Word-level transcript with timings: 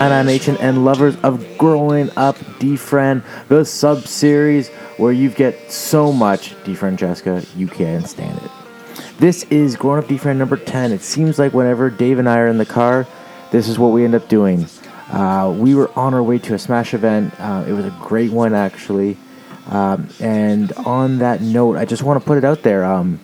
Nana 0.00 0.24
Nation 0.24 0.56
and 0.60 0.82
lovers 0.82 1.14
of 1.16 1.58
Growing 1.58 2.08
Up 2.16 2.34
Defriend, 2.58 3.22
the 3.48 3.66
sub 3.66 4.06
series 4.06 4.70
where 4.96 5.12
you 5.12 5.28
get 5.28 5.70
so 5.70 6.10
much 6.10 6.54
Defriend 6.64 6.96
Jessica, 6.96 7.44
you 7.54 7.68
can't 7.68 8.08
stand 8.08 8.40
it. 8.42 8.50
This 9.18 9.42
is 9.50 9.76
Growing 9.76 10.02
Up 10.02 10.08
Defriend 10.08 10.38
number 10.38 10.56
10. 10.56 10.92
It 10.92 11.02
seems 11.02 11.38
like 11.38 11.52
whenever 11.52 11.90
Dave 11.90 12.18
and 12.18 12.30
I 12.30 12.38
are 12.38 12.46
in 12.46 12.56
the 12.56 12.64
car, 12.64 13.06
this 13.50 13.68
is 13.68 13.78
what 13.78 13.88
we 13.88 14.02
end 14.02 14.14
up 14.14 14.26
doing. 14.26 14.64
Uh, 15.10 15.54
we 15.54 15.74
were 15.74 15.90
on 15.98 16.14
our 16.14 16.22
way 16.22 16.38
to 16.38 16.54
a 16.54 16.58
Smash 16.58 16.94
event. 16.94 17.34
Uh, 17.38 17.66
it 17.68 17.72
was 17.72 17.84
a 17.84 17.94
great 18.00 18.30
one, 18.30 18.54
actually. 18.54 19.18
Um, 19.66 20.08
and 20.18 20.72
on 20.72 21.18
that 21.18 21.42
note, 21.42 21.76
I 21.76 21.84
just 21.84 22.02
want 22.02 22.18
to 22.18 22.26
put 22.26 22.38
it 22.38 22.44
out 22.44 22.62
there. 22.62 22.86
Um, 22.86 23.20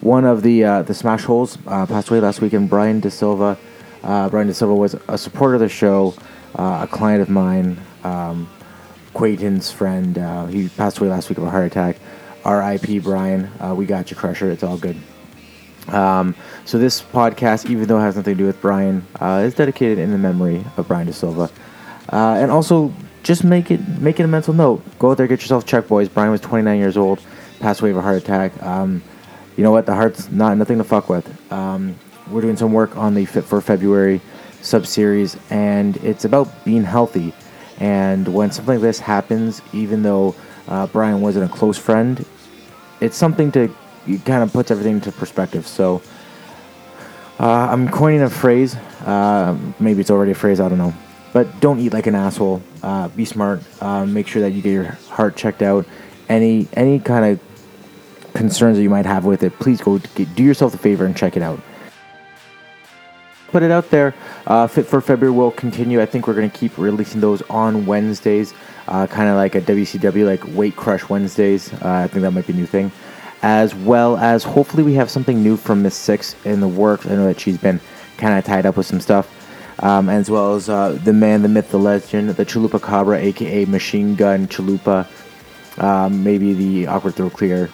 one 0.00 0.24
of 0.24 0.44
the 0.44 0.62
uh, 0.62 0.82
the 0.82 0.94
Smash 0.94 1.24
Holes 1.24 1.58
uh, 1.66 1.86
passed 1.86 2.08
away 2.08 2.20
last 2.20 2.40
weekend. 2.40 2.70
Brian 2.70 3.00
De 3.00 3.10
Silva. 3.10 3.58
Uh, 4.08 4.26
Brian 4.30 4.46
De 4.46 4.54
Silva 4.54 4.74
was 4.74 4.96
a 5.06 5.18
supporter 5.18 5.56
of 5.56 5.60
the 5.60 5.68
show, 5.68 6.14
uh, 6.58 6.80
a 6.84 6.86
client 6.90 7.20
of 7.20 7.28
mine, 7.28 7.78
um, 8.04 8.48
acquaintance, 9.10 9.70
friend. 9.70 10.16
Uh, 10.16 10.46
he 10.46 10.70
passed 10.70 10.96
away 10.96 11.10
last 11.10 11.28
week 11.28 11.36
of 11.36 11.44
a 11.44 11.50
heart 11.50 11.66
attack. 11.66 11.98
R.I.P. 12.42 13.00
Brian. 13.00 13.50
Uh, 13.60 13.74
we 13.74 13.84
got 13.84 14.10
you, 14.10 14.16
Crusher. 14.16 14.50
It's 14.50 14.62
all 14.62 14.78
good. 14.78 14.96
Um, 15.88 16.34
so 16.64 16.78
this 16.78 17.02
podcast, 17.02 17.68
even 17.68 17.86
though 17.86 17.98
it 17.98 18.02
has 18.02 18.16
nothing 18.16 18.32
to 18.34 18.38
do 18.38 18.46
with 18.46 18.58
Brian, 18.62 19.06
uh, 19.20 19.42
is 19.44 19.54
dedicated 19.54 19.98
in 19.98 20.10
the 20.10 20.18
memory 20.18 20.64
of 20.78 20.88
Brian 20.88 21.06
De 21.06 21.12
Silva, 21.12 21.50
uh, 22.10 22.36
and 22.38 22.50
also 22.50 22.94
just 23.22 23.44
make 23.44 23.70
it 23.70 23.86
make 24.00 24.18
it 24.18 24.22
a 24.22 24.26
mental 24.28 24.54
note. 24.54 24.82
Go 24.98 25.10
out 25.10 25.18
there, 25.18 25.26
get 25.26 25.42
yourself 25.42 25.66
checked, 25.66 25.88
boys. 25.88 26.08
Brian 26.08 26.30
was 26.30 26.40
29 26.40 26.78
years 26.78 26.96
old, 26.96 27.20
passed 27.60 27.82
away 27.82 27.90
of 27.90 27.98
a 27.98 28.02
heart 28.02 28.16
attack. 28.16 28.62
Um, 28.62 29.02
you 29.58 29.62
know 29.62 29.70
what? 29.70 29.84
The 29.84 29.94
heart's 29.94 30.30
not 30.30 30.56
nothing 30.56 30.78
to 30.78 30.84
fuck 30.84 31.10
with. 31.10 31.52
Um, 31.52 31.96
we're 32.30 32.40
doing 32.40 32.56
some 32.56 32.72
work 32.72 32.96
on 32.96 33.14
the 33.14 33.24
Fit 33.24 33.44
for 33.44 33.60
February 33.60 34.20
sub 34.62 34.86
series, 34.86 35.36
and 35.50 35.96
it's 35.98 36.24
about 36.24 36.64
being 36.64 36.84
healthy. 36.84 37.32
And 37.78 38.34
when 38.34 38.50
something 38.50 38.74
like 38.74 38.82
this 38.82 38.98
happens, 38.98 39.62
even 39.72 40.02
though 40.02 40.34
uh, 40.66 40.86
Brian 40.88 41.20
wasn't 41.20 41.50
a 41.50 41.54
close 41.54 41.78
friend, 41.78 42.24
it's 43.00 43.16
something 43.16 43.52
to 43.52 43.74
it 44.06 44.24
kind 44.24 44.42
of 44.42 44.52
puts 44.52 44.70
everything 44.70 44.94
into 44.94 45.12
perspective. 45.12 45.66
So 45.66 46.02
uh, 47.38 47.68
I'm 47.70 47.88
coining 47.88 48.22
a 48.22 48.30
phrase. 48.30 48.74
Uh, 49.04 49.56
maybe 49.78 50.00
it's 50.00 50.10
already 50.10 50.32
a 50.32 50.34
phrase. 50.34 50.60
I 50.60 50.68
don't 50.68 50.78
know. 50.78 50.94
But 51.32 51.60
don't 51.60 51.78
eat 51.78 51.92
like 51.92 52.06
an 52.06 52.14
asshole. 52.14 52.62
Uh, 52.82 53.08
be 53.08 53.24
smart. 53.24 53.62
Uh, 53.82 54.06
make 54.06 54.26
sure 54.26 54.42
that 54.42 54.52
you 54.52 54.62
get 54.62 54.72
your 54.72 54.84
heart 55.10 55.36
checked 55.36 55.62
out. 55.62 55.86
Any 56.28 56.68
any 56.72 56.98
kind 56.98 57.24
of 57.24 58.32
concerns 58.34 58.76
that 58.76 58.82
you 58.82 58.90
might 58.90 59.06
have 59.06 59.24
with 59.24 59.42
it, 59.42 59.58
please 59.58 59.80
go 59.80 59.98
get, 59.98 60.34
do 60.34 60.42
yourself 60.42 60.74
a 60.74 60.78
favor 60.78 61.04
and 61.04 61.16
check 61.16 61.36
it 61.36 61.42
out. 61.42 61.60
Put 63.48 63.62
it 63.62 63.70
out 63.70 63.88
there. 63.90 64.14
Uh, 64.46 64.66
Fit 64.66 64.86
for 64.86 65.00
February 65.00 65.34
will 65.34 65.50
continue. 65.50 66.02
I 66.02 66.06
think 66.06 66.26
we're 66.26 66.34
going 66.34 66.50
to 66.50 66.56
keep 66.56 66.76
releasing 66.76 67.20
those 67.20 67.40
on 67.42 67.86
Wednesdays, 67.86 68.52
uh, 68.86 69.06
kind 69.06 69.28
of 69.28 69.36
like 69.36 69.54
a 69.54 69.62
WCW, 69.62 70.26
like 70.26 70.46
Weight 70.56 70.76
Crush 70.76 71.08
Wednesdays. 71.08 71.72
Uh, 71.72 72.02
I 72.04 72.08
think 72.08 72.22
that 72.22 72.32
might 72.32 72.46
be 72.46 72.52
a 72.52 72.56
new 72.56 72.66
thing. 72.66 72.92
As 73.40 73.74
well 73.74 74.18
as 74.18 74.44
hopefully 74.44 74.82
we 74.82 74.94
have 74.94 75.10
something 75.10 75.42
new 75.42 75.56
from 75.56 75.82
Miss 75.82 75.94
Six 75.94 76.36
in 76.44 76.60
the 76.60 76.68
works. 76.68 77.06
I 77.06 77.10
know 77.10 77.26
that 77.26 77.40
she's 77.40 77.56
been 77.56 77.80
kind 78.18 78.38
of 78.38 78.44
tied 78.44 78.66
up 78.66 78.76
with 78.76 78.86
some 78.86 79.00
stuff. 79.00 79.34
Um, 79.80 80.08
as 80.08 80.28
well 80.28 80.56
as 80.56 80.68
uh, 80.68 80.98
the 81.04 81.12
man, 81.12 81.42
the 81.42 81.48
myth, 81.48 81.70
the 81.70 81.78
legend, 81.78 82.30
the 82.30 82.44
Chalupa 82.44 82.82
Cabra, 82.82 83.16
aka 83.18 83.64
Machine 83.64 84.16
Gun 84.16 84.48
Chalupa. 84.48 85.06
Um, 85.78 86.24
maybe 86.24 86.52
the 86.52 86.88
Awkward 86.88 87.14
Throw 87.14 87.30
Clear 87.30 87.70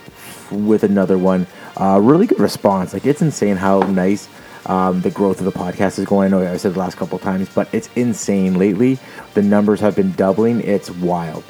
with 0.50 0.84
another 0.84 1.16
one. 1.16 1.46
Uh, 1.76 1.98
really 2.00 2.26
good 2.26 2.40
response. 2.40 2.92
Like 2.92 3.06
it's 3.06 3.22
insane 3.22 3.56
how 3.56 3.80
nice 3.80 4.28
um, 4.66 5.00
the 5.00 5.10
growth 5.10 5.40
of 5.40 5.44
the 5.44 5.52
podcast 5.52 5.98
is 5.98 6.04
going. 6.04 6.32
I 6.32 6.36
know 6.36 6.52
I 6.52 6.56
said 6.56 6.74
the 6.74 6.78
last 6.78 6.96
couple 6.96 7.18
times, 7.18 7.48
but 7.54 7.68
it's 7.72 7.88
insane 7.96 8.58
lately. 8.58 8.98
The 9.34 9.42
numbers 9.42 9.80
have 9.80 9.96
been 9.96 10.12
doubling. 10.12 10.60
It's 10.60 10.90
wild. 10.90 11.44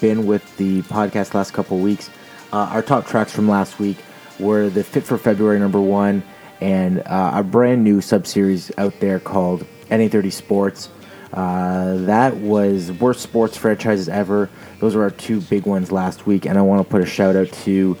Been 0.00 0.26
with 0.26 0.56
the 0.56 0.82
podcast 0.82 1.34
last 1.34 1.52
couple 1.52 1.78
weeks. 1.78 2.10
Uh, 2.52 2.68
our 2.72 2.82
top 2.82 3.06
tracks 3.06 3.32
from 3.32 3.48
last 3.48 3.78
week 3.78 3.98
were 4.38 4.68
the 4.68 4.84
Fit 4.84 5.04
for 5.04 5.18
February 5.18 5.58
number 5.58 5.80
one 5.80 6.22
and 6.60 7.00
uh, 7.06 7.32
a 7.34 7.42
brand 7.42 7.84
new 7.84 8.00
sub 8.00 8.26
series 8.26 8.70
out 8.78 8.98
there 9.00 9.18
called 9.18 9.66
NA30 9.90 10.32
Sports. 10.32 10.88
Uh, 11.32 11.96
that 12.04 12.36
was 12.36 12.92
worst 12.92 13.20
sports 13.20 13.56
franchises 13.56 14.08
ever. 14.08 14.48
Those 14.80 14.94
were 14.94 15.02
our 15.02 15.10
two 15.10 15.40
big 15.42 15.66
ones 15.66 15.92
last 15.92 16.26
week, 16.26 16.46
and 16.46 16.58
I 16.58 16.62
want 16.62 16.86
to 16.86 16.90
put 16.90 17.02
a 17.02 17.06
shout 17.06 17.36
out 17.36 17.48
to 17.64 17.96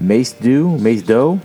Mace 0.00 0.32
Do, 0.32 0.78
Mace 0.78 1.02
Doe, 1.02 1.40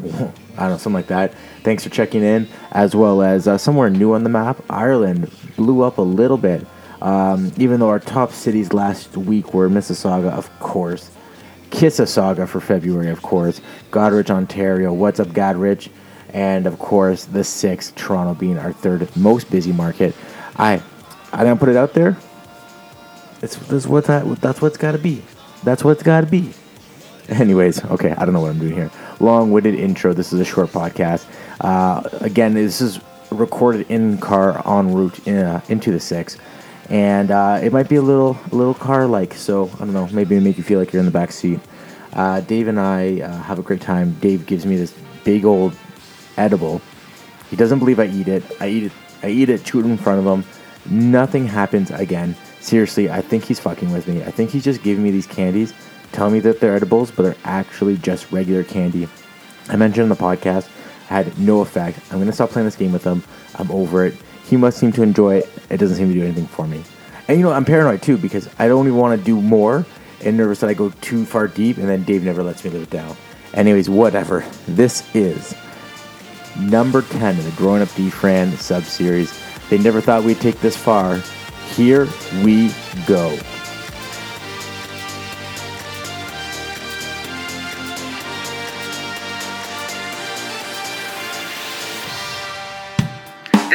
I 0.56 0.62
don't 0.62 0.70
know, 0.70 0.76
something 0.78 0.94
like 0.94 1.06
that. 1.08 1.34
Thanks 1.62 1.84
for 1.84 1.90
checking 1.90 2.22
in, 2.22 2.48
as 2.72 2.94
well 2.94 3.22
as 3.22 3.46
uh, 3.46 3.58
somewhere 3.58 3.90
new 3.90 4.14
on 4.14 4.24
the 4.24 4.30
map, 4.30 4.62
Ireland 4.70 5.30
blew 5.56 5.82
up 5.82 5.98
a 5.98 6.02
little 6.02 6.38
bit. 6.38 6.66
Um, 7.02 7.52
even 7.58 7.80
though 7.80 7.88
our 7.88 7.98
top 8.00 8.32
cities 8.32 8.72
last 8.72 9.16
week 9.16 9.52
were 9.52 9.68
Mississauga, 9.68 10.30
of 10.30 10.50
course, 10.60 11.10
Kississauga 11.70 12.48
for 12.48 12.60
February, 12.60 13.10
of 13.10 13.22
course, 13.22 13.60
Goderich, 13.90 14.30
Ontario, 14.30 14.92
What's 14.92 15.20
Up 15.20 15.28
Goderich, 15.28 15.90
and 16.32 16.66
of 16.66 16.78
course 16.78 17.26
the 17.26 17.44
sixth, 17.44 17.94
Toronto 17.96 18.34
being 18.34 18.58
our 18.58 18.72
third 18.72 19.14
most 19.16 19.50
busy 19.50 19.72
market. 19.72 20.14
I, 20.56 20.82
I 21.32 21.44
didn't 21.44 21.58
put 21.58 21.68
it 21.68 21.76
out 21.76 21.92
there. 21.92 22.16
It's 23.42 23.56
that's 23.56 23.86
what 23.86 24.06
that, 24.06 24.24
that's 24.40 24.62
what's 24.62 24.78
got 24.78 24.92
to 24.92 24.98
be. 24.98 25.22
That's 25.64 25.84
what's 25.84 26.02
got 26.02 26.22
to 26.22 26.26
be. 26.26 26.52
Anyways, 27.28 27.84
okay, 27.84 28.12
I 28.12 28.24
don't 28.24 28.32
know 28.32 28.40
what 28.40 28.50
I'm 28.50 28.58
doing 28.58 28.74
here. 28.74 28.90
Long-winded 29.20 29.74
intro. 29.74 30.12
This 30.12 30.32
is 30.32 30.40
a 30.40 30.44
short 30.44 30.68
podcast. 30.70 31.26
Uh, 31.60 32.02
again, 32.20 32.54
this 32.54 32.80
is 32.80 33.00
recorded 33.30 33.90
in 33.90 34.18
car 34.18 34.62
en 34.66 34.92
route 34.92 35.26
in, 35.26 35.38
uh, 35.38 35.60
into 35.68 35.90
the 35.90 36.00
six, 36.00 36.36
and 36.90 37.30
uh, 37.30 37.58
it 37.62 37.72
might 37.72 37.88
be 37.88 37.96
a 37.96 38.02
little 38.02 38.36
a 38.52 38.54
little 38.54 38.74
car 38.74 39.06
like. 39.06 39.34
So 39.34 39.70
I 39.74 39.78
don't 39.78 39.92
know. 39.92 40.08
Maybe 40.12 40.38
make 40.40 40.58
you 40.58 40.64
feel 40.64 40.78
like 40.78 40.92
you're 40.92 41.00
in 41.00 41.06
the 41.06 41.12
back 41.12 41.32
seat. 41.32 41.60
Uh, 42.12 42.40
Dave 42.40 42.68
and 42.68 42.78
I 42.78 43.20
uh, 43.20 43.42
have 43.42 43.58
a 43.58 43.62
great 43.62 43.80
time. 43.80 44.12
Dave 44.20 44.46
gives 44.46 44.66
me 44.66 44.76
this 44.76 44.94
big 45.24 45.44
old 45.44 45.74
edible. 46.36 46.80
He 47.50 47.56
doesn't 47.56 47.78
believe 47.78 47.98
I 48.00 48.06
eat 48.06 48.28
it. 48.28 48.42
I 48.60 48.68
eat 48.68 48.82
it. 48.84 48.92
I 49.22 49.28
eat 49.28 49.48
it. 49.48 49.64
Chew 49.64 49.80
it 49.80 49.86
in 49.86 49.96
front 49.96 50.20
of 50.20 50.26
him. 50.26 50.44
Nothing 50.88 51.46
happens 51.46 51.90
again. 51.90 52.36
Seriously, 52.60 53.10
I 53.10 53.20
think 53.20 53.44
he's 53.44 53.60
fucking 53.60 53.92
with 53.92 54.08
me. 54.08 54.22
I 54.24 54.30
think 54.30 54.50
he's 54.50 54.64
just 54.64 54.82
giving 54.82 55.02
me 55.02 55.10
these 55.10 55.26
candies 55.26 55.72
tell 56.16 56.30
me 56.30 56.40
that 56.40 56.60
they're 56.60 56.74
edibles, 56.74 57.10
but 57.10 57.24
they're 57.24 57.36
actually 57.44 57.98
just 57.98 58.32
regular 58.32 58.64
candy. 58.64 59.06
I 59.68 59.76
mentioned 59.76 60.04
in 60.04 60.08
the 60.08 60.16
podcast, 60.16 60.66
had 61.08 61.38
no 61.38 61.60
effect. 61.60 62.00
I'm 62.10 62.18
gonna 62.18 62.32
stop 62.32 62.50
playing 62.50 62.66
this 62.66 62.74
game 62.74 62.92
with 62.92 63.04
him. 63.04 63.22
I'm 63.56 63.70
over 63.70 64.06
it. 64.06 64.14
He 64.46 64.56
must 64.56 64.78
seem 64.78 64.92
to 64.92 65.02
enjoy 65.02 65.36
it. 65.36 65.52
It 65.68 65.76
doesn't 65.76 65.96
seem 65.96 66.08
to 66.08 66.14
do 66.14 66.24
anything 66.24 66.46
for 66.46 66.66
me. 66.66 66.82
And 67.28 67.38
you 67.38 67.44
know, 67.44 67.52
I'm 67.52 67.66
paranoid 67.66 68.00
too 68.00 68.16
because 68.16 68.48
I 68.58 68.66
don't 68.66 68.86
even 68.86 68.98
want 68.98 69.18
to 69.18 69.24
do 69.24 69.40
more 69.40 69.84
and 70.24 70.38
nervous 70.38 70.60
that 70.60 70.70
I 70.70 70.74
go 70.74 70.88
too 71.02 71.26
far 71.26 71.48
deep 71.48 71.76
and 71.76 71.88
then 71.88 72.02
Dave 72.04 72.24
never 72.24 72.42
lets 72.42 72.64
me 72.64 72.70
live 72.70 72.84
it 72.84 72.90
down. 72.90 73.14
Anyways, 73.52 73.90
whatever. 73.90 74.44
This 74.66 75.14
is 75.14 75.54
number 76.58 77.02
10 77.02 77.36
in 77.38 77.44
the 77.44 77.50
Growing 77.52 77.82
Up 77.82 77.88
Defriend 77.88 78.54
sub 78.54 78.84
series. 78.84 79.38
They 79.68 79.76
never 79.76 80.00
thought 80.00 80.24
we'd 80.24 80.40
take 80.40 80.60
this 80.60 80.76
far. 80.76 81.16
Here 81.74 82.08
we 82.42 82.72
go. 83.06 83.36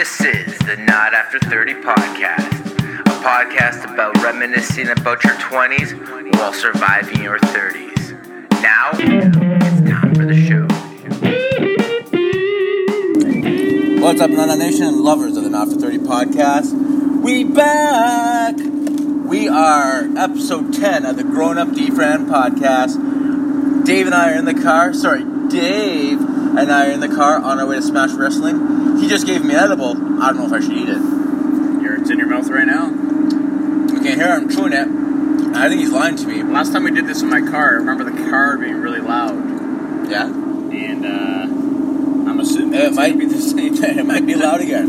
This 0.02 0.20
is 0.22 0.58
the 0.58 0.78
Not 0.78 1.14
After 1.14 1.38
30 1.38 1.76
podcast, 1.76 2.72
a 3.02 3.24
podcast 3.24 3.84
about 3.94 4.18
reminiscing 4.24 4.90
about 4.90 5.24
your 5.24 5.36
20s 5.36 6.34
while 6.38 6.54
surviving 6.54 7.22
your 7.22 7.38
30s. 7.38 8.10
Now, 8.64 8.90
it's 8.94 9.92
time 9.92 10.16
for 10.16 10.26
the 10.26 10.34
show. 10.34 10.66
What's 14.02 14.22
up, 14.22 14.32
Nana 14.32 14.56
Nation 14.56 14.86
and 14.86 15.02
lovers 15.02 15.38
of 15.38 15.44
the 15.44 15.52
Not 15.52 15.68
After 15.68 15.80
30 15.80 16.00
podcast? 16.00 17.22
We 17.22 17.44
back! 17.44 18.56
We 18.58 19.50
are 19.50 20.10
episode 20.18 20.74
10 20.74 21.06
of 21.06 21.18
the 21.18 21.24
Grown 21.24 21.60
Up 21.60 21.68
Defriend 21.68 22.26
podcast. 22.26 23.86
Dave 23.86 24.08
and 24.08 24.16
I 24.16 24.34
are 24.34 24.36
in 24.36 24.46
the 24.46 24.56
car. 24.56 24.96
Sorry, 24.96 25.24
Dave 25.48 26.41
and 26.58 26.72
I 26.72 26.88
are 26.90 26.92
in 26.92 27.00
the 27.00 27.08
car 27.10 27.38
on 27.38 27.60
our 27.60 27.66
way 27.66 27.76
to 27.78 27.82
Smash 27.82 28.12
Wrestling. 28.12 28.98
He 28.98 29.08
just 29.08 29.26
gave 29.26 29.44
me 29.44 29.54
an 29.54 29.60
edible. 29.60 29.92
I 30.22 30.28
don't 30.32 30.38
know 30.38 30.46
if 30.46 30.54
I 30.54 30.60
should 30.60 30.74
eat 30.78 30.90
it. 30.90 31.02
You're, 31.82 32.00
it's 32.02 32.10
in 32.10 32.18
your 32.20 32.28
mouth 32.28 32.48
right 32.50 32.66
now. 32.68 32.92
Okay, 34.00 34.16
here 34.16 34.28
I'm 34.28 34.50
chewing 34.50 34.74
it. 34.74 34.88
I 35.56 35.68
think 35.70 35.82
he's 35.82 35.92
lying 35.92 36.16
to 36.18 36.28
me. 36.28 36.44
Last 36.44 36.72
time 36.74 36.84
we 36.84 36.92
did 36.92 37.08
this 37.08 37.22
in 37.22 37.30
my 37.30 37.42
car, 37.42 37.72
I 37.72 37.74
remember 37.74 38.04
the 38.04 38.30
car 38.30 38.58
being 38.58 38.78
really 38.82 39.00
loud, 39.02 40.10
Yeah? 40.10 40.26
and 40.28 41.06
uh, 41.06 42.30
I'm 42.30 42.40
assuming 42.40 42.80
It 42.80 42.94
might 42.94 43.18
be 43.20 43.26
the 43.38 43.42
same 43.42 43.76
thing. 43.76 44.00
It 44.00 44.06
might 44.06 44.26
be 44.26 44.36
loud 44.36 44.62
again. 44.62 44.88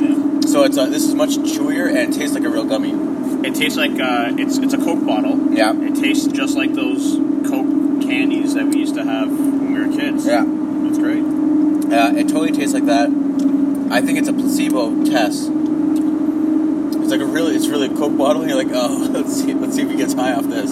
Yeah. 0.00 0.40
So 0.48 0.64
it's 0.64 0.76
uh, 0.76 0.86
this 0.86 1.04
is 1.04 1.14
much 1.14 1.30
chewier 1.30 1.94
and 1.94 2.12
tastes 2.12 2.34
like 2.34 2.44
a 2.44 2.48
real 2.50 2.64
gummy. 2.64 2.92
It 3.46 3.54
tastes 3.54 3.76
like 3.78 3.92
uh, 3.92 4.32
it's 4.38 4.58
it's 4.58 4.74
a 4.74 4.78
Coke 4.78 5.04
bottle. 5.06 5.52
Yeah. 5.54 5.72
It 5.74 5.94
tastes 5.96 6.26
just 6.28 6.56
like 6.56 6.74
those 6.74 7.16
Coke 7.48 8.02
candies 8.02 8.54
that 8.54 8.66
we 8.66 8.78
used 8.80 8.94
to 8.96 9.04
have 9.04 9.28
when 9.28 9.72
we 9.72 9.86
were 9.86 9.96
kids. 9.96 10.26
Yeah. 10.26 10.44
Great. 10.98 11.24
Yeah, 11.90 12.12
it 12.14 12.28
totally 12.28 12.52
tastes 12.52 12.74
like 12.74 12.86
that. 12.86 13.08
I 13.90 14.00
think 14.00 14.18
it's 14.18 14.28
a 14.28 14.32
placebo 14.32 15.04
test. 15.04 15.50
It's 15.50 17.10
like 17.10 17.20
a 17.20 17.26
really, 17.26 17.54
it's 17.54 17.68
really 17.68 17.86
a 17.86 17.96
Coke 17.96 18.16
bottle. 18.16 18.42
And 18.42 18.50
you're 18.50 18.62
like, 18.62 18.72
oh, 18.74 19.08
let's 19.10 19.34
see, 19.34 19.54
let's 19.54 19.76
see 19.76 19.82
if 19.82 19.90
he 19.90 19.96
gets 19.96 20.14
high 20.14 20.32
off 20.32 20.44
this. 20.44 20.70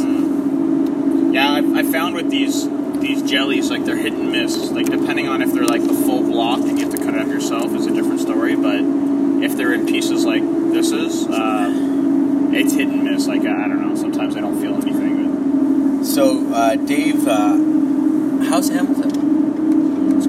Yeah, 1.32 1.52
I, 1.52 1.80
I 1.80 1.82
found 1.84 2.14
with 2.14 2.30
these 2.30 2.69
these 3.02 3.22
jellies, 3.28 3.70
like 3.70 3.84
they're 3.84 3.96
hit 3.96 4.12
and 4.12 4.32
miss. 4.32 4.70
Like 4.70 4.86
depending 4.86 5.28
on 5.28 5.42
if 5.42 5.52
they're 5.52 5.66
like 5.66 5.82
the 5.82 5.94
full 5.94 6.22
block 6.22 6.60
and 6.60 6.78
you 6.78 6.84
have 6.86 6.94
to 6.94 7.04
cut 7.04 7.14
it 7.14 7.20
up 7.20 7.26
yourself 7.26 7.74
is 7.74 7.86
a 7.86 7.92
different 7.92 8.20
story. 8.20 8.56
But 8.56 8.80
if 9.44 9.56
they're 9.56 9.72
in 9.72 9.86
pieces 9.86 10.24
like 10.24 10.42
this 10.72 10.92
is, 10.92 11.26
uh, 11.26 11.69
it's 12.52 12.72
hit 12.74 12.88
and 12.88 13.04
miss. 13.04 13.26
Like 13.26 13.40
I, 13.40 13.69
don't 13.69 13.86
know. 13.86 13.94
Sometimes 13.94 14.36
I 14.36 14.40
don't 14.40 14.60
feel 14.60 14.74
anything. 14.74 16.04
So, 16.04 16.52
uh, 16.52 16.76
Dave, 16.76 17.26
uh, 17.26 17.56
how's 18.48 18.69
Hamilton? 18.69 18.91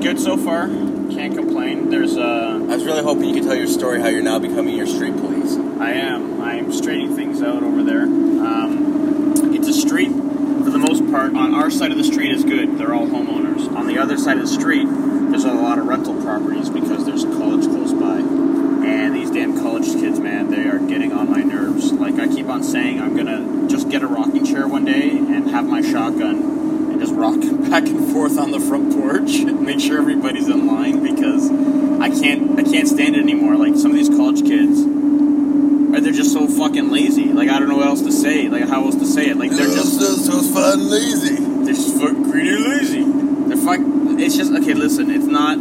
Good 0.04 0.20
so 0.20 0.36
far. 0.36 0.68
Can't 0.68 1.34
complain. 1.34 1.90
There's 1.90 2.18
uh, 2.18 2.60
I 2.70 2.76
was 2.76 2.84
really 2.84 3.02
hoping 3.02 3.24
you 3.24 3.36
could 3.36 3.44
tell 3.44 3.56
your 3.56 3.68
story 3.68 4.02
how 4.02 4.10
you're 4.10 4.22
now 4.22 4.38
becoming 4.38 4.76
your 4.76 4.86
street 4.86 5.16
police. 5.16 5.56
I 5.80 5.92
am. 5.94 6.42
I'm 6.42 6.74
straightening 6.74 7.16
things 7.16 7.42
out 7.42 7.64
over 7.64 7.82
there. 7.84 8.02
Um, 8.02 9.56
it's 9.56 9.70
a 9.70 9.74
street, 9.74 10.10
for 10.12 10.72
the 10.72 10.78
most 10.78 11.10
part. 11.10 11.34
On 11.36 11.56
our 11.56 11.72
side 11.72 11.92
of 11.92 11.98
the 11.98 12.04
street 12.04 12.32
is 12.34 12.44
good. 12.44 12.78
They're 12.78 12.94
all 12.94 13.08
homeowners. 13.08 13.74
On 13.78 13.88
the 13.88 13.98
other 13.98 14.18
side 14.18 14.36
of 14.36 14.44
the 14.44 14.54
street, 14.54 14.88
there's 15.30 15.46
a 15.46 15.54
lot 15.54 15.80
of 15.80 15.88
rental 15.88 16.22
properties 16.22 16.70
because 16.70 17.06
there's 17.06 17.24
a 17.24 17.32
college 17.38 17.64
close 17.64 17.94
by. 17.94 18.18
And 18.18 19.16
these 19.16 19.32
damn 19.32 19.58
college 19.58 19.86
kids, 19.86 20.20
man, 20.20 20.52
they 20.52 20.68
are 20.68 20.80
getting 20.80 21.14
on 21.14 21.32
my 21.32 21.44
nerves. 21.44 21.94
Like 21.94 22.16
I 22.16 22.28
keep 22.28 22.50
on 22.50 22.62
saying, 22.62 23.02
I'm 23.02 23.16
gonna 23.16 23.70
just 23.70 23.88
get 23.88 24.04
a 24.04 24.08
rocking 24.08 24.46
chair 24.46 24.68
one 24.68 24.84
day 24.84 25.12
and 25.12 25.50
have 25.52 25.66
my 25.66 25.82
shotgun 25.82 26.64
and 26.94 27.02
just 27.02 27.14
rock 27.16 27.40
back 27.70 27.88
and 27.88 28.12
forth 28.12 28.38
on 28.38 28.52
the 28.52 28.60
front 28.60 28.94
porch. 28.94 29.40
Make 29.42 29.80
sure 29.80 30.04
everybody's 30.24 30.48
in 30.48 30.66
line 30.66 31.04
because 31.04 31.52
I 32.00 32.10
can't, 32.10 32.58
I 32.58 32.64
can't 32.64 32.88
stand 32.88 33.18
it 33.18 33.20
anymore. 33.20 33.58
Like 33.58 33.76
some 33.76 33.92
of 33.92 33.98
these 33.98 34.08
college 34.08 34.42
kids, 34.44 34.86
they're 36.02 36.14
just 36.14 36.32
so 36.32 36.48
fucking 36.48 36.92
lazy. 36.92 37.26
Like 37.26 37.50
I 37.50 37.60
don't 37.60 37.68
know 37.68 37.76
what 37.78 37.88
else 37.88 38.02
to 38.04 38.12
say. 38.12 38.48
Like 38.48 38.68
how 38.70 38.86
else 38.86 38.96
to 38.96 39.06
say 39.06 39.30
it. 39.30 39.38
Like 39.38 39.52
they're 39.52 39.68
just 39.68 40.00
so 40.00 40.42
fucking 40.42 40.86
lazy. 40.86 41.36
they're 41.36 41.74
just 41.74 42.00
fucking 42.00 42.24
greedy 42.24 42.58
lazy. 42.58 43.04
They're 43.04 43.58
fuck. 43.58 43.80
It's 44.18 44.38
just 44.38 44.54
okay. 44.54 44.74
Listen, 44.74 45.12
it's 45.12 45.26
not 45.26 45.58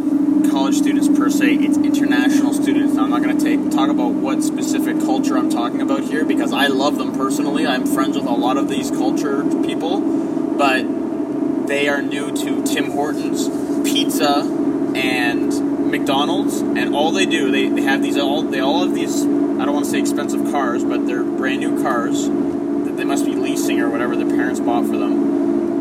college 0.50 0.76
students 0.76 1.08
per 1.08 1.28
se. 1.28 1.54
It's 1.54 1.78
international 1.78 2.52
students. 2.52 2.94
Now, 2.94 3.04
I'm 3.04 3.10
not 3.10 3.22
going 3.22 3.36
to 3.36 3.44
take 3.44 3.70
talk 3.72 3.88
about 3.88 4.12
what 4.12 4.44
specific 4.44 4.98
culture 5.00 5.36
I'm 5.36 5.50
talking 5.50 5.80
about 5.80 6.02
here 6.02 6.24
because 6.24 6.52
I 6.52 6.68
love 6.68 6.98
them 6.98 7.16
personally. 7.16 7.66
I'm 7.66 7.84
friends 7.84 8.16
with 8.16 8.26
a 8.26 8.32
lot 8.32 8.56
of 8.56 8.68
these 8.68 8.90
culture 8.92 9.42
people, 9.64 10.00
but 10.56 10.82
they 11.66 11.88
are 11.88 12.02
new 12.02 12.30
to 12.36 12.62
Tim 12.64 12.90
Hortons, 12.90 13.48
pizza, 13.82 14.40
and 14.94 15.90
McDonald's, 15.90 16.60
and 16.60 16.94
all 16.94 17.01
they 17.12 17.26
do 17.26 17.50
they, 17.50 17.68
they 17.68 17.82
have 17.82 18.02
these 18.02 18.16
all 18.16 18.42
they 18.42 18.60
all 18.60 18.84
have 18.84 18.94
these. 18.94 19.22
I 19.22 19.64
don't 19.64 19.74
want 19.74 19.84
to 19.84 19.90
say 19.90 20.00
expensive 20.00 20.50
cars, 20.50 20.82
but 20.84 21.06
they're 21.06 21.22
brand 21.22 21.60
new 21.60 21.82
cars 21.82 22.26
that 22.26 22.96
they 22.96 23.04
must 23.04 23.24
be 23.24 23.34
leasing 23.34 23.80
or 23.80 23.90
whatever 23.90 24.16
their 24.16 24.28
parents 24.28 24.60
bought 24.60 24.86
for 24.86 24.96
them 24.96 25.32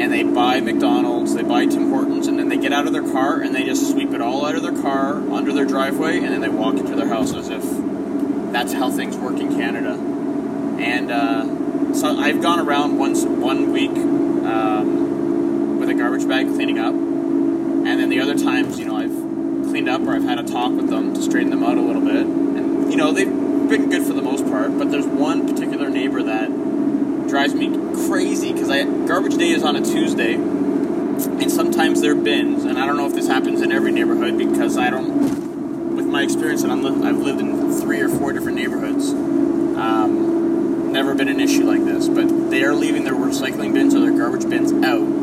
and 0.01 0.11
they 0.11 0.23
buy 0.23 0.59
McDonald's, 0.59 1.35
they 1.35 1.43
buy 1.43 1.67
Tim 1.67 1.89
Hortons, 1.89 2.25
and 2.25 2.39
then 2.39 2.49
they 2.49 2.57
get 2.57 2.73
out 2.73 2.87
of 2.87 2.93
their 2.93 3.03
car 3.03 3.41
and 3.41 3.53
they 3.53 3.63
just 3.63 3.91
sweep 3.91 4.11
it 4.13 4.21
all 4.21 4.45
out 4.45 4.55
of 4.55 4.63
their 4.63 4.75
car 4.81 5.17
under 5.31 5.53
their 5.53 5.65
driveway, 5.65 6.17
and 6.17 6.29
then 6.29 6.41
they 6.41 6.49
walk 6.49 6.75
into 6.75 6.95
their 6.95 7.07
house 7.07 7.33
as 7.35 7.49
if 7.49 7.61
that's 8.51 8.73
how 8.73 8.89
things 8.89 9.15
work 9.15 9.39
in 9.39 9.55
Canada. 9.55 9.93
And 10.79 11.11
uh, 11.11 11.93
so 11.93 12.17
I've 12.17 12.41
gone 12.41 12.59
around 12.59 12.97
once 12.97 13.23
one 13.23 13.71
week 13.71 13.91
um, 13.91 15.79
with 15.79 15.89
a 15.89 15.93
garbage 15.93 16.27
bag 16.27 16.47
cleaning 16.47 16.79
up, 16.79 16.95
and 16.95 17.85
then 17.85 18.09
the 18.09 18.21
other 18.21 18.37
times, 18.37 18.79
you 18.79 18.85
know, 18.85 18.95
I've 18.95 19.20
cleaned 19.71 19.87
up 19.87 20.01
or 20.01 20.13
I've 20.13 20.23
had 20.23 20.37
a 20.37 20.43
talk 20.43 20.73
with 20.73 20.89
them 20.89 21.13
to 21.13 21.21
straighten 21.21 21.49
them 21.49 21.63
out 21.63 21.77
a 21.77 21.81
little 21.81 22.01
bit, 22.01 22.25
and 22.25 22.91
you 22.91 22.97
know 22.97 23.13
they've 23.13 23.25
been 23.25 23.89
good 23.89 24.05
for 24.05 24.11
the 24.11 24.21
most 24.21 24.45
part. 24.45 24.77
But 24.77 24.91
there's 24.91 25.07
one 25.07 25.47
particular 25.47 25.89
neighbor 25.89 26.21
that 26.21 26.49
drives 27.29 27.53
me 27.53 27.69
crazy 28.07 28.51
because 28.51 28.69
I 28.69 28.83
garbage 28.83 29.37
day 29.37 29.51
is 29.51 29.63
on 29.63 29.77
a 29.77 29.81
Tuesday, 29.81 30.33
and 30.33 31.49
sometimes 31.49 32.01
there 32.01 32.11
are 32.11 32.15
bins, 32.15 32.65
and 32.65 32.77
I 32.77 32.85
don't 32.85 32.97
know 32.97 33.07
if 33.07 33.13
this 33.13 33.27
happens 33.27 33.61
in 33.61 33.71
every 33.71 33.93
neighborhood 33.93 34.37
because 34.37 34.77
I 34.77 34.89
don't, 34.89 35.95
with 35.95 36.05
my 36.05 36.23
experience, 36.23 36.63
and 36.63 36.83
li- 36.83 37.07
I've 37.07 37.19
lived 37.19 37.39
in 37.39 37.71
three 37.79 38.01
or 38.01 38.09
four 38.09 38.33
different 38.33 38.57
neighborhoods. 38.57 39.11
Um, 39.11 40.91
never 40.91 41.15
been 41.15 41.29
an 41.29 41.39
issue 41.39 41.63
like 41.63 41.85
this, 41.85 42.09
but 42.09 42.51
they 42.51 42.65
are 42.65 42.73
leaving 42.73 43.05
their 43.05 43.13
recycling 43.13 43.73
bins 43.73 43.95
or 43.95 44.01
their 44.01 44.11
garbage 44.11 44.49
bins 44.49 44.73
out 44.83 45.20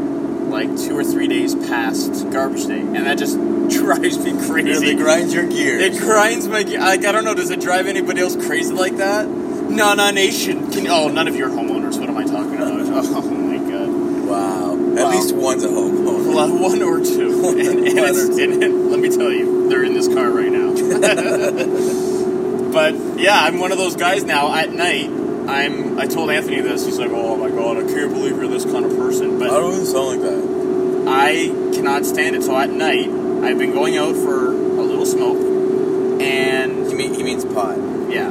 like 0.58 0.76
two 0.78 0.96
or 0.98 1.04
three 1.04 1.28
days 1.28 1.54
past 1.54 2.28
garbage 2.30 2.66
day, 2.66 2.80
and 2.80 3.06
that 3.06 3.16
just 3.18 3.36
drives 3.70 4.18
me 4.18 4.32
crazy. 4.46 4.70
Really 4.70 4.94
grinds 4.96 5.32
your 5.32 5.46
gears. 5.48 5.82
It 5.82 5.98
grinds 6.00 6.48
my. 6.48 6.62
ge- 6.64 6.72
Like 6.78 7.04
I 7.04 7.12
don't 7.12 7.24
know. 7.24 7.34
Does 7.34 7.50
it 7.50 7.60
drive 7.60 7.86
anybody 7.86 8.20
else 8.20 8.34
crazy 8.36 8.72
like 8.74 8.96
that? 8.96 9.28
Nana 9.28 10.10
Nation. 10.12 10.70
Can 10.72 10.86
oh 10.88 11.08
none 11.08 11.28
of 11.28 11.36
your 11.36 11.48
homeowners. 11.50 11.98
What 12.00 12.08
am 12.08 12.16
I 12.16 12.24
talking 12.24 12.54
about? 12.56 12.68
Oh 12.98 13.22
my 13.30 13.58
god. 13.70 13.88
wow. 14.28 14.74
Wow. 14.74 14.96
At 14.96 15.10
least 15.10 15.34
one's 15.34 15.62
a 15.64 15.68
homeowner. 15.68 16.34
Well, 16.34 16.58
one 16.58 16.82
or 16.82 16.98
two. 17.04 17.42
One 17.42 17.60
and, 17.60 17.86
and, 17.86 17.98
or 17.98 18.26
two. 18.26 18.42
and, 18.42 18.62
and 18.64 18.90
let 18.90 18.98
me 18.98 19.08
tell 19.10 19.30
you, 19.30 19.68
they're 19.68 19.84
in 19.84 19.94
this 19.94 20.08
car 20.08 20.28
right 20.30 20.50
now. 20.50 20.72
but 22.72 22.94
yeah, 23.18 23.38
I'm 23.40 23.58
one 23.60 23.70
of 23.72 23.78
those 23.78 23.94
guys 23.96 24.24
now. 24.24 24.52
At 24.54 24.72
night, 24.72 25.08
I'm. 25.64 25.98
I 25.98 26.06
told 26.06 26.30
Anthony 26.30 26.60
this. 26.60 26.84
He's 26.86 26.98
like, 26.98 27.10
"Oh 27.10 27.36
my 27.36 27.50
god, 27.50 27.76
I 27.76 27.82
can't 27.82 28.12
believe 28.12 28.36
you're 28.36 28.48
this 28.48 28.64
kind 28.64 28.84
of 28.84 28.96
person." 28.96 29.38
But 29.38 29.50
I 29.50 29.54
don't 29.58 29.72
even 29.72 29.86
sound 29.86 30.06
like 30.08 30.20
that. 30.20 31.04
I 31.08 31.74
cannot 31.74 32.04
stand 32.04 32.36
it. 32.36 32.42
So 32.42 32.56
at 32.56 32.70
night, 32.70 33.08
I've 33.44 33.58
been 33.58 33.72
going 33.72 33.96
out 33.96 34.14
for 34.14 34.46
a 34.48 34.82
little 34.82 35.06
smoke, 35.06 35.38
and 36.20 36.86
He, 36.86 36.94
mean, 36.94 37.14
he 37.14 37.22
means 37.22 37.44
pot. 37.44 37.76
yeah, 38.10 38.30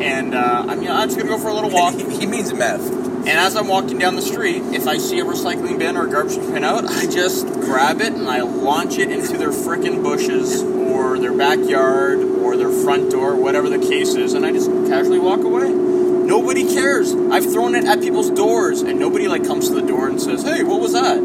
and 0.00 0.34
uh, 0.34 0.64
I'm, 0.68 0.82
you 0.82 0.88
know, 0.88 0.96
I'm 0.96 1.08
just 1.08 1.18
gonna 1.18 1.30
go 1.30 1.38
for 1.38 1.48
a 1.48 1.54
little 1.54 1.70
walk. 1.70 1.94
he, 2.20 2.26
means 2.26 2.52
meth. 2.52 2.90
And 3.26 3.28
as 3.28 3.56
I'm 3.56 3.66
walking 3.66 3.98
down 3.98 4.14
the 4.14 4.22
street, 4.22 4.62
if 4.72 4.86
I 4.86 4.98
see 4.98 5.18
a 5.18 5.24
recycling 5.24 5.78
bin 5.80 5.96
or 5.96 6.06
a 6.06 6.10
garbage 6.10 6.36
bin 6.36 6.62
out, 6.62 6.84
I 6.84 7.06
just 7.06 7.44
grab 7.46 8.00
it 8.00 8.12
and 8.12 8.28
I 8.28 8.42
launch 8.42 8.98
it 8.98 9.10
into 9.10 9.36
their 9.36 9.50
frickin' 9.50 10.00
bushes 10.02 10.62
or 10.62 11.18
their 11.18 11.36
backyard 11.36 12.20
or 12.20 12.56
their 12.56 12.70
front 12.70 13.10
door, 13.10 13.34
whatever 13.34 13.68
the 13.68 13.80
case 13.80 14.14
is, 14.14 14.34
and 14.34 14.46
I 14.46 14.52
just 14.52 14.70
casually 14.86 15.18
walk 15.18 15.40
away. 15.40 15.85
Nobody 16.26 16.64
cares. 16.74 17.14
I've 17.14 17.50
thrown 17.52 17.76
it 17.76 17.84
at 17.84 18.00
people's 18.00 18.30
doors, 18.30 18.82
and 18.82 18.98
nobody 18.98 19.28
like 19.28 19.46
comes 19.46 19.68
to 19.68 19.74
the 19.74 19.86
door 19.86 20.08
and 20.08 20.20
says, 20.20 20.42
"Hey, 20.42 20.64
what 20.64 20.80
was 20.80 20.92
that?" 20.92 21.20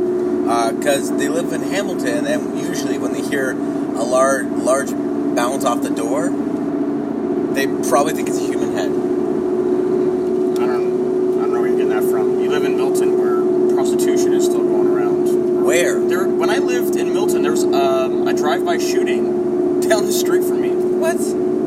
Because 0.78 1.10
they 1.18 1.28
live 1.28 1.52
in 1.54 1.64
Hamilton, 1.64 2.28
and 2.28 2.60
usually 2.60 3.00
when 3.00 3.12
they 3.12 3.22
hear 3.22 3.52
a 3.52 4.04
large, 4.04 4.46
large 4.46 4.92
bounce 5.36 5.66
off 5.66 5.82
the 5.82 5.90
door, 5.90 6.30
they 7.54 7.66
probably 7.90 8.14
think 8.14 8.30
it's 8.30 8.38
a 8.38 8.46
human 8.46 8.74
head. 8.74 8.92
I 10.62 10.68
don't, 10.68 11.40
I 11.40 11.42
don't 11.42 11.54
know 11.54 11.62
where 11.62 11.68
you're 11.68 11.78
getting 11.78 11.90
that 11.90 12.04
from. 12.04 12.40
You 12.40 12.52
live 12.52 12.64
in 12.64 12.78
Milton, 12.78 13.18
where 13.18 13.74
prostitution 13.74 14.34
is 14.34 14.46
still 14.46 14.64
going 14.64 14.88
around. 14.88 15.64
Where? 15.64 16.00
There, 16.00 16.28
when 16.28 16.52
I 16.52 16.58
lived 16.60 16.96
in 16.96 17.12
Milton, 17.14 17.42
there 17.42 17.52
was 17.52 17.64
um, 17.64 18.28
a 18.28 18.34
drive-by 18.34 18.78
shooting 18.78 19.80
down 19.90 20.06
the 20.06 20.14
street 20.14 20.44
from 20.44 20.62
me. 20.62 20.70
What? 20.70 21.18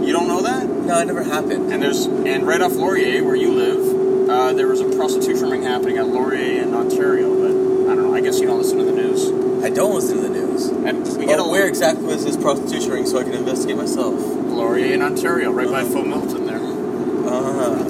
You 0.04 0.12
don't 0.12 0.28
know 0.28 0.42
that? 0.42 0.68
No, 0.68 1.00
it 1.00 1.06
never 1.06 1.22
happened. 1.22 1.72
And 1.72 1.82
there's 1.82 2.04
and 2.04 2.46
right 2.46 2.60
off 2.60 2.72
Laurier, 2.72 3.24
where 3.24 3.34
you 3.34 3.52
live, 3.52 4.28
uh, 4.28 4.52
there 4.52 4.68
was 4.68 4.80
a 4.80 4.96
prostitution 4.96 5.48
ring 5.48 5.62
happening 5.62 5.96
at 5.96 6.06
Laurier 6.06 6.62
in 6.62 6.74
Ontario. 6.74 7.34
But 7.34 7.90
I 7.90 7.94
don't 7.94 8.02
know. 8.02 8.14
I 8.14 8.20
guess 8.20 8.38
you 8.38 8.46
don't 8.46 8.58
listen 8.58 8.78
to 8.78 8.84
the 8.84 8.92
news. 8.92 9.64
I 9.64 9.70
don't 9.70 9.94
listen 9.94 10.18
to 10.18 10.22
the 10.22 10.28
news. 10.28 10.68
And 10.68 11.18
we 11.18 11.24
get 11.24 11.40
a 11.40 11.44
where 11.44 11.66
exactly 11.66 12.04
was 12.04 12.22
this 12.22 12.36
prostitution 12.36 12.90
ring 12.90 13.06
so 13.06 13.18
I 13.18 13.22
can 13.22 13.32
investigate 13.32 13.78
myself? 13.78 14.14
Laurier 14.14 14.92
in 14.92 15.00
Ontario, 15.00 15.50
right 15.50 15.68
by 15.68 15.84
Faux 15.84 16.06
Milton 16.06 16.46
there. 16.46 16.58
Uh-huh. 16.58 17.82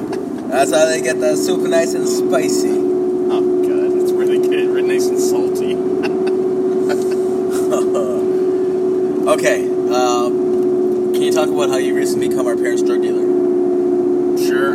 That's 0.49 0.71
how 0.71 0.87
they 0.87 1.03
get 1.03 1.19
the 1.19 1.35
super 1.35 1.67
nice 1.67 1.95
and 1.95 2.09
spicy. 2.09 2.71
Oh 2.71 3.63
god, 3.63 4.01
it's 4.01 4.13
really 4.13 4.39
good. 4.39 4.69
Really 4.69 4.89
nice 4.89 5.09
and 5.09 5.19
salty. 5.19 5.75
Okay, 9.25 9.65
um, 9.89 11.15
can 11.15 11.23
you 11.23 11.33
talk 11.33 11.49
about 11.65 11.73
how 11.73 11.79
you 11.79 11.95
recently 11.95 12.29
become 12.29 12.47
our 12.47 12.57
parents' 12.57 12.83
drug 12.83 13.01
dealer? 13.01 13.25
Sure. 14.37 14.75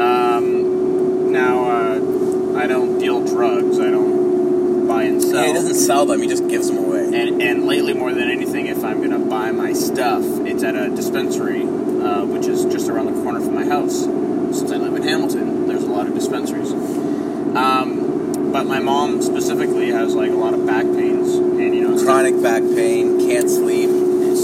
Um, 0.00 1.30
now 1.32 1.64
uh, 1.64 2.58
I 2.58 2.66
don't 2.66 2.98
deal 2.98 3.24
drugs. 3.24 3.78
I 3.78 3.90
don't 3.90 4.88
buy 4.88 5.04
and 5.04 5.22
sell. 5.22 5.42
Yeah, 5.42 5.46
he 5.48 5.52
doesn't 5.52 5.74
sell 5.74 6.06
them, 6.06 6.20
he 6.20 6.28
just 6.28 6.48
gives 6.48 6.66
them 6.68 6.78
away. 6.78 7.04
And, 7.04 7.40
and 7.40 7.66
lately, 7.66 7.94
more 7.94 8.12
than 8.12 8.28
anything, 8.28 8.66
if 8.66 8.82
I'm 8.82 8.98
going 8.98 9.10
to 9.10 9.18
buy 9.18 9.52
my 9.52 9.72
stuff, 9.72 10.22
it's 10.46 10.64
at 10.64 10.74
a 10.74 10.88
dispensary, 10.88 11.62
uh, 11.62 12.24
which 12.24 12.46
is 12.46 12.64
just 12.64 12.88
around 12.88 13.06
the 13.14 13.22
corner 13.22 13.40
from 13.40 13.54
my 13.54 13.66
house. 13.66 14.04
Since 14.04 14.72
I 14.72 14.76
live 14.76 14.94
in 14.94 15.02
Hamilton, 15.02 15.68
there's 15.68 15.84
a 15.84 15.90
lot 15.90 16.08
of 16.08 16.14
dispensaries. 16.14 16.72
Um, 16.72 18.52
but 18.52 18.66
my 18.66 18.80
mom 18.80 19.22
specifically 19.22 19.90
has 19.90 20.14
like 20.14 20.30
a 20.30 20.34
lot 20.34 20.54
of 20.54 20.66
back 20.66 20.84
pains, 20.84 21.34
and 21.34 21.74
you 21.74 21.88
know, 21.88 22.02
Chronic 22.02 22.40
back 22.42 22.62
pain, 22.62 23.20
can't 23.20 23.50
sleep. 23.50 23.85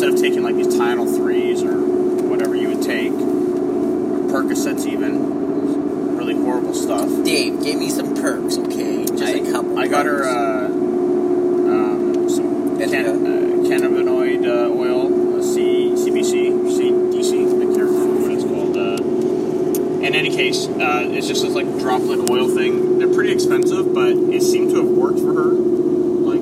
Instead 0.03 0.19
of 0.19 0.21
taking 0.21 0.43
like 0.43 0.57
these 0.57 0.75
Tylenol 0.75 1.15
threes 1.17 1.63
or 1.63 1.79
whatever 2.29 2.57
you 2.57 2.69
would 2.69 2.83
take, 2.83 3.13
or 3.13 4.19
Percocets 4.33 4.85
even, 4.85 6.17
really 6.17 6.35
horrible 6.35 6.75
stuff. 6.75 7.09
Dave, 7.25 7.63
give 7.63 7.79
me 7.79 7.89
some 7.89 8.17
perks, 8.17 8.59
okay? 8.59 9.05
Just 9.05 9.23
I, 9.23 9.31
a 9.31 9.53
couple. 9.53 9.79
I 9.79 9.87
got 9.87 10.07
her 10.07 10.19
perks. 10.19 10.27
uh, 10.27 11.71
um, 11.71 12.29
some 12.29 12.79
can, 12.79 12.93
Indica? 12.93 13.13
uh, 13.13 13.69
cannabinoid 13.69 14.45
uh, 14.45 14.75
oil, 14.77 15.39
a 15.39 15.43
C 15.45 15.83
pretty 23.15 23.33
expensive, 23.33 23.95
but 23.95 24.09
it 24.09 24.43
seemed 24.43 24.71
to 24.71 24.77
have 24.77 24.89
worked 24.89 25.21
for 25.21 25.33
her. 25.33 25.53
Like 25.53 26.41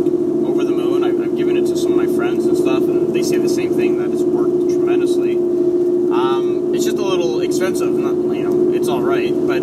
over 0.61 0.65
the 0.65 0.73
moon. 0.73 1.05
I've, 1.05 1.21
I've 1.21 1.37
given 1.37 1.57
it 1.57 1.67
to 1.67 1.77
some 1.77 1.93
of 1.93 1.99
my 1.99 2.07
friends 2.15 2.47
and 2.47 2.57
stuff, 2.57 2.83
and 2.83 3.15
they 3.15 3.23
say 3.23 3.39
the 3.39 3.49
same 3.49 3.75
thing 3.75 3.99
that 3.99 4.11
it's 4.11 4.23
worked 4.23 4.71
tremendously. 4.71 5.37
Um, 5.37 6.75
it's 6.75 6.85
just 6.85 6.99
a 6.99 7.03
little 7.03 7.41
expensive. 7.41 7.93
Not 7.93 8.35
you 8.35 8.43
know, 8.43 8.73
it's 8.75 8.89
all 8.89 9.03
right, 9.03 9.33
but 9.33 9.61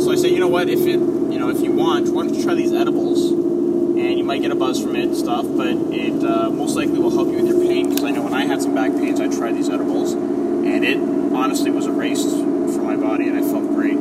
so 0.00 0.12
I 0.12 0.16
say, 0.16 0.28
you 0.28 0.40
know 0.40 0.48
what? 0.48 0.68
If 0.68 0.80
it 0.80 1.00
you 1.32 1.38
know 1.38 1.50
if 1.50 1.60
you 1.60 1.72
want, 1.72 2.08
why 2.08 2.24
don't 2.24 2.34
you 2.34 2.42
try 2.42 2.54
these 2.54 2.72
edibles? 2.72 3.32
And 3.32 4.16
you 4.16 4.24
might 4.24 4.42
get 4.42 4.52
a 4.52 4.54
buzz 4.54 4.80
from 4.80 4.94
it 4.94 5.04
and 5.04 5.16
stuff, 5.16 5.44
but 5.56 5.68
it 5.68 6.24
uh, 6.24 6.50
most 6.50 6.76
likely 6.76 6.98
will 6.98 7.10
help 7.10 7.28
you 7.28 7.42
with 7.42 7.48
your 7.48 7.60
pain. 7.60 7.88
Because 7.88 8.04
I 8.04 8.10
know 8.10 8.22
when 8.22 8.34
I 8.34 8.44
had 8.46 8.62
some 8.62 8.74
back 8.74 8.92
pains, 8.92 9.20
I 9.20 9.28
tried 9.28 9.56
these 9.56 9.68
edibles, 9.68 10.12
and 10.12 10.84
it 10.84 10.98
honestly 11.34 11.70
was 11.70 11.86
erased 11.86 12.30
from 12.30 12.84
my 12.84 12.96
body, 12.96 13.28
and 13.28 13.36
I 13.36 13.42
felt 13.42 13.66
great. 13.68 13.98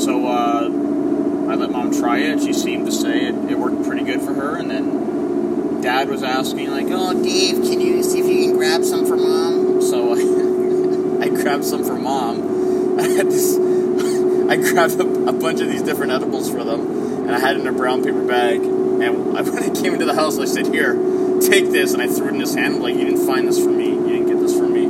So 0.00 0.26
uh, 0.26 0.64
I 1.50 1.54
let 1.54 1.70
mom 1.70 1.92
try 1.92 2.18
it. 2.18 2.40
She 2.40 2.52
seemed 2.52 2.86
to 2.86 2.92
say 2.92 3.26
it, 3.26 3.34
it 3.50 3.58
worked 3.58 3.84
pretty 3.84 4.04
good 4.04 4.22
for 4.22 4.32
her, 4.34 4.56
and 4.56 4.70
then 4.70 5.82
dad 5.82 6.08
was 6.08 6.22
asking 6.22 6.70
like, 6.70 6.86
"Oh, 6.88 7.12
Dave, 7.22 7.56
can 7.62 7.80
you 7.80 8.02
see 8.02 8.20
if 8.20 8.26
you 8.26 8.46
can 8.46 8.56
grab 8.56 8.84
some 8.84 9.04
for 9.04 9.16
mom?" 9.16 9.82
So 9.82 10.14
I, 10.14 11.24
I 11.24 11.28
grabbed 11.28 11.64
some 11.64 11.84
for 11.84 11.96
mom. 11.96 12.98
I 12.98 13.08
had 13.22 13.32
this. 13.32 13.56
I 14.48 14.56
grabbed 14.56 15.00
a, 15.00 15.28
a 15.28 15.32
bunch 15.32 15.60
of 15.60 15.68
these 15.68 15.82
different 15.82 16.12
edibles 16.12 16.50
for 16.50 16.62
them, 16.64 16.80
and 17.26 17.30
I 17.34 17.38
had 17.38 17.56
it 17.56 17.60
in 17.60 17.66
a 17.66 17.72
brown 17.72 18.02
paper 18.04 18.24
bag. 18.26 18.60
And 18.62 19.36
I- 19.38 19.42
when 19.54 19.62
I 19.62 19.70
came 19.80 19.94
into 19.94 20.04
the 20.06 20.14
house, 20.14 20.38
I 20.38 20.44
said, 20.44 20.66
"Here, 20.66 20.94
take 21.40 21.70
this," 21.70 21.92
and 21.94 22.02
I 22.02 22.06
threw 22.08 22.26
it 22.28 22.34
in 22.34 22.40
his 22.40 22.54
hand. 22.54 22.76
I'm 22.76 22.82
Like, 22.82 22.94
"You 22.96 23.04
didn't 23.04 23.26
find 23.26 23.46
this 23.48 23.58
for 23.62 23.70
me. 23.70 23.90
You 23.90 24.08
didn't 24.08 24.26
get 24.26 24.40
this 24.40 24.54
for 24.56 24.66
me." 24.68 24.82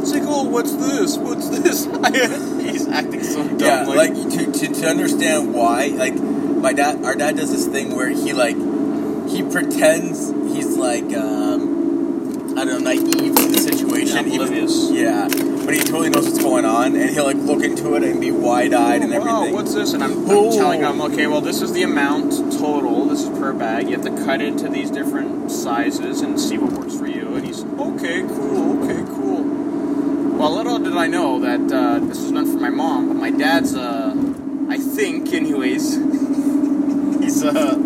He's 0.00 0.12
like, 0.12 0.22
"Oh, 0.26 0.44
what's 0.44 0.74
this? 0.74 1.16
What's 1.16 1.48
this?" 1.48 1.84
He's 2.62 2.88
acting 2.88 3.22
so 3.22 3.46
dumb. 3.46 3.58
Yeah, 3.60 3.84
like 3.84 4.14
to, 4.14 4.52
to, 4.52 4.74
to 4.80 4.86
understand 4.88 5.54
why, 5.54 5.86
like 5.88 6.14
my 6.14 6.72
dad, 6.72 7.04
our 7.04 7.14
dad 7.14 7.36
does 7.36 7.50
this 7.52 7.66
thing 7.66 7.94
where 7.96 8.08
he 8.10 8.32
like 8.32 8.56
he 9.30 9.42
pretends 9.42 10.30
he's 10.54 10.76
like 10.76 11.04
um, 11.14 12.58
I 12.58 12.64
don't 12.64 12.82
know 12.84 12.90
naive 12.92 13.10
to 13.36 13.48
the 13.48 13.58
situation. 13.58 14.16
Yeah, 14.16 14.34
even- 14.34 14.40
oblivious. 14.42 14.90
yeah, 14.90 15.28
but 15.64 15.74
he 15.74 15.80
totally 15.80 16.10
knows 16.10 16.26
what's 16.26 16.42
going 16.42 16.64
on, 16.64 16.94
and 16.96 17.10
he'll 17.10 17.24
like 17.24 17.31
look 17.52 17.64
into 17.64 17.94
it 17.94 18.02
and 18.02 18.20
be 18.20 18.30
wide 18.30 18.72
eyed 18.72 19.02
and 19.02 19.12
everything. 19.12 19.52
Oh, 19.52 19.52
what's 19.52 19.74
this? 19.74 19.92
And 19.92 20.02
I'm, 20.02 20.12
I'm 20.28 20.50
telling 20.52 20.80
him, 20.80 21.00
okay, 21.02 21.26
well, 21.26 21.40
this 21.40 21.60
is 21.60 21.72
the 21.72 21.82
amount 21.82 22.32
total. 22.52 23.06
This 23.06 23.22
is 23.22 23.28
per 23.38 23.52
bag. 23.52 23.88
You 23.88 23.96
have 23.98 24.04
to 24.04 24.24
cut 24.24 24.40
it 24.40 24.48
into 24.48 24.68
these 24.68 24.90
different 24.90 25.50
sizes 25.50 26.20
and 26.22 26.40
see 26.40 26.58
what 26.58 26.72
works 26.72 26.96
for 26.96 27.06
you. 27.06 27.34
And 27.34 27.46
he's, 27.46 27.64
okay, 27.64 28.22
cool, 28.22 28.84
okay, 28.84 29.04
cool. 29.12 29.42
Well, 30.38 30.54
little 30.54 30.78
did 30.78 30.94
I 30.94 31.06
know 31.06 31.40
that 31.40 31.72
uh, 31.72 31.98
this 32.00 32.20
was 32.20 32.32
meant 32.32 32.48
for 32.48 32.58
my 32.58 32.70
mom, 32.70 33.08
but 33.08 33.16
my 33.16 33.30
dad's, 33.30 33.76
uh, 33.76 34.14
I 34.68 34.78
think, 34.78 35.32
anyways, 35.32 35.94
he's, 37.20 37.44
uh, 37.44 37.76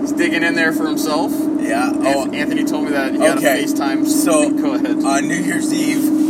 he's 0.00 0.12
digging 0.12 0.42
in 0.42 0.54
there 0.54 0.72
for 0.72 0.86
himself. 0.86 1.30
yeah. 1.60 1.92
Oh, 1.94 2.30
Anthony 2.32 2.64
told 2.64 2.86
me 2.86 2.90
that 2.92 3.12
he 3.12 3.20
had 3.20 3.38
okay. 3.38 3.62
a 3.62 3.66
FaceTime. 3.66 4.06
So, 4.06 4.50
go 4.62 4.74
ahead. 4.74 5.04
on 5.04 5.28
New 5.28 5.36
Year's 5.36 5.72
Eve, 5.72 6.25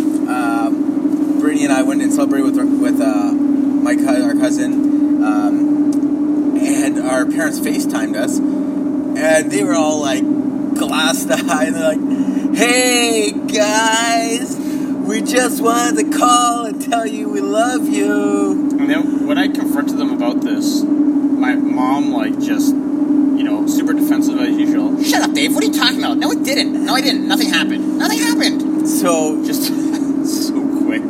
and 1.67 1.75
I 1.75 1.83
went 1.83 2.01
and 2.01 2.13
celebrated 2.13 2.55
with 2.55 2.81
with 2.81 3.01
uh, 3.01 3.33
my 3.33 3.95
our 3.95 4.35
cousin, 4.35 5.25
um, 5.25 6.57
and 6.57 7.01
our 7.01 7.27
parents 7.27 7.59
FaceTimed 7.59 8.15
us, 8.15 8.39
and 8.39 9.51
they 9.51 9.65
were 9.65 9.75
all 9.75 10.01
like 10.01 10.23
glassed 10.77 11.29
eyed. 11.33 11.75
They're 11.75 11.97
like, 11.97 12.55
"Hey 12.57 13.33
guys, 13.33 14.57
we 14.57 15.23
just 15.23 15.61
wanted 15.61 16.05
to 16.05 16.17
call 16.17 16.67
and 16.67 16.81
tell 16.81 17.05
you 17.05 17.29
we 17.31 17.41
love 17.41 17.89
you." 17.89 18.53
And 18.79 18.89
then 18.89 19.27
when 19.27 19.37
I 19.37 19.49
confronted 19.49 19.99
them 19.99 20.13
about 20.13 20.43
this, 20.43 20.85
my 20.85 21.57
mom 21.57 22.13
like 22.13 22.39
just, 22.39 22.73
you 22.75 23.43
know, 23.43 23.67
super 23.67 23.93
defensive 23.93 24.39
as 24.39 24.57
usual. 24.57 25.03
Shut 25.03 25.23
up, 25.23 25.33
Dave. 25.33 25.53
What 25.53 25.65
are 25.65 25.67
you 25.67 25.73
talking 25.75 25.99
about? 25.99 26.19
No, 26.19 26.31
it 26.31 26.45
didn't. 26.45 26.85
No, 26.85 26.95
I 26.95 27.01
didn't. 27.01 27.27
Nothing 27.27 27.49
happened. 27.49 27.99
Nothing 27.99 28.19
happened. 28.19 28.89
So 28.89 29.45
Just 29.45 29.65
so 29.67 29.75
quick 29.75 29.86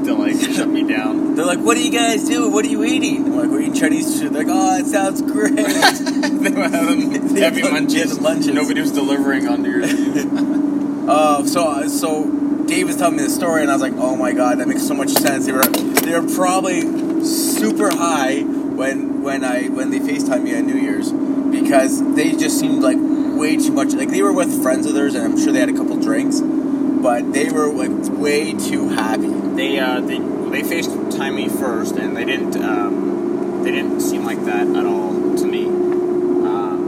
to 0.07 0.15
like 0.15 0.37
shut 0.57 0.69
me 0.69 0.83
down. 0.85 1.35
they're 1.35 1.45
like, 1.47 1.59
"What 1.61 1.77
are 1.77 1.81
you 1.81 1.91
guys 1.93 2.25
doing? 2.29 2.53
What 2.53 2.65
are 2.65 2.69
you 2.69 2.85
eating?" 2.85 3.25
I'm 3.27 3.37
like, 3.37 3.49
"We're 3.51 3.61
eating 3.61 3.75
Chinese 3.75 4.21
food." 4.21 4.33
They're 4.33 4.45
like, 4.45 4.53
"Oh, 4.55 4.79
it 4.79 4.87
sounds 4.87 5.21
great." 5.23 5.55
they 5.57 6.51
were 6.51 6.69
having 6.69 7.13
heavy 7.37 7.61
Yeah, 7.61 7.71
munches. 7.71 8.19
munches. 8.21 8.49
Nobody 8.55 8.81
was 8.81 8.93
delivering 8.93 9.47
on 9.49 9.63
Year's 9.71 11.07
Uh, 11.09 11.45
so 11.47 11.87
so 11.89 12.29
Dave 12.67 12.89
was 12.89 12.97
telling 12.97 13.17
me 13.17 13.23
the 13.23 13.31
story, 13.31 13.63
and 13.63 13.71
I 13.71 13.75
was 13.75 13.83
like, 13.83 13.95
"Oh 13.97 14.17
my 14.17 14.33
god, 14.33 14.59
that 14.59 14.67
makes 14.69 14.87
so 14.87 14.95
much 14.95 15.11
sense." 15.11 15.47
They 15.47 15.53
were 15.53 15.63
they 15.65 16.19
were 16.19 16.27
probably 16.35 16.81
super 17.25 17.91
high 17.95 18.41
when 18.43 19.23
when 19.23 19.45
I 19.45 19.69
when 19.69 19.91
they 19.91 20.01
Facetime 20.01 20.43
me 20.43 20.57
on 20.57 20.67
New 20.67 20.75
Year's 20.79 21.13
because 21.13 22.03
they 22.17 22.33
just 22.33 22.59
seemed 22.59 22.83
like 22.83 22.99
way 23.01 23.57
too 23.57 23.73
much. 23.73 23.93
Like 23.95 24.09
they 24.11 24.21
were 24.23 24.33
with 24.33 24.63
friends 24.63 24.87
of 24.87 24.95
theirs, 24.95 25.15
and 25.15 25.25
I'm 25.25 25.39
sure 25.39 25.53
they 25.53 25.61
had 25.61 25.69
a 25.69 25.75
couple 25.75 25.97
drinks, 26.01 26.41
but 26.41 27.33
they 27.33 27.51
were 27.51 27.69
like 27.73 27.93
way 28.19 28.53
too 28.53 28.89
happy. 28.89 29.16
They 29.57 29.79
uh, 29.79 30.01
they 30.01 30.19
they 30.19 30.63
FaceTime 30.63 31.35
me 31.35 31.49
first, 31.49 31.97
and 31.97 32.17
they 32.17 32.25
didn't 32.25 32.57
um, 32.63 33.63
they 33.65 33.71
didn't 33.73 34.01
seem 34.01 34.25
like 34.25 34.45
that 34.45 34.67
at 34.67 34.87
all 34.87 35.13
to 35.37 35.47
me. 35.47 35.67
Um, 35.67 36.87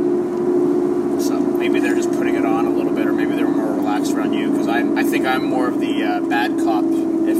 so 1.20 1.38
maybe 1.40 1.80
they're 1.80 1.94
just 1.96 2.10
putting 2.12 2.34
it 2.34 2.44
on 2.44 2.66
a 2.66 2.70
little 2.70 2.92
bit, 2.92 3.06
or 3.06 3.12
maybe 3.12 3.34
they 3.34 3.42
were 3.42 3.50
more 3.50 3.72
relaxed 3.74 4.12
around 4.12 4.32
you. 4.34 4.50
Because 4.50 4.68
I 4.68 4.80
I 5.00 5.02
think 5.02 5.26
I'm 5.26 5.44
more 5.44 5.68
of 5.68 5.80
the 5.80 6.04
uh, 6.04 6.20
bad 6.28 6.56
cop. 6.58 6.84
If 6.84 7.38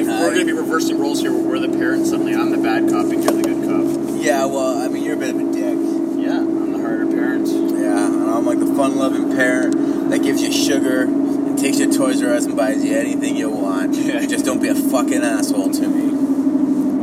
if 0.00 0.08
Uh, 0.08 0.20
we're 0.22 0.32
gonna 0.32 0.44
be 0.44 0.52
reversing 0.52 0.98
roles 0.98 1.20
here, 1.20 1.32
where 1.32 1.42
we're 1.42 1.58
the 1.60 1.68
parents 1.76 2.10
suddenly, 2.10 2.34
I'm 2.34 2.50
the 2.50 2.58
bad 2.58 2.88
cop 2.90 3.04
and 3.06 3.22
you're 3.22 3.32
the 3.32 3.42
good 3.42 3.64
cop. 3.68 3.84
Yeah, 4.20 4.44
well, 4.46 4.78
I 4.82 4.88
mean, 4.88 5.04
you're 5.04 5.14
a 5.14 5.18
bit 5.18 5.34
of 5.34 5.40
a 5.40 5.44
dick. 5.52 5.78
Yeah, 6.18 6.38
I'm 6.40 6.72
the 6.72 6.78
harder 6.80 7.06
parent. 7.06 7.46
Yeah, 7.48 8.06
and 8.06 8.30
I'm 8.30 8.44
like 8.44 8.58
the 8.58 8.66
fun-loving 8.74 9.30
parent 9.36 10.10
that 10.10 10.22
gives 10.22 10.42
you 10.42 10.52
sugar 10.52 11.02
and 11.02 11.56
takes 11.58 11.78
you 11.78 11.89
to 11.89 11.89
Toys 12.00 12.22
R 12.22 12.32
Us 12.32 12.46
and 12.46 12.56
buys 12.56 12.82
you 12.82 12.96
anything 12.96 13.36
you 13.36 13.50
want. 13.50 13.94
Yeah. 13.94 14.24
Just 14.24 14.46
don't 14.46 14.62
be 14.62 14.68
a 14.68 14.74
fucking 14.74 15.22
asshole 15.22 15.70
to 15.70 15.86
me. 15.86 16.08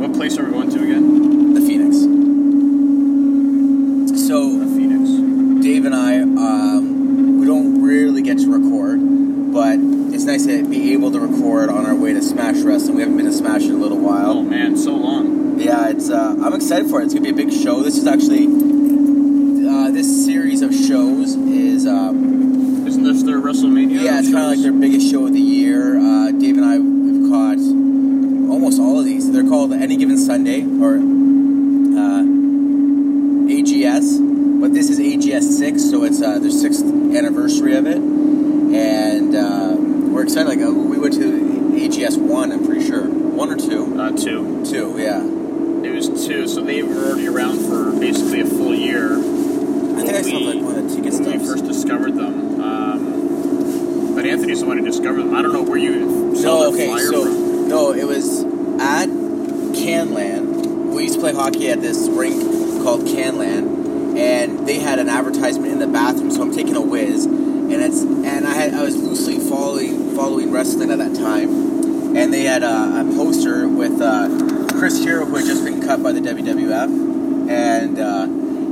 What 0.00 0.12
place 0.12 0.36
are 0.36 0.44
we 0.44 0.50
going 0.50 0.70
to 0.70 0.82
again? 0.82 1.54
The 1.54 1.60
Phoenix. 1.60 1.98
So 4.26 4.58
The 4.58 4.66
Phoenix. 4.66 5.62
Dave 5.62 5.84
and 5.84 5.94
I, 5.94 6.22
um, 6.22 7.38
we 7.38 7.46
don't 7.46 7.80
really 7.80 8.22
get 8.22 8.38
to 8.38 8.52
record, 8.52 8.98
but 9.52 9.78
it's 10.12 10.24
nice 10.24 10.46
to 10.46 10.68
be 10.68 10.92
able 10.94 11.12
to 11.12 11.20
record 11.20 11.70
on 11.70 11.86
our 11.86 11.94
way 11.94 12.12
to 12.12 12.20
Smash 12.20 12.56
Wrestling. 12.62 12.96
We 12.96 13.02
haven't 13.02 13.18
been 13.18 13.26
to 13.26 13.32
Smash 13.32 13.62
in 13.66 13.70
a 13.70 13.78
little 13.78 13.98
while. 13.98 14.38
Oh 14.38 14.42
man, 14.42 14.76
so 14.76 14.96
long. 14.96 15.60
Yeah, 15.60 15.90
it's. 15.90 16.10
Uh, 16.10 16.34
I'm 16.42 16.54
excited 16.54 16.90
for 16.90 17.00
it. 17.00 17.04
It's 17.04 17.14
gonna 17.14 17.22
be 17.22 17.30
a 17.30 17.46
big 17.46 17.52
show. 17.52 17.84
This 17.84 17.96
is 17.96 18.08
actually. 18.08 18.46
Uh, 18.48 19.92
this 19.92 20.24
series 20.26 20.60
of 20.62 20.74
shows 20.74 21.36
is. 21.36 21.86
Um, 21.86 22.86
Isn't 22.88 23.04
this 23.04 23.22
their 23.22 23.38
WrestleMania? 23.38 24.02
yeah, 24.02 24.17
it's 24.17 24.17
kind 24.32 24.44
of 24.44 24.50
like 24.52 24.60
their 24.62 24.72
biggest 24.72 25.10
show 25.10 25.26
of 25.26 25.32
the 25.32 25.40
year. 25.40 25.98
Uh, 25.98 26.30
Dave 26.32 26.56
and 26.56 26.64
I 26.64 26.78
we've 26.78 27.30
caught 27.30 27.58
almost 28.52 28.80
all 28.80 28.98
of 28.98 29.04
these. 29.04 29.30
They're 29.32 29.44
called 29.44 29.72
Any 29.72 29.96
Given 29.96 30.18
Sunday 30.18 30.62
or 30.64 30.96
uh, 30.96 32.22
AGS, 33.50 34.60
but 34.60 34.72
this 34.74 34.90
is 34.90 34.98
AGS 34.98 35.42
six, 35.58 35.88
so 35.90 36.04
it's 36.04 36.20
uh, 36.22 36.38
their 36.38 36.50
sixth 36.50 36.84
anniversary 36.84 37.74
of 37.76 37.86
it, 37.86 37.96
and 37.98 39.34
uh, 39.34 39.74
we're 40.12 40.22
excited. 40.24 40.48
Like 40.48 40.60
uh, 40.60 40.70
we 40.72 40.98
went 40.98 41.14
to 41.14 41.20
AGS 41.74 42.18
one, 42.18 42.52
I'm 42.52 42.64
pretty 42.66 42.86
sure, 42.86 43.04
one 43.08 43.50
or 43.50 43.56
two, 43.56 43.98
Uh, 44.00 44.10
two. 44.16 44.64
two, 44.64 44.96
yeah. 44.98 45.22
It 45.88 45.94
was 45.94 46.26
two, 46.26 46.46
so 46.48 46.60
they 46.62 46.82
were 46.82 47.06
already 47.06 47.28
around 47.28 47.58
for 47.60 47.92
basically 47.98 48.40
a 48.40 48.46
full 48.46 48.74
year. 48.74 49.14
I 49.16 50.02
think 50.02 50.10
I 50.14 50.22
saw 50.22 50.36
like 50.38 50.62
one 50.62 50.76
of 50.76 50.88
the 50.88 50.94
ticket 50.96 51.12
when 51.14 51.24
we 51.24 51.38
stubs. 51.38 51.46
first 51.50 51.64
discovered 51.64 52.14
them. 52.16 52.60
Um, 52.60 54.14
but 54.14 54.26
Anthony's 54.26 54.60
the 54.60 54.66
one 54.66 54.78
who 54.78 54.84
discovered 54.84 55.22
them. 55.22 55.34
I 55.34 55.42
don't 55.42 55.52
know 55.52 55.62
where 55.62 55.78
you 55.78 56.34
saw 56.36 56.42
No, 56.42 56.70
the 56.70 56.76
okay, 56.76 56.86
flyer 56.88 57.06
so 57.06 57.24
from. 57.24 57.68
no, 57.68 57.92
it 57.92 58.04
was 58.06 58.42
at 58.80 59.08
Canlan. 59.08 60.90
We 60.92 61.04
used 61.04 61.14
to 61.14 61.20
play 61.20 61.32
hockey 61.32 61.68
at 61.70 61.80
this 61.80 62.08
rink 62.08 62.42
called 62.82 63.02
Canlan, 63.02 64.16
and 64.18 64.66
they 64.66 64.78
had 64.80 64.98
an 64.98 65.08
advertisement 65.08 65.72
in 65.72 65.78
the 65.78 65.86
bathroom. 65.86 66.30
So 66.32 66.42
I'm 66.42 66.52
taking 66.52 66.74
a 66.76 66.80
whiz, 66.82 67.24
and 67.26 67.72
it's 67.72 68.02
and 68.02 68.46
I 68.48 68.54
had 68.54 68.74
I 68.74 68.82
was 68.82 68.96
loosely 68.96 69.38
following 69.38 70.14
following 70.16 70.50
wrestling 70.50 70.90
at 70.90 70.98
that 70.98 71.07
time, 71.18 72.16
and 72.16 72.32
they 72.32 72.44
had 72.44 72.62
a, 72.62 73.00
a 73.00 73.04
poster 73.16 73.68
with 73.68 74.00
uh, 74.00 74.28
Chris 74.78 74.98
Hero 75.02 75.24
who 75.24 75.36
had 75.36 75.44
just 75.46 75.64
been 75.64 75.80
cut 75.82 76.02
by 76.02 76.12
the 76.12 76.20
WWF, 76.20 77.50
and 77.50 77.98
uh, 77.98 78.26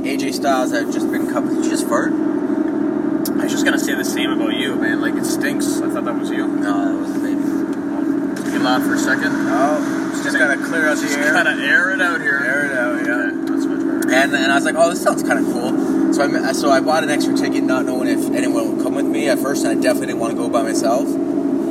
AJ 0.07 0.33
Styles 0.33 0.71
had 0.71 0.91
just 0.91 1.11
been 1.11 1.27
cut. 1.31 1.45
Did 1.47 1.63
you 1.65 1.69
just 1.69 1.87
fart? 1.87 2.11
I 2.11 3.43
was 3.43 3.51
just 3.51 3.65
gonna 3.65 3.79
say 3.79 3.93
the 3.95 4.05
same 4.05 4.31
about 4.31 4.53
you, 4.55 4.75
man. 4.75 5.01
Like 5.01 5.15
it 5.15 5.25
stinks. 5.25 5.79
I 5.81 5.89
thought 5.89 6.05
that 6.05 6.17
was 6.17 6.29
you. 6.29 6.47
No, 6.47 6.85
that 6.85 6.99
was 6.99 7.13
the 7.13 7.19
baby. 7.19 8.51
Be 8.51 8.59
loud 8.59 8.81
for 8.83 8.95
a 8.95 8.97
second. 8.97 9.31
Oh, 9.33 10.11
just 10.23 10.37
gotta 10.37 10.57
clear 10.57 10.87
out 10.89 10.97
the 10.97 11.03
Just 11.03 11.17
air. 11.19 11.33
gotta 11.33 11.51
air 11.61 11.93
it 11.93 12.01
out 12.01 12.21
here. 12.21 12.37
Air 12.39 12.65
it 12.65 12.77
out, 12.77 13.05
yeah. 13.05 13.13
Okay, 13.13 13.51
that's 13.53 13.65
much 13.65 13.79
better. 13.79 14.13
And, 14.15 14.33
and 14.35 14.51
I 14.51 14.55
was 14.55 14.65
like, 14.65 14.75
oh, 14.77 14.89
this 14.89 15.03
sounds 15.03 15.23
kind 15.23 15.39
of 15.39 15.45
cool. 15.53 16.13
So 16.13 16.23
I 16.23 16.51
so 16.53 16.71
I 16.71 16.79
bought 16.79 17.03
an 17.03 17.09
extra 17.09 17.35
ticket, 17.35 17.63
not 17.63 17.85
knowing 17.85 18.07
if 18.07 18.29
anyone 18.31 18.75
would 18.75 18.83
come 18.83 18.95
with 18.95 19.05
me 19.05 19.29
at 19.29 19.39
first, 19.39 19.65
and 19.65 19.77
I 19.77 19.81
definitely 19.81 20.07
didn't 20.07 20.19
want 20.19 20.31
to 20.31 20.37
go 20.37 20.49
by 20.49 20.63
myself. 20.63 21.07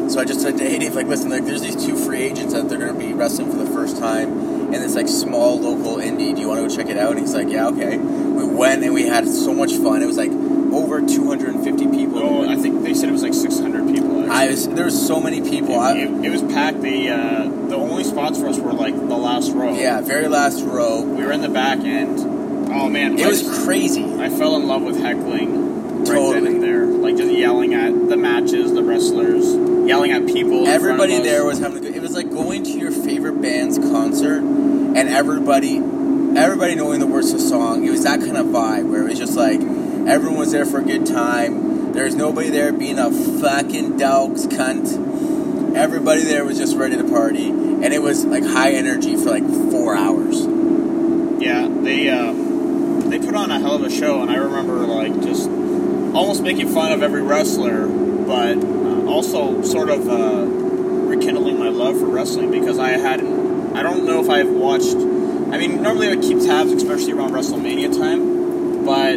So 0.09 0.21
I 0.21 0.25
just 0.25 0.41
said 0.41 0.57
to 0.59 0.65
Dave, 0.79 0.95
like, 0.95 1.07
listen, 1.07 1.31
like, 1.31 1.45
there's 1.45 1.63
these 1.63 1.77
two 1.85 1.97
free 1.97 2.21
agents 2.23 2.55
that 2.55 2.69
they're 2.69 2.79
going 2.79 2.93
to 2.95 2.99
be 2.99 3.13
wrestling 3.13 3.51
for 3.51 3.57
the 3.59 3.67
first 3.71 3.99
time, 3.99 4.73
and 4.73 4.77
it's 4.77 4.95
like 4.95 5.09
small 5.09 5.59
local 5.61 5.97
indie. 5.97 6.35
Do 6.35 6.41
you 6.41 6.49
want 6.49 6.63
to 6.63 6.69
go 6.69 6.75
check 6.75 6.89
it 6.91 6.97
out?" 6.97 7.13
And 7.13 7.21
he's 7.21 7.35
like, 7.35 7.49
"Yeah, 7.49 7.69
okay." 7.69 7.99
We 7.99 8.45
went 8.45 8.83
and 8.85 8.95
we 8.95 9.07
had 9.07 9.27
so 9.29 9.53
much 9.53 9.73
fun. 9.75 10.03
It 10.03 10.07
was 10.07 10.17
like 10.17 10.31
over 10.31 11.01
250 11.01 11.89
people. 11.89 12.19
Oh, 12.21 12.49
I 12.49 12.57
think 12.57 12.83
they 12.85 12.95
said 12.95 13.09
it 13.09 13.13
was 13.13 13.23
like 13.23 13.35
600 13.35 13.87
people. 13.93 14.21
Actually. 14.23 14.31
I 14.31 14.47
was 14.49 14.69
there 14.69 14.85
was 14.85 15.07
so 15.07 15.21
many 15.21 15.41
people. 15.43 15.79
I, 15.79 15.97
it, 15.97 16.25
it 16.25 16.31
was 16.31 16.43
packed. 16.43 16.81
The 16.83 17.11
uh, 17.11 17.49
the 17.69 17.77
only 17.77 18.05
spots 18.05 18.39
for 18.39 18.47
us 18.49 18.59
were 18.59 18.73
like 18.73 18.95
the 18.95 19.17
last 19.17 19.53
row. 19.53 19.75
yeah, 19.75 20.01
very 20.01 20.29
last 20.29 20.63
row. 20.65 21.03
we 21.03 21.25
were 21.25 21.33
in 21.33 21.41
the 21.43 21.49
back 21.49 21.79
end. 21.81 22.21
Oh 22.73 22.89
man, 22.89 23.19
It 23.19 23.25
I 23.25 23.29
was 23.29 23.43
just- 23.43 23.65
crazy. 23.65 24.05
I 24.05 24.29
fell 24.29 24.57
in 24.57 24.67
love 24.69 24.83
with 24.83 25.01
heckling 25.01 25.99
right 26.01 26.07
Totally. 26.07 26.33
then 26.41 26.47
and 26.47 26.63
there. 26.63 26.85
Like 26.87 27.17
just 27.17 27.33
yelling 27.33 27.75
at 27.75 28.09
the 28.09 28.17
matches, 28.17 28.73
the 28.75 28.83
wrestlers, 28.83 29.47
yelling 29.87 30.13
at 30.13 30.27
people. 30.27 30.59
in 30.59 30.65
front 30.65 30.69
of 30.69 30.75
Everybody 30.75 31.19
there 31.23 31.45
was 31.45 31.59
having 31.59 31.79
a 31.79 31.81
good. 31.81 31.95
It 31.97 32.03
was 32.03 32.15
like 32.15 32.31
going 32.31 32.65
to 32.65 32.71
your 32.71 32.91
favorite 32.91 33.41
band's 33.41 33.79
concert, 33.79 34.39
and 34.39 34.99
everybody, 35.09 35.77
everybody 35.77 36.75
knowing 36.75 37.01
the 37.01 37.07
words 37.07 37.33
of 37.33 37.41
the 37.41 37.47
song. 37.47 37.85
It 37.87 37.91
was 37.91 38.05
that 38.05 38.21
kind 38.21 38.37
of 38.37 38.47
vibe 38.47 38.89
where 38.91 39.03
it 39.03 39.11
was 39.11 39.19
just 39.19 39.37
like 39.37 39.61
everyone 39.61 40.39
was 40.39 40.53
there 40.53 40.67
for 40.67 40.79
a 40.79 40.85
good 40.85 41.07
time. 41.07 41.93
There's 41.93 42.15
nobody 42.15 42.51
there 42.51 42.73
being 42.73 42.99
a 42.99 43.11
fucking 43.11 43.97
dogs 43.97 44.47
cunt. 44.47 45.75
Everybody 45.75 46.23
there 46.23 46.45
was 46.45 46.59
just 46.59 46.77
ready 46.77 46.97
to 46.97 47.05
party, 47.05 47.49
and 47.49 47.87
it 47.87 48.03
was 48.03 48.25
like 48.25 48.45
high 48.45 48.73
energy 48.73 49.17
for 49.17 49.31
like 49.31 49.47
four 49.71 49.95
hours. 49.97 50.47
Yeah, 51.43 51.69
they 51.69 52.09
uh, 52.09 52.33
they 53.09 53.19
put 53.19 53.35
on 53.35 53.51
a 53.51 53.59
hell 53.61 53.77
of 53.77 53.83
a 53.83 53.91
show, 53.91 54.23
and 54.23 54.31
I 54.31 54.37
remember 54.37 54.75
like 54.87 55.21
just 55.23 55.49
almost 55.49 56.43
making 56.43 56.69
fun 56.69 56.93
of 56.93 57.03
every 57.03 57.23
wrestler, 57.23 57.87
but 57.87 58.55
also 59.17 59.63
sort 59.63 59.89
of 59.89 60.07
uh, 60.09 60.45
rekindling 61.09 61.59
my 61.59 61.71
love 61.71 61.99
for 61.99 62.05
wrestling 62.07 62.51
because 62.51 62.79
I 62.79 62.91
hadn't. 62.91 63.75
I 63.75 63.83
don't 63.83 64.05
know 64.05 64.23
if 64.23 64.29
I've 64.29 64.51
watched. 64.51 64.95
I 64.95 65.57
mean, 65.59 65.81
normally 65.83 66.09
I 66.09 66.11
would 66.17 66.23
keep 66.23 66.39
tabs, 66.41 66.71
especially 66.73 67.13
around 67.13 67.31
WrestleMania 67.33 67.97
time, 67.97 68.85
but 68.85 69.15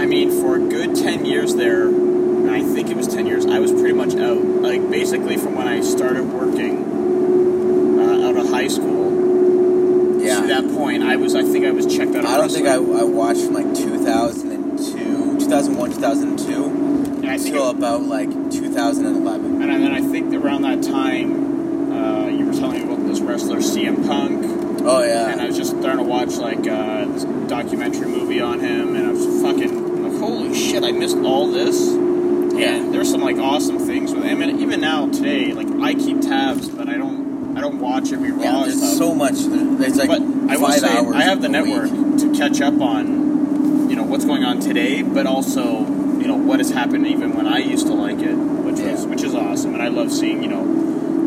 I 0.00 0.06
mean, 0.06 0.30
for 0.40 0.56
a 0.56 0.58
good 0.60 0.96
ten 0.96 1.26
years 1.26 1.54
there, 1.56 1.88
and 1.88 2.50
I 2.50 2.62
think 2.62 2.88
it 2.88 2.96
was 2.96 3.06
ten 3.06 3.26
years, 3.26 3.44
I 3.44 3.58
was 3.58 3.70
pretty 3.70 3.92
much 3.92 4.14
out. 4.16 4.42
Like 4.42 4.88
basically 4.90 5.36
from 5.36 5.54
when 5.56 5.68
I 5.68 5.82
started 5.82 6.24
working 6.24 7.98
uh, 8.00 8.28
out 8.28 8.36
of 8.38 8.48
high 8.48 8.68
school 8.68 10.22
Yeah. 10.22 10.40
to 10.40 10.46
that 10.46 10.64
point, 10.74 11.02
I 11.02 11.16
was. 11.16 11.34
I 11.34 11.42
think 11.42 11.66
I 11.66 11.70
was 11.70 11.84
checked 11.86 12.14
out. 12.14 12.24
Of 12.24 12.30
I 12.30 12.36
don't 12.38 12.50
think 12.50 12.66
I. 12.66 12.76
I 12.76 13.04
watched 13.04 13.42
from 13.44 13.54
like 13.54 13.74
2002, 13.74 15.38
2001, 15.40 15.90
2002 15.92 16.64
And 16.64 17.26
I 17.26 17.36
think, 17.36 17.48
until 17.54 17.68
about 17.70 18.02
like 18.02 18.30
2011. 18.78 19.62
and 19.62 19.82
then 19.84 19.92
I 19.92 20.00
think 20.00 20.34
around 20.34 20.62
that 20.62 20.82
time, 20.82 21.92
uh, 21.92 22.26
you 22.26 22.44
were 22.46 22.52
telling 22.52 22.86
me 22.86 22.92
about 22.92 23.06
this 23.06 23.20
wrestler 23.20 23.58
CM 23.58 24.04
Punk, 24.06 24.44
Oh 24.84 25.02
yeah. 25.04 25.30
and 25.30 25.40
I 25.40 25.46
was 25.46 25.56
just 25.56 25.70
starting 25.78 25.98
to 25.98 26.10
watch 26.10 26.34
like 26.36 26.66
uh, 26.66 27.04
this 27.06 27.22
documentary 27.48 28.08
movie 28.08 28.40
on 28.40 28.58
him, 28.58 28.96
and 28.96 29.06
I 29.06 29.12
was 29.12 29.24
fucking 29.42 30.02
like, 30.02 30.20
holy 30.20 30.52
shit, 30.54 30.82
I 30.82 30.90
missed 30.90 31.16
all 31.18 31.46
this. 31.52 31.78
Yeah. 32.58 32.74
And 32.76 32.92
there's 32.92 33.10
some 33.10 33.20
like 33.20 33.36
awesome 33.38 33.78
things 33.78 34.12
with 34.12 34.24
him, 34.24 34.42
and 34.42 34.60
even 34.60 34.80
now 34.80 35.08
today, 35.08 35.52
like 35.52 35.70
I 35.80 35.94
keep 35.94 36.20
tabs, 36.20 36.68
but 36.68 36.88
I 36.88 36.96
don't, 36.96 37.56
I 37.56 37.60
don't 37.60 37.78
watch 37.78 38.12
every 38.12 38.32
Raw 38.32 38.42
Yeah, 38.42 38.62
there's 38.64 38.78
stuff. 38.78 38.94
so 38.94 39.14
much. 39.14 39.34
there- 39.38 39.64
There's 39.76 39.96
like 39.96 40.08
but 40.08 40.20
I 40.50 40.56
will 40.56 40.66
five 40.68 40.80
say 40.80 40.88
hours. 40.98 41.14
I 41.14 41.22
have 41.22 41.40
the 41.42 41.48
network 41.48 41.90
week. 41.92 42.18
to 42.22 42.32
catch 42.36 42.60
up 42.60 42.80
on, 42.80 43.23
you 43.94 44.00
know, 44.00 44.06
what's 44.06 44.24
going 44.24 44.42
on 44.42 44.58
today, 44.58 45.02
but 45.02 45.24
also, 45.24 45.78
you 46.18 46.26
know, 46.26 46.34
what 46.34 46.58
has 46.58 46.68
happened 46.70 47.06
even 47.06 47.32
when 47.36 47.46
I 47.46 47.58
used 47.58 47.86
to 47.86 47.92
like 47.94 48.18
it, 48.18 48.34
which 48.34 48.80
was 48.80 49.04
Yeah. 49.04 49.06
which 49.06 49.22
is 49.22 49.36
awesome, 49.36 49.72
and 49.74 49.80
I 49.80 49.86
love 49.86 50.10
seeing, 50.10 50.42
you 50.42 50.48
know, 50.48 50.62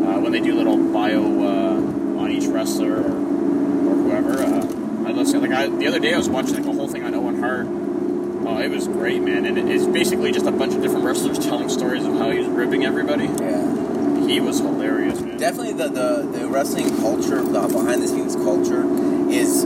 uh, 0.06 0.20
when 0.20 0.32
they 0.32 0.40
do 0.40 0.54
little 0.54 0.76
bio 0.76 1.22
uh, 1.22 2.20
on 2.20 2.30
each 2.30 2.44
wrestler 2.44 2.92
or, 2.92 3.06
or 3.06 3.94
whoever. 4.04 4.42
Uh, 4.42 5.08
I 5.08 5.12
love 5.12 5.26
seeing 5.26 5.40
like 5.40 5.52
I, 5.52 5.68
the 5.68 5.86
other 5.86 5.98
day 5.98 6.12
I 6.12 6.18
was 6.18 6.28
watching 6.28 6.56
like 6.56 6.66
a 6.66 6.72
whole 6.72 6.88
thing 6.88 7.04
on 7.04 7.14
Owen 7.14 7.40
Hart. 7.40 7.66
Oh, 8.46 8.58
it 8.58 8.70
was 8.70 8.86
great, 8.86 9.22
man, 9.22 9.46
and 9.46 9.56
it, 9.56 9.66
it's 9.66 9.86
basically 9.86 10.30
just 10.30 10.44
a 10.44 10.52
bunch 10.52 10.74
of 10.74 10.82
different 10.82 11.06
wrestlers 11.06 11.38
telling 11.48 11.70
stories 11.70 12.04
of 12.04 12.18
how 12.18 12.28
he 12.30 12.40
was 12.40 12.48
ribbing 12.48 12.84
everybody. 12.84 13.24
Yeah, 13.24 14.26
He 14.26 14.40
was 14.40 14.58
hilarious, 14.58 15.22
man. 15.22 15.38
definitely 15.38 15.72
the, 15.72 15.88
the 15.88 16.38
the 16.38 16.46
wrestling 16.48 16.94
culture, 16.98 17.40
the 17.42 17.66
behind 17.68 18.02
the 18.02 18.08
scenes 18.08 18.36
culture, 18.36 18.84
is 19.30 19.64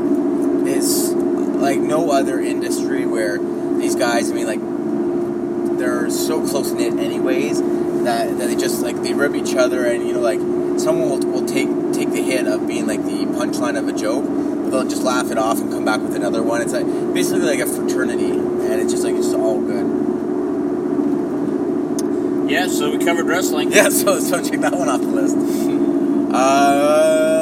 like 1.63 1.79
no 1.79 2.11
other 2.11 2.41
industry 2.41 3.07
where 3.07 3.39
these 3.39 3.95
guys. 3.95 4.31
I 4.31 4.35
mean, 4.35 4.47
like 4.47 5.79
they're 5.79 6.11
so 6.11 6.47
close 6.47 6.73
knit, 6.73 6.95
anyways, 6.99 7.61
that, 8.05 8.37
that 8.39 8.47
they 8.49 8.57
just 8.57 8.83
like 8.83 9.01
they 9.03 9.15
rib 9.15 9.35
each 9.35 9.55
other, 9.55 9.87
and 9.87 10.07
you 10.07 10.13
know, 10.13 10.21
like 10.21 10.41
someone 10.79 11.09
will, 11.09 11.21
will 11.31 11.47
take 11.47 11.69
take 11.95 12.11
the 12.11 12.23
hit 12.23 12.47
of 12.47 12.67
being 12.67 12.87
like 12.87 13.03
the 13.05 13.25
punchline 13.27 13.79
of 13.79 13.89
a 13.89 13.93
joke, 13.93 14.25
but 14.25 14.71
they'll 14.71 14.89
just 14.89 15.03
laugh 15.03 15.31
it 15.31 15.39
off 15.39 15.61
and 15.61 15.71
come 15.71 15.85
back 15.85 16.01
with 16.01 16.17
another 16.17 16.43
one. 16.43 16.61
It's 16.61 16.73
like 16.73 16.87
basically 17.15 17.43
like 17.43 17.61
a 17.61 17.67
fraternity, 17.67 18.31
and 18.31 18.81
it's 18.81 18.93
just 18.93 19.05
like 19.05 19.15
it's 19.15 19.33
all 19.33 19.61
good. 19.61 20.11
Yeah, 22.51 22.67
so 22.67 22.91
we 22.95 23.03
covered 23.03 23.27
wrestling. 23.27 23.73
Yeah, 23.73 23.89
so 23.91 24.19
so 24.19 24.43
check 24.43 24.61
that 24.61 24.75
one 24.75 24.89
off 24.89 25.01
the 25.01 25.07
list. 25.07 25.37
Uh, 26.33 27.42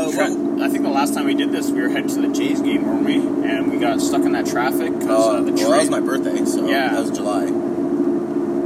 I 0.63 0.69
think 0.69 0.83
the 0.83 0.91
last 0.91 1.15
time 1.15 1.25
we 1.27 1.35
did 1.35 1.53
this, 1.53 1.71
we 1.71 1.81
were 1.81 1.89
heading 1.89 2.09
to 2.09 2.21
the 2.23 2.29
Jays 2.29 2.61
game, 2.61 2.85
weren't 2.85 3.05
we? 3.05 3.17
And 3.49 3.71
we 3.71 3.79
got 3.79 4.01
stuck 4.01 4.23
in 4.23 4.33
that 4.33 4.47
traffic 4.47 4.93
because 4.99 5.27
uh, 5.27 5.31
uh, 5.33 5.41
the 5.41 5.53
well, 5.53 5.71
that 5.71 5.81
was 5.81 5.91
my 5.91 6.01
birthday, 6.01 6.45
so 6.45 6.69
Yeah. 6.69 6.91
that 6.91 7.01
was 7.01 7.11
July. 7.11 7.47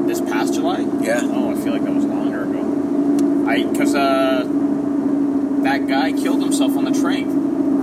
this 0.06 0.20
past 0.20 0.54
July. 0.54 0.80
Yeah. 1.00 1.20
Oh, 1.24 1.52
I 1.52 1.54
feel 1.62 1.72
like 1.72 1.84
that 1.84 1.94
was 1.94 2.04
longer 2.04 2.42
ago. 2.42 3.48
I 3.48 3.64
because 3.64 3.94
uh, 3.94 4.44
that 5.62 5.86
guy 5.86 6.12
killed 6.12 6.42
himself 6.42 6.76
on 6.76 6.84
the 6.84 6.92
train. 7.00 7.28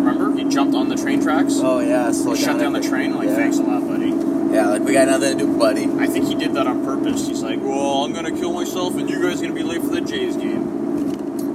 Remember? 0.04 0.36
He 0.36 0.46
jumped 0.46 0.76
on 0.76 0.90
the 0.90 0.96
train 0.96 1.22
tracks. 1.22 1.54
Oh 1.58 1.80
yeah, 1.80 2.12
slow 2.12 2.34
he 2.34 2.44
shut 2.44 2.60
down 2.60 2.74
the 2.74 2.82
train. 2.82 3.16
Like, 3.16 3.30
yeah. 3.30 3.36
thanks 3.36 3.58
a 3.60 3.64
lot, 3.64 3.88
buddy. 3.88 4.10
Yeah, 4.54 4.68
like 4.68 4.82
we 4.82 4.94
got 4.94 5.08
nothing 5.08 5.38
to 5.38 5.46
do, 5.46 5.58
buddy. 5.58 5.86
I 6.00 6.08
think 6.08 6.26
he 6.28 6.36
did 6.36 6.54
that 6.56 6.68
on 6.68 6.84
purpose. 6.84 7.28
He's 7.28 7.42
like, 7.42 7.62
well, 7.62 8.04
I'm 8.04 8.14
gonna 8.14 8.32
kill 8.32 8.52
myself, 8.54 8.96
and 8.98 9.10
you 9.10 9.22
guys 9.22 9.40
are 9.40 9.44
gonna 9.44 9.54
be 9.56 9.64
late 9.64 9.82
for 9.82 9.88
the 9.90 10.02
Jays 10.02 10.36
game 10.36 10.81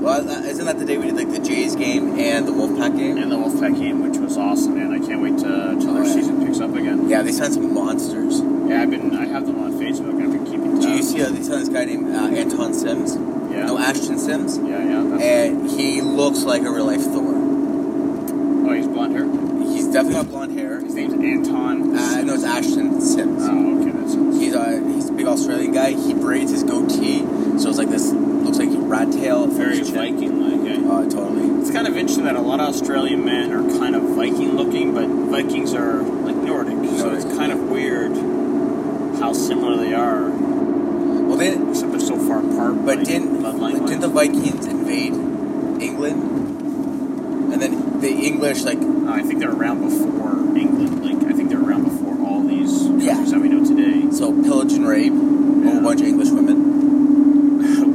Well, 0.07 0.31
uh, 0.31 0.41
isn't 0.43 0.65
that 0.65 0.79
the 0.79 0.85
day 0.85 0.99
we 0.99 1.07
did 1.07 1.17
like 1.17 1.31
the 1.33 1.41
Jays 1.41 1.75
game 1.75 2.17
and 2.21 2.47
the 2.47 2.53
Wolfpack 2.53 2.97
game? 2.97 3.19
and 3.19 3.31
the 3.33 3.35
Wolfpack 3.37 3.77
game, 3.77 4.09
which 4.09 4.19
was 4.19 4.37
awesome, 4.37 4.77
man. 4.77 4.93
I 4.95 5.05
can't 5.05 5.21
wait 5.21 5.37
to 5.39 5.77
till 5.81 5.95
their 5.95 6.05
Oh, 6.05 6.07
yeah. 6.07 6.15
season 6.15 6.47
picks 6.47 6.61
up 6.61 6.73
again. 6.77 7.09
Yeah, 7.09 7.23
they 7.23 7.33
signed 7.33 7.55
some 7.55 7.75
monsters. 7.75 8.41
Yeah, 8.69 8.83
I've 8.83 8.91
been 8.91 9.13
I 9.17 9.27
have 9.27 9.47
them 9.47 9.59
on 9.59 9.73
Facebook. 9.73 10.23
I've 10.23 10.31
been 10.33 10.45
keeping. 10.45 10.79
Do 10.79 10.89
you 10.91 11.03
see? 11.03 11.21
Uh, 11.23 11.31
they 11.31 11.43
signed 11.43 11.63
this 11.63 11.69
guy 11.71 11.87
named 11.87 12.15
uh, 12.15 12.21
Anton 12.29 12.73
Sims. 12.73 13.17
Yeah. 13.51 13.67
No, 13.67 13.79
Ashton 13.79 14.17
Sims, 14.19 14.59
Yeah, 14.59 14.79
yeah. 14.85 15.19
And 15.19 15.69
he 15.71 16.01
looks 16.03 16.45
like 16.45 16.63
a 16.63 16.71
real 16.71 16.85
life 16.87 17.03
Thor. 17.03 17.35
oh, 17.35 18.73
he's 18.75 18.87
blonde 18.87 19.13
hair. 19.17 19.25
He's 19.73 19.87
definitely 19.87 20.15
got 20.23 20.29
blonde 20.29 20.57
hair. 20.59 20.79
His 20.81 20.95
name's 20.95 21.15
Anton. 21.15 21.97
Uh, 21.97 22.23
no, 22.23 22.35
it's 22.35 22.45
Ashton 22.45 23.01
Sims. 23.01 23.43
Oh, 23.45 23.81
okay, 23.83 23.91
that's 23.91 24.15
He's 24.39 24.55
a 24.55 24.79
he's 24.95 25.09
a 25.09 25.13
big 25.13 25.27
Australian 25.27 25.73
guy. 25.73 25.91
He 25.93 26.15
braids 26.15 26.53
his 26.53 26.63
goatee, 26.63 27.21
so 27.59 27.71
it's 27.71 27.79
like 27.79 27.89
this. 27.89 28.13
Looks 28.13 28.59
like 28.59 28.69
rat 28.87 29.13
tail. 29.13 29.47
very 29.47 29.75
Finished. 29.77 29.93
Viking-like. 29.95 30.71
Eh? 30.71 30.83
Oh, 30.89 31.09
totally. 31.09 31.61
It's 31.61 31.71
kind 31.71 31.87
of 31.87 31.97
interesting 31.97 32.25
that 32.25 32.37
a 32.37 32.41
lot 32.41 32.61
of 32.61 32.69
Australian 32.69 33.25
men 33.25 33.53
are 33.53 33.63
kind 33.79 33.95
of 33.97 34.03
Viking-looking, 34.03 34.95
but 34.95 35.07
Vikings 35.09 35.75
are 35.75 36.03
like 36.03 36.37
Nordic, 36.37 36.77
so 36.99 37.11
it's 37.13 37.25
kind 37.25 37.53
of 37.53 37.69
weird 37.71 38.13
how 39.19 39.33
similar 39.33 39.77
they 39.77 39.95
are, 39.95 40.29
Well, 40.29 41.37
they 41.37 41.49
except 41.69 41.91
they're 41.91 42.01
so 42.01 42.17
far 42.19 42.39
apart. 42.41 42.85
but 42.85 42.99
like, 42.99 43.07
didn't 43.07 43.43
didn't 43.87 44.01
the 44.01 44.09
Vikings 44.09 44.67
invade 44.67 45.15
England? 45.83 46.23
And 47.53 47.63
then 47.63 48.01
the 48.01 48.11
English 48.11 48.63
like 48.65 48.79
No, 48.79 49.13
I 49.13 49.23
think 49.23 49.41
they're 49.41 49.51
around 49.53 49.81
before 49.81 50.33
England. 50.57 51.05
Like 51.05 51.31
I 51.31 51.35
think 51.35 51.49
they're 51.49 51.61
around 51.63 51.85
before 51.85 52.19
all 52.27 52.43
these 52.43 52.87
Yeah. 52.99 53.15
countries 53.15 53.31
that 53.33 53.41
we 53.41 53.49
know 53.49 53.65
today. 53.65 54.11
so 54.11 54.33
pillage 54.43 54.73
and 54.75 54.87
rape 54.87 55.13
a 55.13 55.17
Yeah. 55.17 55.73
whole 55.73 55.81
bunch 55.83 56.01
of 56.03 56.07
English 56.09 56.31
women. 56.31 56.57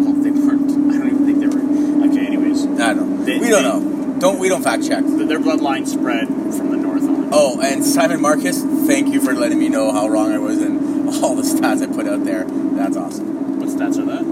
well, 0.03 0.13
they 0.13 0.31
weren't. 0.31 0.71
I 0.71 0.97
don't 0.97 1.07
even 1.07 1.25
think 1.25 1.39
they 1.39 1.47
were. 1.47 2.07
Okay, 2.09 2.25
anyways, 2.25 2.65
I 2.65 2.93
don't 2.93 3.19
know. 3.19 3.25
They- 3.25 3.39
we 3.39 3.49
don't 3.49 3.63
they- 3.63 3.69
know. 3.69 4.17
Don't 4.19 4.39
we 4.39 4.49
don't 4.49 4.60
fact 4.71 4.87
check. 4.87 5.03
their 5.05 5.39
bloodline 5.39 5.85
spread 5.87 6.27
from 6.27 6.71
the 6.71 6.77
north 6.77 7.03
on. 7.03 7.29
Oh, 7.33 7.59
and 7.61 7.83
Simon 7.83 8.21
Marcus, 8.21 8.61
thank 8.63 9.13
you 9.13 9.21
for 9.21 9.33
letting 9.33 9.59
me 9.59 9.69
know 9.69 9.91
how 9.91 10.07
wrong 10.07 10.31
I 10.31 10.37
was 10.37 10.59
and 10.59 11.09
all 11.23 11.35
the 11.35 11.41
stats 11.43 11.81
I 11.81 11.87
put 11.93 12.07
out 12.07 12.23
there. 12.23 12.45
That's 12.45 12.95
awesome. 12.97 13.59
What 13.59 13.69
stats 13.69 13.97
are 13.99 14.05
that? 14.05 14.25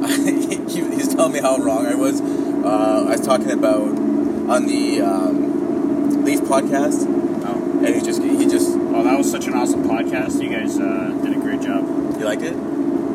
he, 0.70 0.84
he's 0.94 1.14
telling 1.14 1.32
me 1.32 1.40
how 1.40 1.58
wrong 1.58 1.86
I 1.86 1.94
was. 1.94 2.20
Uh, 2.20 3.06
I 3.08 3.12
was 3.12 3.20
talking 3.20 3.50
about 3.50 3.88
on 4.50 4.66
the 4.66 5.00
um, 5.02 6.24
Leaf 6.24 6.40
podcast, 6.40 7.06
Oh. 7.42 7.82
and 7.84 7.94
he 7.94 8.00
just 8.02 8.22
he 8.22 8.46
just 8.46 8.70
Oh, 8.76 9.02
that 9.02 9.16
was 9.16 9.30
such 9.30 9.46
an 9.46 9.54
awesome 9.54 9.84
podcast. 9.84 10.42
You 10.42 10.50
guys 10.50 10.78
uh, 10.78 11.10
did 11.22 11.36
a 11.36 11.40
great 11.40 11.60
job. 11.62 11.84
you 12.18 12.24
liked 12.24 12.42
it. 12.42 12.54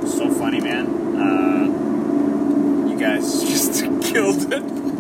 So 0.08 0.32
funny, 0.34 0.62
man. 0.62 0.86
Uh, 1.16 2.88
you 2.90 2.98
guys 3.00 3.42
just 3.50 3.82
killed 4.04 4.52
it. 4.54 4.95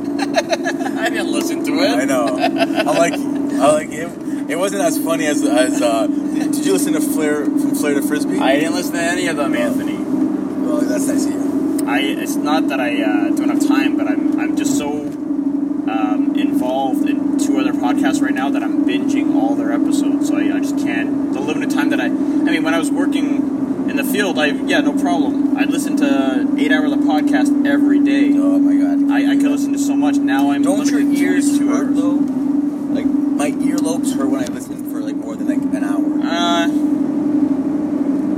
I 0.99 1.09
didn't 1.09 1.31
listen 1.31 1.63
to 1.65 1.73
it. 1.73 1.89
I 1.89 2.05
know. 2.05 2.37
I'm 2.37 2.85
like, 2.85 3.13
I'm 3.13 3.57
like 3.57 3.89
it, 3.89 4.51
it 4.51 4.55
wasn't 4.57 4.83
as 4.83 4.97
funny 4.97 5.25
as 5.25 5.43
as. 5.43 5.81
Uh, 5.81 6.07
did 6.07 6.65
you 6.65 6.73
listen 6.73 6.93
to 6.93 7.01
Flair 7.01 7.45
from 7.45 7.75
Flair 7.75 7.95
to 7.95 8.01
Frisbee? 8.01 8.39
I 8.39 8.55
didn't 8.55 8.75
listen 8.75 8.93
to 8.93 9.01
any 9.01 9.27
of 9.27 9.37
them, 9.37 9.55
Anthony. 9.55 9.97
well, 9.97 10.81
that's 10.81 11.07
nice 11.07 11.25
of 11.25 11.31
you. 11.31 11.87
I. 11.87 11.99
It's 11.99 12.35
not 12.35 12.67
that 12.69 12.79
I 12.79 13.01
uh, 13.01 13.29
don't 13.29 13.49
have 13.49 13.67
time, 13.67 13.97
but 13.97 14.07
I'm. 14.07 14.39
I'm 14.39 14.55
just 14.55 14.77
so 14.77 14.91
um, 14.91 16.33
involved 16.35 17.09
in 17.09 17.37
two 17.37 17.59
other 17.59 17.73
podcasts 17.73 18.21
right 18.21 18.33
now 18.33 18.49
that 18.49 18.63
I'm 18.63 18.85
binging 18.85 19.35
all 19.35 19.55
their 19.55 19.71
episodes. 19.71 20.27
So 20.27 20.37
I, 20.37 20.55
I 20.55 20.59
just 20.59 20.77
can't. 20.77 21.33
The 21.33 21.39
limited 21.39 21.71
time 21.71 21.89
that 21.89 21.99
I, 21.99 22.05
I 22.05 22.09
mean, 22.09 22.63
when 22.63 22.73
I 22.73 22.79
was 22.79 22.91
working 22.91 23.89
in 23.89 23.97
the 23.97 24.03
field, 24.03 24.39
I 24.39 24.47
yeah, 24.47 24.81
no 24.81 24.93
problem. 24.93 25.57
I'd 25.57 25.69
listen 25.69 25.97
to 25.97 26.55
eight 26.57 26.71
hours 26.71 26.91
of 26.91 26.99
podcast 26.99 27.65
every 27.65 27.99
day. 27.99 28.31
Oh 28.33 28.59
my 28.59 28.75
god. 28.75 29.11
I, 29.11 29.31
I 29.31 29.35
could 29.35 29.51
listen 29.51 29.71
to 29.73 29.74
so 29.85 29.95
much. 29.95 30.15
Now 30.17 30.51
I'm 30.51 30.61
Don't 30.63 30.85
your 30.89 30.99
limited 30.99 31.17
to 31.19 31.23
ears 31.23 31.57
two 31.57 31.67
hurt 31.69 31.87
hours. 31.87 31.95
though? 31.95 32.11
Like 32.95 33.05
my 33.05 33.51
earlobes 33.51 34.15
hurt 34.15 34.29
when 34.29 34.41
I 34.41 34.47
listen 34.47 34.89
for 34.91 34.99
like 35.01 35.15
more 35.15 35.35
than 35.35 35.47
like 35.47 35.57
an 35.61 35.83
hour. 35.83 36.19
Uh, 36.25 36.67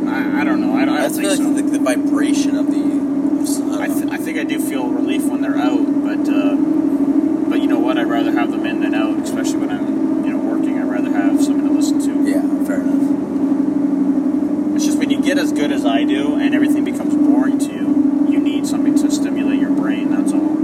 I, 0.10 0.42
I 0.42 0.44
don't 0.44 0.62
know. 0.62 0.76
I, 0.76 0.86
don't- 0.86 0.96
I 0.96 1.06
I 1.06 1.08
don't 1.08 1.16
feel 1.20 1.30
think 1.36 1.48
like 1.56 1.58
so. 1.58 1.62
the, 1.72 1.78
the 1.78 1.80
vibration 1.84 2.56
of 2.58 2.68
the. 2.68 2.78
I 2.78 3.84
I, 3.84 3.88
don't 3.88 3.96
th- 3.98 4.06
know. 4.08 4.14
I 4.14 4.18
think 4.18 4.38
I 4.38 4.44
do 4.44 4.60
feel 4.60 4.88
relief 4.90 5.24
when 5.26 5.42
they're 5.42 5.58
out, 5.58 5.86
but 6.04 6.28
uh, 6.30 6.56
but 7.50 7.62
you 7.62 7.68
know 7.68 7.80
what? 7.80 7.98
I'd 7.98 8.08
rather 8.08 8.32
have 8.34 8.52
them 8.52 8.66
in 8.66 8.82
than 8.82 8.94
out, 8.94 9.20
especially 9.20 9.58
when 9.58 9.70
I'm 9.72 10.26
you 10.26 10.32
know 10.34 10.38
working. 10.40 10.78
I'd 10.80 10.90
rather 10.90 11.12
have 11.12 11.42
something 11.44 11.66
to 11.68 11.74
listen 11.74 12.00
to. 12.02 12.30
yeah, 12.30 12.42
fair 12.66 12.82
enough. 12.82 14.76
It's 14.76 14.86
just 14.86 14.98
when 15.00 15.10
you 15.10 15.22
get 15.22 15.38
as 15.38 15.52
good 15.54 15.72
as 15.72 15.86
I 15.86 16.04
do 16.04 16.36
and 16.36 16.54
everything 16.54 16.84
becomes 16.84 17.16
boring 17.16 17.58
to 17.60 17.72
you, 17.74 18.28
you 18.30 18.40
need 18.40 18.68
something 18.68 18.96
to 18.98 19.10
stimulate 19.10 19.60
your 19.60 19.72
brain. 19.72 20.10
That's 20.12 20.34
all. 20.34 20.58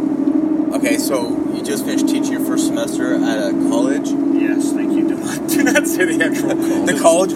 Okay, 0.75 0.97
so 0.97 1.29
you 1.53 1.63
just 1.63 1.85
finished 1.85 2.07
teaching 2.09 2.33
your 2.33 2.43
first 2.45 2.65
semester 2.67 3.15
at 3.15 3.37
a 3.49 3.51
college. 3.69 4.09
Yes, 4.09 4.71
thank 4.73 4.91
you. 4.93 5.07
Do 5.07 5.15
not, 5.15 5.47
do 5.49 5.63
not 5.63 5.87
say 5.87 6.05
the 6.17 6.25
actual 6.25 6.49
college. 6.55 6.85
The 6.91 6.99
college. 6.99 7.31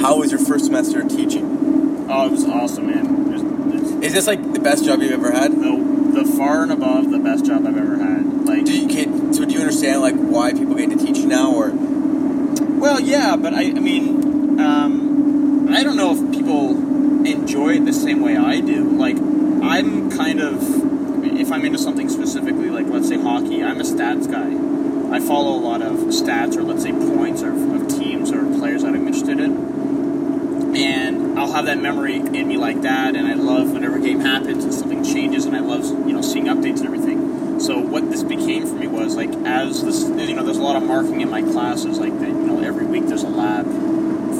How 0.00 0.18
was 0.18 0.30
your 0.30 0.40
first 0.40 0.66
semester 0.66 1.02
teaching? 1.02 2.06
Oh, 2.08 2.26
it 2.26 2.30
was 2.30 2.44
awesome, 2.44 2.86
man. 2.86 3.04
It 3.34 3.42
was, 3.42 3.42
it's, 3.92 4.04
Is 4.06 4.12
this 4.14 4.26
like 4.26 4.40
the 4.52 4.57
best 4.68 4.84
job 4.84 5.00
you've 5.00 5.12
ever 5.12 5.32
had? 5.32 5.52
the, 5.52 6.22
the 6.22 6.24
far 6.36 6.62
and 6.62 6.70
above 6.70 7.10
the 7.10 7.18
best 7.18 7.46
job 7.46 7.66
I've 7.66 7.78
ever 7.78 7.96
had. 7.96 8.44
Like, 8.44 8.66
Do 8.66 8.78
you 8.78 8.86
can, 8.86 9.32
so 9.32 9.46
do 9.46 9.54
you 9.54 9.60
understand 9.60 10.02
like 10.02 10.14
why 10.14 10.52
people 10.52 10.74
get 10.74 10.92
into 10.92 11.06
teaching 11.06 11.28
now, 11.28 11.54
or 11.54 11.70
Well, 11.70 13.00
yeah, 13.00 13.36
but 13.36 13.54
I, 13.54 13.62
I 13.62 13.80
mean, 13.80 14.60
um, 14.60 15.72
I 15.74 15.82
don't 15.82 15.96
know 15.96 16.12
if 16.12 16.32
people 16.36 16.72
enjoy 17.26 17.76
it 17.76 17.86
the 17.86 17.94
same 17.94 18.20
way 18.20 18.36
I 18.36 18.60
do. 18.60 18.90
Like, 18.90 19.16
I'm 19.16 20.10
kind 20.10 20.40
of, 20.40 20.62
if 21.24 21.50
I'm 21.50 21.64
into 21.64 21.78
something 21.78 22.10
specifically, 22.10 22.68
like 22.68 22.88
let's 22.88 23.08
say 23.08 23.18
hockey, 23.18 23.64
I'm 23.64 23.80
a 23.80 23.84
stats 23.84 24.30
guy. 24.30 25.16
I 25.16 25.20
follow 25.20 25.56
a 25.56 25.62
lot 25.62 25.80
of 25.80 25.96
stats 26.08 26.58
or 26.58 26.62
let's 26.62 26.82
say 26.82 26.92
points 26.92 27.42
or 27.42 27.52
of 27.52 27.88
teams 27.88 28.30
or 28.30 28.44
players 28.58 28.82
that 28.82 28.88
I'm 28.88 29.06
interested 29.06 29.40
in. 29.40 30.76
And 30.76 31.38
I'll 31.38 31.52
have 31.52 31.66
that 31.66 31.78
memory 31.78 32.16
in 32.16 32.48
me 32.48 32.56
like 32.56 32.82
that, 32.82 33.14
and 33.14 33.26
I 33.28 33.34
love 33.34 33.72
whenever 33.72 33.96
a 33.96 34.00
game 34.00 34.20
happens 34.20 34.64
and 34.64 34.74
something 34.74 35.04
changes, 35.04 35.44
and 35.44 35.56
I 35.56 35.60
love 35.60 35.84
you 36.06 36.12
know 36.12 36.20
seeing 36.20 36.46
updates 36.46 36.78
and 36.78 36.86
everything. 36.86 37.60
So 37.60 37.78
what 37.78 38.10
this 38.10 38.22
became 38.22 38.66
for 38.66 38.74
me 38.74 38.88
was 38.88 39.16
like 39.16 39.30
as 39.46 39.82
this 39.82 40.02
you 40.02 40.34
know 40.34 40.44
there's 40.44 40.58
a 40.58 40.62
lot 40.62 40.76
of 40.76 40.82
marking 40.82 41.20
in 41.20 41.30
my 41.30 41.42
classes 41.42 41.98
like 41.98 42.18
that 42.18 42.28
you 42.28 42.34
know 42.34 42.62
every 42.62 42.86
week 42.86 43.06
there's 43.06 43.22
a 43.22 43.28
lab 43.28 43.66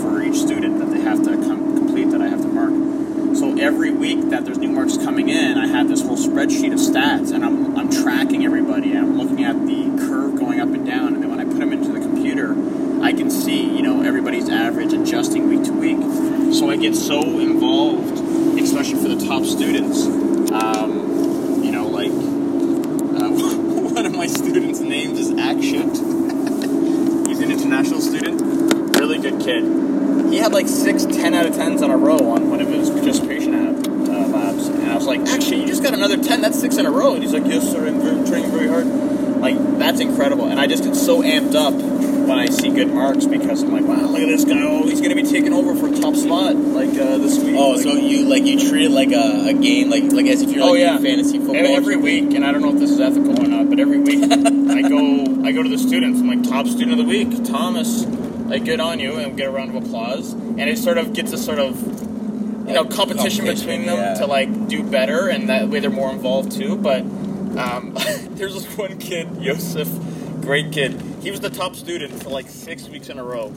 for 0.03 0.23
each 0.23 0.37
student 0.37 0.79
that 0.81 0.91
they 0.91 1.01
have 1.01 1.23
to 1.25 1.37
com- 1.37 1.77
complete 1.77 2.11
that 2.11 2.21
I 2.21 2.29
have 2.29 2.43
to 2.43 2.49
mark. 2.49 3.37
So 3.37 3.57
every 3.79 3.93
week 3.93 4.31
that 4.31 4.45
there's 4.45 4.59
new 4.59 4.73
marks 4.73 4.97
coming 4.97 5.29
in, 5.29 5.57
I 5.57 5.69
have 5.69 5.87
this 5.87 6.03
whole 6.03 6.17
spreadsheet 6.17 6.73
of 6.73 6.81
stats, 6.81 7.33
and 7.33 7.45
I'm 7.45 7.79
I'm 7.79 7.88
tracking 7.88 8.45
everybody, 8.45 8.93
I'm 8.97 9.17
looking 9.17 9.45
at 9.45 9.55
the 9.55 9.97
curve 10.05 10.35
going 10.35 10.59
up 10.59 10.71
and 10.71 10.85
down, 10.85 11.14
and 11.14 11.23
then 11.23 11.31
when 11.31 11.38
I 11.38 11.45
put 11.45 11.59
them 11.61 11.73
into 11.73 11.93
the 11.93 12.01
computer, 12.01 12.57
I 13.05 13.12
can 13.12 13.31
see 13.31 13.62
you 13.62 13.83
know 13.83 14.03
everybody's 14.03 14.49
average 14.49 14.93
adjusting 14.93 15.49
week 15.49 15.62
to 15.67 15.73
week. 15.73 16.53
So 16.53 16.69
I 16.71 16.77
get 16.77 16.97
so 16.97 17.21
involved, 17.23 18.19
especially 18.59 19.01
for 19.01 19.14
the 19.14 19.25
top 19.25 19.45
students. 19.45 20.07
Um, 20.51 21.62
you 21.62 21.71
know, 21.71 21.87
like 21.87 22.11
uh, 22.11 23.31
one 23.95 24.07
of 24.07 24.12
my 24.12 24.27
students' 24.27 24.81
names 24.81 25.21
is 25.21 25.31
Akshat. 25.31 25.95
He's 27.29 27.38
an 27.38 27.53
international 27.53 28.01
student, 28.01 28.41
really 28.97 29.19
good 29.21 29.41
kid. 29.41 29.88
He 30.31 30.37
had 30.37 30.53
like 30.53 30.69
six 30.69 31.07
10 31.07 31.33
out 31.33 31.47
of 31.47 31.55
10s 31.55 31.81
on 31.81 31.91
a 31.91 31.97
row 31.97 32.19
on 32.33 32.51
one 32.51 32.61
of 32.61 32.69
his 32.69 32.91
participation 32.91 33.55
ab, 33.55 33.87
uh, 33.87 34.27
labs. 34.29 34.67
And 34.67 34.91
I 34.91 34.95
was 34.95 34.98
like, 35.09 35.21
actually, 35.29 35.61
you 35.62 35.66
just 35.66 35.83
got 35.83 35.94
another 35.94 36.16
10. 36.23 36.40
That's 36.40 36.61
six 36.61 36.77
in 36.77 36.87
a 36.87 36.90
row. 36.90 37.14
And 37.14 37.23
he's 37.23 37.33
like, 37.33 37.47
yes, 37.47 37.71
sir, 37.71 37.87
I'm 37.87 38.01
training 38.27 38.51
very 38.51 38.68
hard. 38.68 38.87
Like, 38.87 39.57
that's 39.79 40.01
incredible. 40.01 40.47
And 40.47 40.59
I 40.61 40.66
just 40.66 40.85
get 40.85 40.94
so 40.97 41.23
amped 41.23 41.55
up 41.55 41.73
when 41.75 42.38
I 42.38 42.47
see 42.47 42.68
good 42.71 42.92
marks 42.92 43.25
because 43.25 43.62
I'm 43.62 43.73
like, 43.73 43.85
wow, 43.85 44.07
look 44.07 44.21
at 44.21 44.27
this 44.27 44.44
guy. 44.44 44.61
Oh, 44.62 44.83
he's 44.87 45.01
going 45.01 45.16
to 45.16 45.21
be 45.21 45.23
taking 45.29 45.53
over 45.53 45.75
for 45.75 45.88
top 46.01 46.14
spot 46.14 46.55
like 46.57 46.90
uh, 46.90 47.18
this 47.18 47.38
week. 47.42 47.55
oh, 47.57 47.71
Like- 47.71 47.83
so 47.83 47.92
you 47.94 48.25
like 48.27 48.44
you 48.44 48.59
treat 48.68 48.85
it 48.87 48.90
like 48.90 49.12
a, 49.12 49.49
a 49.49 49.55
game, 49.55 49.88
like 49.90 50.05
like 50.12 50.27
as 50.27 50.42
if 50.42 50.51
you're 50.51 50.61
like 50.61 50.71
oh 50.71 50.75
yeah, 50.75 50.99
fantasy 50.99 51.38
football. 51.38 51.57
Every, 51.57 51.75
every 51.75 51.97
week, 51.97 52.35
and 52.35 52.44
I 52.44 52.53
don't 52.53 52.61
know 52.61 52.73
if 52.75 52.79
this 52.79 52.90
is 52.90 53.01
ethical 53.01 53.40
or 53.40 53.49
not, 53.49 53.71
but 53.71 53.81
every 53.81 53.99
week 53.99 54.23
I 54.25 54.83
go 54.83 55.44
I 55.44 55.53
go 55.53 55.62
to 55.62 55.68
the 55.71 55.79
students. 55.79 56.21
I'm 56.21 56.29
like 56.29 56.42
top 56.42 56.66
student 56.66 56.92
of 56.92 56.99
the 56.99 57.05
week, 57.05 57.44
Thomas. 57.44 58.05
Like 58.05 58.64
good 58.66 58.81
on 58.81 58.99
you, 58.99 59.14
and 59.16 59.37
get 59.37 59.49
a 59.49 59.51
round 59.51 59.75
of 59.75 59.83
applause, 59.83 60.33
and 60.33 60.61
it 60.61 60.77
sort 60.79 60.99
of 60.99 61.12
gets 61.14 61.33
a 61.33 61.38
sort 61.38 61.59
of 61.59 61.77
you 62.68 62.74
know 62.74 62.85
competition, 62.85 63.46
competition, 63.46 63.46
between 63.46 63.87
them 63.87 63.98
yeah. 63.98 64.14
to 64.14 64.26
like 64.26 64.68
do 64.68 64.83
better, 64.83 65.28
and 65.28 65.48
that 65.48 65.68
way 65.68 65.81
they're 65.81 65.90
more 65.90 66.12
involved 66.12 66.52
too. 66.52 66.76
But 66.76 67.00
um, 67.00 67.94
there's 68.31 68.54
this 68.54 68.76
one 68.76 68.98
kid, 68.98 69.28
Yosef, 69.40 69.88
great 70.40 70.72
kid. 70.72 71.00
He 71.22 71.31
was 71.31 71.40
the 71.40 71.50
top 71.50 71.74
student 71.74 72.22
for 72.22 72.31
like 72.31 72.48
six 72.48 72.88
weeks 72.88 73.09
in 73.09 73.18
a 73.18 73.24
row. 73.24 73.52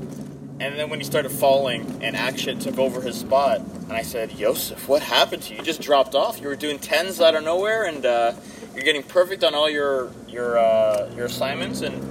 And 0.60 0.78
then 0.78 0.92
when 0.92 1.00
he 1.00 1.06
started 1.06 1.32
falling 1.32 1.82
and 2.04 2.16
Akshat 2.16 2.62
took 2.62 2.78
over 2.78 3.02
his 3.02 3.18
spot, 3.18 3.62
and 3.62 3.94
I 3.94 4.04
said, 4.04 4.34
Yosef, 4.34 4.88
what 4.88 5.02
happened 5.02 5.42
to 5.44 5.54
you? 5.54 5.58
You 5.58 5.66
just 5.66 5.82
dropped 5.82 6.14
off. 6.14 6.40
You 6.40 6.48
were 6.48 6.56
doing 6.56 6.78
tens 6.78 7.20
out 7.20 7.36
of 7.36 7.44
nowhere, 7.44 7.86
and 7.86 8.06
uh, 8.06 8.34
you're 8.76 8.84
getting 8.84 9.02
perfect 9.02 9.44
on 9.44 9.56
all 9.56 9.70
your 9.70 10.12
your 10.28 10.60
uh, 10.60 11.10
your 11.16 11.26
assignments. 11.26 11.82
And, 11.82 12.10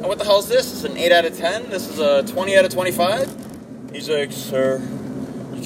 what 0.00 0.16
the 0.16 0.24
hell 0.24 0.38
is 0.38 0.48
this? 0.48 0.70
This 0.70 0.82
is 0.82 0.84
an 0.84 0.96
eight 0.96 1.12
out 1.12 1.26
of 1.26 1.36
ten. 1.36 1.68
This 1.68 1.86
is 1.86 1.98
a 1.98 2.22
twenty 2.22 2.56
out 2.56 2.64
of 2.64 2.72
twenty-five. 2.72 3.90
He's 3.92 4.08
like, 4.08 4.32
sir, 4.32 4.78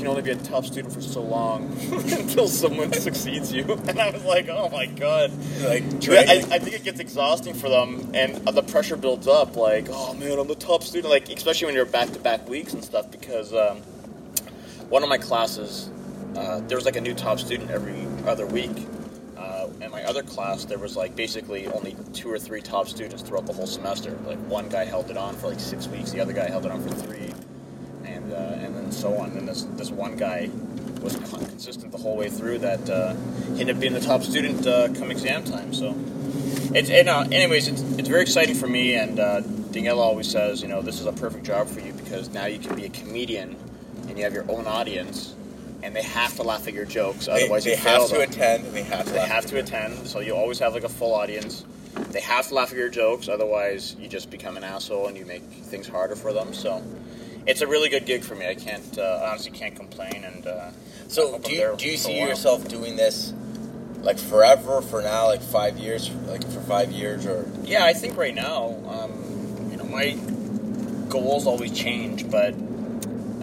can 0.05 0.11
only 0.11 0.23
be 0.23 0.33
a 0.33 0.37
top 0.37 0.67
student 0.67 0.93
for 0.93 1.01
so 1.01 1.23
long 1.23 1.63
until 1.93 2.47
someone 2.47 2.93
succeeds 3.07 3.51
you. 3.51 3.65
And 3.89 3.99
I 3.99 4.11
was 4.11 4.23
like, 4.25 4.49
oh 4.51 4.69
my 4.69 4.85
god. 4.85 5.33
like 5.63 5.83
I. 6.11 6.45
I 6.51 6.59
think 6.59 6.75
it 6.77 6.85
gets 6.85 7.01
exhausting 7.01 7.55
for 7.55 7.71
them, 7.71 8.11
and 8.13 8.37
the 8.47 8.63
pressure 8.63 8.97
builds 8.97 9.27
up. 9.27 9.57
Like, 9.57 9.87
oh 9.91 10.13
man, 10.15 10.39
I'm 10.39 10.47
the 10.47 10.57
top 10.57 10.83
student. 10.83 11.11
Like, 11.11 11.31
especially 11.31 11.67
when 11.67 11.75
you're 11.75 11.87
back 11.87 12.11
to 12.11 12.19
back 12.19 12.47
weeks 12.49 12.75
and 12.75 12.85
stuff. 12.85 13.11
Because 13.11 13.55
um, 13.55 13.79
one 14.91 15.03
of 15.03 15.09
my 15.09 15.17
classes, 15.17 15.91
uh, 16.37 16.61
there 16.61 16.77
was 16.77 16.85
like 16.85 16.97
a 16.97 17.01
new 17.01 17.15
top 17.15 17.41
student 17.41 17.71
every 17.71 18.07
other 18.29 18.47
week. 18.47 18.87
Uh, 19.39 19.69
in 19.81 19.91
my 19.91 20.05
other 20.05 20.23
class, 20.23 20.67
there 20.67 20.79
was 20.79 20.97
like 20.97 21.17
basically 21.17 21.67
only 21.69 21.97
two 22.13 22.31
or 22.31 22.39
three 22.39 22.61
top 22.61 22.89
students 22.89 23.23
throughout 23.23 23.47
the 23.47 23.53
whole 23.55 23.67
semester. 23.67 24.19
Like 24.27 24.39
one 24.49 24.69
guy 24.69 24.85
held 24.85 25.11
it 25.11 25.17
on 25.17 25.35
for 25.35 25.49
like 25.49 25.61
six 25.61 25.89
weeks, 25.89 26.13
the 26.13 26.21
other 26.21 26.35
guy 26.35 26.49
held 26.49 26.67
it 26.67 26.73
on 26.73 26.83
for 26.83 26.95
three, 26.95 27.31
and 27.31 27.34
uh, 28.35 28.59
and 28.63 28.75
then 28.75 28.93
so 28.93 29.17
on. 29.19 29.31
And 29.33 29.49
this 29.49 29.63
this 29.77 29.91
one 29.91 30.17
guy 30.17 30.51
was 31.01 31.17
consistent 31.17 31.93
the 31.93 31.99
whole 31.99 32.17
way 32.17 32.29
through. 32.29 32.59
That 32.59 32.89
uh, 32.91 33.15
he 33.55 33.61
ended 33.61 33.77
up 33.77 33.81
being 33.81 33.93
the 33.95 34.01
top 34.01 34.23
student 34.23 34.67
uh, 34.67 34.93
come 34.95 35.11
exam 35.11 35.45
time. 35.45 35.73
So 35.73 35.95
it's 36.75 36.91
and, 36.91 37.09
uh, 37.09 37.25
anyways, 37.31 37.69
it's 37.69 37.83
it's 37.99 38.09
very 38.09 38.23
exciting 38.23 38.55
for 38.55 38.67
me. 38.67 38.95
And 38.95 39.21
uh, 39.21 39.41
Daniela 39.43 39.99
always 39.99 40.31
says, 40.31 40.63
you 40.63 40.69
know, 40.69 40.83
this 40.83 41.01
is 41.01 41.07
a 41.07 41.13
perfect 41.13 41.45
job 41.45 41.69
for 41.69 41.81
you 41.81 41.93
because 41.93 42.29
now 42.31 42.47
you 42.47 42.59
can 42.59 42.75
be 42.77 42.85
a 42.85 42.91
comedian 42.91 43.57
and 44.09 44.19
you 44.19 44.25
have 44.25 44.35
your 44.35 44.51
own 44.51 44.67
audience, 44.67 45.35
and 45.83 45.95
they 45.97 46.03
have 46.03 46.35
to 46.37 46.43
laugh 46.43 46.69
at 46.69 46.75
your 46.75 46.85
jokes. 46.85 47.27
Otherwise, 47.29 47.65
they 47.65 47.71
you 47.73 47.77
fail 47.77 48.01
have 48.01 48.11
to 48.11 48.17
them. 48.19 48.31
attend. 48.31 48.65
and 48.67 48.75
They 48.75 48.83
have 48.83 49.05
to. 49.07 49.13
They 49.13 49.19
laugh 49.19 49.29
have 49.29 49.45
at 49.45 49.51
to 49.51 49.59
attend, 49.59 50.07
so 50.07 50.21
you 50.21 50.35
always 50.37 50.59
have 50.59 50.75
like 50.75 50.85
a 50.85 50.89
full 50.89 51.15
audience. 51.15 51.65
They 52.11 52.21
have 52.21 52.49
to 52.49 52.55
laugh 52.55 52.71
at 52.73 52.77
your 52.77 52.89
jokes, 52.89 53.29
otherwise 53.29 53.95
you 54.01 54.09
just 54.09 54.29
become 54.31 54.57
an 54.57 54.65
asshole 54.65 55.07
and 55.07 55.17
you 55.17 55.25
make 55.25 55.43
things 55.43 55.87
harder 55.87 56.17
for 56.17 56.33
them. 56.33 56.53
So 56.53 56.83
it's 57.47 57.61
a 57.61 57.67
really 57.67 57.89
good 57.89 58.07
gig 58.07 58.23
for 58.23 58.35
me. 58.35 58.47
I 58.47 58.55
can't 58.55 58.99
uh, 58.99 59.21
honestly 59.31 59.51
can't 59.53 59.75
complain. 59.77 60.25
And 60.25 60.47
uh, 60.47 60.71
So 61.09 61.39
do 61.39 61.53
you 61.53 61.75
do 61.77 61.87
you 61.89 61.97
see 61.97 62.19
yourself 62.19 62.69
doing 62.69 62.97
this 62.97 63.33
like 64.03 64.19
forever? 64.19 64.81
For 64.83 65.03
now, 65.03 65.27
like 65.27 65.43
five 65.43 65.77
years, 65.79 66.11
like 66.27 66.43
for 66.51 66.61
five 66.61 66.91
years, 66.93 67.27
or 67.27 67.47
Yeah, 67.65 67.85
I 67.85 67.93
think 67.93 68.17
right 68.17 68.35
now, 68.35 68.77
um, 68.89 69.69
you 69.71 69.77
know, 69.77 69.85
my 69.85 70.17
goals 71.09 71.47
always 71.47 71.73
change, 71.73 72.31
but 72.31 72.55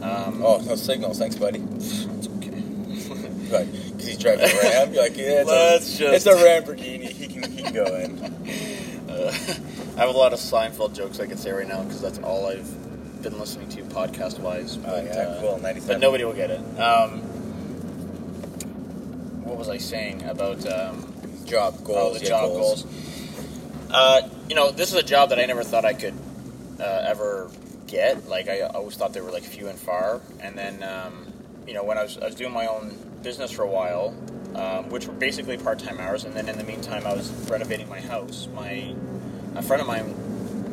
um, 0.02 0.42
oh 0.44 0.62
no 0.66 0.76
signals. 0.76 1.20
Thanks, 1.20 1.36
buddy. 1.36 1.60
it's 1.60 2.06
okay. 2.38 2.50
Because 3.52 4.08
he's 4.08 4.18
driving 4.18 4.46
a 4.50 4.62
Ram. 4.62 4.94
You're 4.94 5.04
like, 5.04 5.18
yeah, 5.18 5.42
it's, 5.42 5.50
Let's 5.50 5.96
a, 5.96 5.98
just- 6.00 6.26
it's 6.26 6.26
a 6.42 6.44
Lamborghini. 6.44 7.10
He 7.10 7.28
can 7.28 7.52
he 7.52 7.64
can 7.64 7.74
go 7.74 7.86
in. 7.96 8.78
Uh, 9.12 9.30
I 9.98 10.00
have 10.00 10.08
a 10.16 10.18
lot 10.18 10.32
of 10.32 10.40
Seinfeld 10.40 10.96
jokes 10.96 11.20
I 11.20 11.26
can 11.26 11.36
say 11.36 11.52
right 11.52 11.68
now 11.68 11.84
because 11.84 12.00
that's 12.02 12.18
all 12.20 12.46
I've 12.48 12.66
been 13.22 13.40
listening 13.40 13.70
to 13.70 13.84
podcast 13.84 14.40
wise. 14.40 14.78
Oh 14.86 15.02
yeah, 15.02 15.38
cool. 15.40 15.60
Ninety 15.60 15.82
But 15.82 16.00
nobody 16.00 16.24
will 16.24 16.34
get 16.34 16.50
it. 16.52 16.60
Um, 16.80 17.20
what 19.44 19.58
was 19.58 19.70
I 19.70 19.78
saying 19.78 20.24
about 20.24 20.66
um, 20.68 21.14
job 21.46 21.84
goals. 21.84 21.98
oh, 21.98 22.14
the 22.14 22.24
yeah, 22.24 22.30
job 22.30 22.50
goals? 22.50 22.86
Uh, 23.92 24.30
you 24.48 24.56
know, 24.56 24.72
this 24.72 24.92
is 24.92 24.96
a 24.96 25.04
job 25.04 25.30
that 25.30 25.40
I 25.40 25.46
never 25.46 25.64
thought 25.64 25.86
I 25.86 25.94
could 25.94 26.14
uh, 26.80 27.06
ever 27.08 27.52
get. 27.88 28.28
Like 28.28 28.48
I 28.48 28.62
always 28.62 28.96
thought 28.96 29.14
they 29.14 29.22
were 29.22 29.32
like 29.32 29.44
few 29.44 29.68
and 29.68 29.78
far. 29.78 30.22
And 30.40 30.58
then, 30.58 30.82
um, 30.84 31.32
you 31.68 31.74
know, 31.74 31.84
when 31.84 31.98
I 31.98 32.04
was, 32.04 32.18
I 32.18 32.26
was 32.26 32.36
doing 32.36 32.54
my 32.54 32.68
own 32.68 32.96
business 33.22 33.52
for 33.52 33.64
a 33.64 33.68
while, 33.68 34.16
um, 34.56 34.90
which 34.90 35.08
were 35.08 35.14
basically 35.14 35.58
part-time 35.58 36.00
hours. 36.00 36.24
And 36.24 36.34
then 36.34 36.48
in 36.50 36.58
the 36.58 36.64
meantime, 36.64 37.06
I 37.06 37.14
was 37.14 37.30
renovating 37.50 37.90
my 37.90 38.00
house. 38.00 38.48
My 38.56 38.96
a 39.56 39.62
friend 39.62 39.82
of 39.82 39.88
mine 39.88 40.16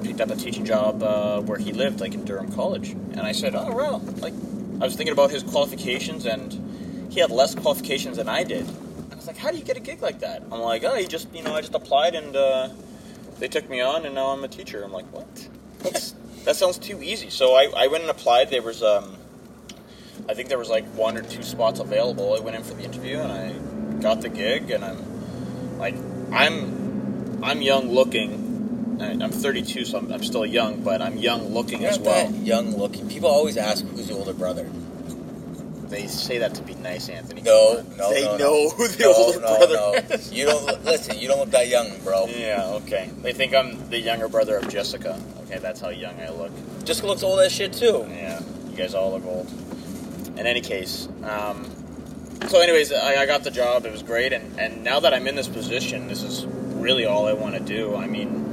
picked 0.02 0.20
up 0.20 0.30
a 0.30 0.37
teaching 0.37 0.64
job 0.64 1.02
uh, 1.02 1.40
where 1.42 1.58
he 1.58 1.72
lived, 1.72 2.00
like 2.00 2.14
in 2.14 2.24
Durham 2.24 2.52
College, 2.52 2.90
and 2.90 3.20
I 3.20 3.32
said, 3.32 3.54
"Oh 3.54 3.74
well," 3.74 3.98
like 4.18 4.34
I 4.80 4.84
was 4.84 4.96
thinking 4.96 5.12
about 5.12 5.30
his 5.30 5.42
qualifications, 5.42 6.26
and 6.26 7.11
he 7.12 7.20
had 7.20 7.30
less 7.30 7.54
qualifications 7.54 8.16
than 8.16 8.28
I 8.28 8.44
did. 8.44 8.68
I 9.12 9.14
was 9.16 9.26
like, 9.26 9.37
"How 9.37 9.50
do 9.50 9.58
you 9.58 9.64
get 9.64 9.76
a 9.76 9.80
gig 9.80 10.02
like 10.02 10.20
that?" 10.20 10.42
I'm 10.52 10.61
like, 10.61 10.84
"Oh, 10.84 10.94
he 10.94 11.06
just, 11.06 11.32
you 11.34 11.42
know, 11.42 11.54
I 11.54 11.61
just 11.61 11.74
applied 11.74 12.14
and 12.14 12.37
uh, 12.37 12.68
they 13.38 13.48
took 13.48 13.68
me 13.68 13.80
on, 13.80 14.06
and 14.06 14.14
now 14.14 14.28
I'm 14.28 14.44
a 14.44 14.48
teacher." 14.48 14.82
I'm 14.82 14.92
like, 14.92 15.06
"What? 15.12 15.48
That's, 15.80 16.14
that 16.44 16.56
sounds 16.56 16.78
too 16.78 17.02
easy." 17.02 17.30
So 17.30 17.54
I, 17.54 17.72
I 17.76 17.87
went 17.88 18.02
and 18.02 18.11
applied. 18.11 18.50
There 18.50 18.62
was, 18.62 18.82
um, 18.82 19.16
I 20.28 20.34
think 20.34 20.48
there 20.48 20.58
was 20.58 20.70
like 20.70 20.87
one 20.94 21.16
or 21.16 21.22
two 21.22 21.42
spots 21.42 21.80
available. 21.80 22.34
I 22.34 22.40
went 22.40 22.56
in 22.56 22.62
for 22.62 22.74
the 22.74 22.84
interview, 22.84 23.18
and 23.18 23.32
I 23.32 24.00
got 24.00 24.20
the 24.20 24.28
gig, 24.28 24.70
and 24.70 24.84
I'm 24.84 25.78
like, 25.78 25.94
I'm, 26.32 27.42
I'm 27.42 27.62
young 27.62 27.90
looking. 27.90 28.47
I'm 29.00 29.30
32, 29.30 29.84
so 29.84 29.98
I'm, 29.98 30.12
I'm 30.12 30.22
still 30.22 30.46
young, 30.46 30.82
but 30.82 31.00
I'm 31.02 31.16
young 31.16 31.48
looking 31.54 31.82
You're 31.82 31.90
as 31.90 31.98
well. 31.98 32.30
young 32.32 32.76
looking. 32.76 33.08
People 33.08 33.28
always 33.28 33.56
ask 33.56 33.84
who's 33.87 34.08
the 34.08 34.14
older 34.14 34.32
brother. 34.32 34.68
They 35.88 36.06
say 36.06 36.38
that 36.38 36.54
to 36.56 36.62
be 36.62 36.74
nice, 36.74 37.08
Anthony. 37.08 37.40
No, 37.42 37.82
no, 37.96 38.11
they 38.12 38.24
no, 38.24 38.32
no. 38.32 38.38
know 38.38 38.68
who 38.70 38.88
the 38.88 39.04
no, 39.04 39.14
older 39.14 39.40
no, 39.40 39.56
brother 39.58 39.74
no. 39.74 39.92
is. 40.14 40.32
You 40.32 40.46
don't 40.46 40.64
look- 40.66 40.84
listen. 40.84 41.18
You 41.18 41.28
don't 41.28 41.38
look 41.40 41.50
that 41.52 41.68
young, 41.68 41.88
bro. 42.04 42.26
Yeah, 42.26 42.66
okay. 42.82 43.11
They 43.22 43.32
think 43.32 43.54
I'm 43.54 43.88
the 43.88 43.98
younger 43.98 44.28
brother 44.28 44.56
of 44.58 44.68
Jessica. 44.68 45.18
Okay, 45.44 45.58
that's 45.58 45.80
how 45.80 45.88
young 45.88 46.20
I 46.20 46.28
look. 46.30 46.52
Jessica 46.84 47.06
looks 47.06 47.22
old 47.22 47.40
as 47.40 47.52
shit 47.52 47.72
too. 47.72 48.06
Yeah, 48.11 48.40
you 48.70 48.76
guys 48.76 48.94
all 48.94 49.12
look 49.12 49.24
old. 49.24 49.48
In 50.38 50.46
any 50.46 50.61
case, 50.61 51.08
um, 51.24 51.64
so 52.48 52.61
anyways, 52.61 52.92
I, 52.92 53.22
I 53.22 53.26
got 53.26 53.42
the 53.44 53.50
job. 53.50 53.87
It 53.87 53.92
was 53.92 54.02
great, 54.02 54.32
and, 54.32 54.58
and 54.61 54.84
now 54.84 55.00
that 55.00 55.12
I'm 55.14 55.26
in 55.26 55.34
this 55.37 55.48
position, 55.48 56.06
this 56.06 56.22
is 56.22 56.46
really 56.46 57.04
all 57.06 57.26
I 57.26 57.32
want 57.32 57.54
to 57.54 57.61
do. 57.61 57.96
I 57.96 58.06
mean, 58.06 58.47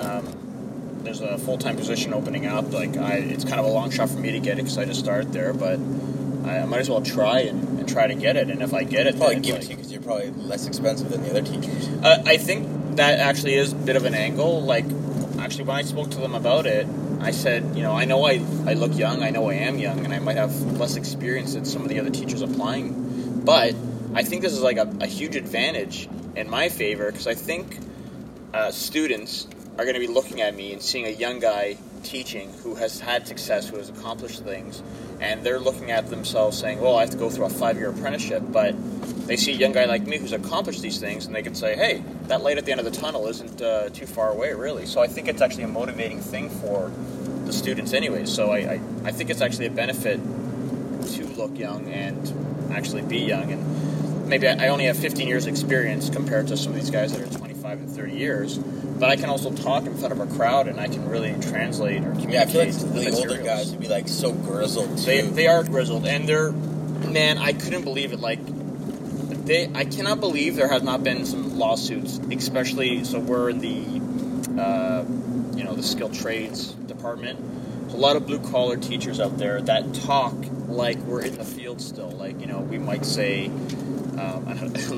um, 0.00 1.00
there's 1.02 1.20
a 1.20 1.38
full 1.38 1.58
time 1.58 1.76
position 1.76 2.12
opening 2.14 2.46
up. 2.46 2.72
Like, 2.72 2.96
I, 2.96 3.14
it's 3.14 3.44
kind 3.44 3.60
of 3.60 3.66
a 3.66 3.70
long 3.70 3.90
shot 3.90 4.10
for 4.10 4.18
me 4.18 4.32
to 4.32 4.40
get 4.40 4.54
it 4.58 4.62
because 4.62 4.78
I 4.78 4.84
just 4.84 5.00
started 5.00 5.32
there, 5.32 5.52
but 5.52 5.78
I, 6.44 6.60
I 6.60 6.64
might 6.66 6.80
as 6.80 6.90
well 6.90 7.02
try 7.02 7.40
and, 7.40 7.78
and 7.80 7.88
try 7.88 8.06
to 8.06 8.14
get 8.14 8.36
it. 8.36 8.50
And 8.50 8.62
if 8.62 8.74
I 8.74 8.84
get 8.84 9.06
it, 9.06 9.16
Probably 9.16 9.40
give 9.40 9.56
it 9.56 9.58
it's 9.58 9.66
to 9.66 9.72
you 9.72 9.76
because 9.76 9.92
you're 9.92 10.02
probably 10.02 10.30
less 10.30 10.66
expensive 10.66 11.10
than 11.10 11.22
the 11.22 11.30
other 11.30 11.42
teachers. 11.42 11.88
uh, 12.02 12.22
I 12.26 12.36
think 12.36 12.96
that 12.96 13.20
actually 13.20 13.54
is 13.54 13.72
a 13.72 13.76
bit 13.76 13.96
of 13.96 14.04
an 14.04 14.14
angle. 14.14 14.62
Like, 14.62 14.84
actually, 15.38 15.64
when 15.64 15.76
I 15.76 15.82
spoke 15.82 16.10
to 16.10 16.18
them 16.18 16.34
about 16.34 16.66
it, 16.66 16.86
I 17.20 17.32
said, 17.32 17.76
you 17.76 17.82
know, 17.82 17.92
I 17.92 18.06
know 18.06 18.24
I, 18.24 18.42
I 18.66 18.74
look 18.74 18.96
young, 18.96 19.22
I 19.22 19.30
know 19.30 19.50
I 19.50 19.54
am 19.54 19.78
young, 19.78 20.04
and 20.04 20.14
I 20.14 20.18
might 20.18 20.36
have 20.36 20.54
less 20.78 20.96
experience 20.96 21.54
than 21.54 21.64
some 21.64 21.82
of 21.82 21.88
the 21.88 22.00
other 22.00 22.10
teachers 22.10 22.40
applying. 22.40 23.42
But 23.44 23.74
I 24.14 24.22
think 24.22 24.42
this 24.42 24.52
is 24.52 24.62
like 24.62 24.78
a, 24.78 24.90
a 25.00 25.06
huge 25.06 25.36
advantage 25.36 26.08
in 26.34 26.48
my 26.48 26.68
favor 26.68 27.10
because 27.10 27.26
I 27.26 27.34
think 27.34 27.78
uh, 28.54 28.70
students 28.70 29.46
are 29.78 29.84
going 29.84 29.94
to 29.94 30.00
be 30.00 30.08
looking 30.08 30.40
at 30.40 30.54
me 30.54 30.72
and 30.72 30.82
seeing 30.82 31.06
a 31.06 31.10
young 31.10 31.38
guy 31.38 31.76
teaching 32.02 32.52
who 32.62 32.74
has 32.74 33.00
had 33.00 33.26
success, 33.26 33.68
who 33.68 33.76
has 33.76 33.88
accomplished 33.88 34.42
things, 34.42 34.82
and 35.20 35.44
they're 35.44 35.60
looking 35.60 35.90
at 35.90 36.08
themselves 36.08 36.58
saying, 36.58 36.80
well, 36.80 36.96
I 36.96 37.00
have 37.02 37.10
to 37.10 37.16
go 37.16 37.30
through 37.30 37.46
a 37.46 37.50
five 37.50 37.76
year 37.76 37.90
apprenticeship, 37.90 38.42
but 38.50 38.74
they 39.26 39.36
see 39.36 39.52
a 39.52 39.56
young 39.56 39.72
guy 39.72 39.84
like 39.84 40.06
me 40.06 40.18
who's 40.18 40.32
accomplished 40.32 40.82
these 40.82 40.98
things, 40.98 41.26
and 41.26 41.34
they 41.34 41.42
can 41.42 41.54
say, 41.54 41.76
hey, 41.76 42.02
that 42.24 42.42
light 42.42 42.58
at 42.58 42.64
the 42.64 42.72
end 42.72 42.80
of 42.80 42.84
the 42.84 42.90
tunnel 42.90 43.26
isn't 43.28 43.62
uh, 43.62 43.88
too 43.90 44.06
far 44.06 44.30
away, 44.30 44.52
really. 44.54 44.86
So 44.86 45.00
I 45.00 45.06
think 45.06 45.28
it's 45.28 45.40
actually 45.40 45.64
a 45.64 45.68
motivating 45.68 46.20
thing 46.20 46.50
for 46.50 46.90
the 47.44 47.52
students, 47.52 47.92
anyways. 47.92 48.32
So 48.32 48.50
I, 48.50 48.58
I, 48.58 48.80
I 49.04 49.12
think 49.12 49.30
it's 49.30 49.40
actually 49.40 49.66
a 49.66 49.70
benefit 49.70 50.20
to 50.20 51.26
look 51.36 51.56
young 51.58 51.86
and 51.92 52.72
actually 52.72 53.02
be 53.02 53.18
young. 53.18 53.52
And 53.52 54.28
maybe 54.28 54.48
I 54.48 54.68
only 54.68 54.84
have 54.84 54.96
15 54.96 55.28
years 55.28 55.46
experience 55.46 56.10
compared 56.10 56.48
to 56.48 56.56
some 56.56 56.72
of 56.72 56.78
these 56.78 56.90
guys 56.90 57.12
that 57.12 57.20
are 57.20 57.38
25 57.70 57.88
and 57.88 57.96
30 57.96 58.12
years, 58.14 58.58
but 58.58 59.10
I 59.10 59.16
can 59.16 59.28
also 59.28 59.52
talk 59.52 59.86
in 59.86 59.96
front 59.96 60.12
of 60.12 60.20
a 60.20 60.26
crowd 60.34 60.66
and 60.68 60.80
I 60.80 60.88
can 60.88 61.08
really 61.08 61.34
translate 61.40 62.02
or 62.02 62.12
communicate. 62.12 62.32
Yeah, 62.32 62.42
I 62.42 62.46
feel 62.46 62.64
like 62.64 62.72
the 62.72 63.10
the 63.10 63.16
older 63.16 63.42
guys 63.42 63.70
would 63.70 63.80
be 63.80 63.88
like 63.88 64.08
so 64.08 64.32
grizzled 64.32 64.98
too. 64.98 65.04
They, 65.04 65.20
they 65.20 65.46
are 65.46 65.62
grizzled, 65.62 66.06
and 66.06 66.28
they're 66.28 66.52
man. 66.52 67.38
I 67.38 67.52
couldn't 67.52 67.82
believe 67.82 68.12
it. 68.12 68.20
Like 68.20 68.40
they, 69.46 69.70
I 69.74 69.84
cannot 69.84 70.20
believe 70.20 70.56
there 70.56 70.68
has 70.68 70.82
not 70.82 71.04
been 71.04 71.24
some 71.26 71.58
lawsuits, 71.58 72.18
especially. 72.18 73.04
So 73.04 73.20
we're 73.20 73.50
in 73.50 73.58
the, 73.60 74.60
uh, 74.60 75.04
you 75.56 75.64
know, 75.64 75.74
the 75.74 75.82
skilled 75.82 76.14
trades 76.14 76.72
department. 76.72 77.38
A 77.92 77.96
lot 77.96 78.16
of 78.16 78.26
blue 78.26 78.40
collar 78.50 78.76
teachers 78.76 79.20
out 79.20 79.36
there 79.38 79.60
that 79.62 79.94
talk 79.94 80.34
like 80.68 80.98
we're 80.98 81.22
in 81.22 81.36
the 81.36 81.44
field 81.44 81.80
still. 81.80 82.10
Like 82.10 82.40
you 82.40 82.46
know, 82.46 82.58
we 82.58 82.78
might 82.78 83.04
say. 83.04 83.50
Um, 84.20 84.44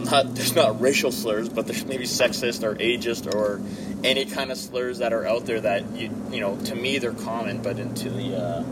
don't- 0.05 0.35
there's 0.35 0.55
not 0.55 0.81
racial 0.81 1.13
slurs, 1.13 1.49
but 1.49 1.67
there's 1.67 1.85
maybe 1.87 2.05
sexist 2.05 2.63
or 2.63 2.75
ageist 2.77 3.33
or 3.33 3.61
any 4.05 4.25
kind 4.25 4.51
of 4.51 4.59
slurs 4.59 4.99
that 4.99 5.13
are 5.13 5.27
out 5.27 5.47
there 5.47 5.61
that 5.61 5.91
you 5.95 6.11
you 6.31 6.41
know 6.41 6.57
to 6.65 6.75
me 6.75 6.99
they're 6.99 7.13
common, 7.13 7.63
but 7.63 7.79
into 7.79 8.11
the 8.11 8.37
uh, 8.37 8.65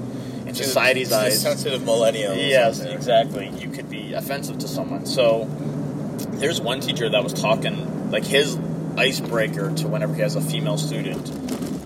in 0.47 0.55
To- 0.55 0.65
society's 0.65 1.11
to 1.11 1.17
eyes, 1.17 1.41
sensitive 1.41 1.83
millennials. 1.83 2.37
Yes, 2.37 2.81
exactly. 2.81 3.49
You 3.51 3.71
could 3.71 3.89
be 3.89 4.13
offensive 4.15 4.59
to 4.59 4.69
someone. 4.69 5.07
So 5.07 5.47
there's 6.33 6.61
one 6.61 6.81
teacher 6.81 7.09
that 7.09 7.23
was 7.23 7.33
talking 7.33 8.11
like 8.11 8.25
his 8.25 8.59
icebreaker 8.97 9.71
to 9.77 9.89
whenever 9.89 10.15
he 10.15 10.21
has 10.23 10.37
a 10.37 10.41
female 10.41 10.77
student. 10.79 11.31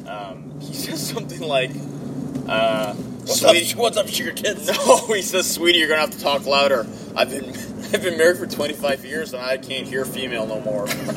Um, 0.08 0.58
he 0.60 0.72
says 0.84 1.06
something 1.06 1.40
like, 1.42 1.70
uh, 2.48 2.94
What's 2.94 3.40
"Sweetie, 3.40 3.72
up? 3.72 3.78
What's 3.78 3.96
up, 3.96 4.08
sugar 4.08 4.32
kids? 4.32 4.66
no," 4.68 4.98
he 5.08 5.22
says, 5.22 5.50
"Sweetie, 5.50 5.78
you're 5.78 5.88
gonna 5.88 6.00
have 6.02 6.10
to 6.10 6.20
talk 6.20 6.46
louder. 6.46 6.86
I've 7.16 7.30
been 7.30 7.52
I've 7.94 8.02
been 8.02 8.18
married 8.18 8.38
for 8.38 8.46
25 8.46 9.04
years 9.04 9.32
and 9.34 9.42
I 9.42 9.56
can't 9.56 9.86
hear 9.86 10.04
female 10.04 10.46
no 10.46 10.60
more." 10.60 10.88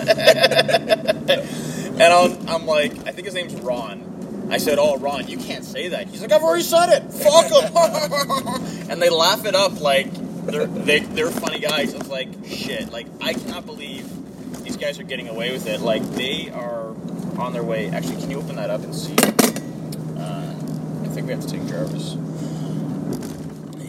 and 1.98 2.02
I'm, 2.02 2.48
I'm 2.48 2.66
like, 2.66 2.92
I 3.08 3.12
think 3.12 3.26
his 3.26 3.34
name's 3.34 3.56
Ron. 3.56 4.48
I 4.52 4.58
said, 4.58 4.78
"Oh, 4.80 4.98
Ron, 4.98 5.28
you 5.28 5.38
can't 5.38 5.66
say 5.66 5.90
that." 5.90 6.08
He's 6.08 6.22
like, 6.22 6.32
"I've 6.32 6.44
already 6.44 6.64
said 6.64 6.90
it. 6.90 7.12
Fuck 7.12 7.52
him!" 7.52 7.74
and 8.90 9.02
they 9.02 9.10
laugh 9.10 9.46
it 9.46 9.56
up 9.56 9.82
like 9.82 10.08
they're 10.46 10.68
they, 10.68 11.00
they're 11.00 11.32
funny 11.32 11.60
guys. 11.60 11.94
It's 11.94 12.08
like 12.08 12.30
shit. 12.46 12.92
Like 12.92 13.08
I 13.22 13.34
cannot 13.34 13.66
believe 13.66 14.08
these 14.64 14.78
guys 14.78 15.00
are 15.00 15.04
getting 15.04 15.28
away 15.28 15.52
with 15.52 15.68
it. 15.68 15.82
Like 15.82 16.04
they 16.12 16.50
are 16.52 16.96
on 17.40 17.54
their 17.54 17.64
way. 17.64 17.90
Actually, 17.90 18.22
can 18.22 18.32
you 18.32 18.38
open 18.38 18.56
that 18.56 18.70
up 18.70 18.84
and 18.84 18.96
see? 18.96 19.16
Uh, 20.18 20.54
I 21.04 21.08
think 21.10 21.28
we 21.28 21.34
have 21.34 21.42
to 21.42 21.50
take 21.50 21.68
Jarvis. 21.68 22.16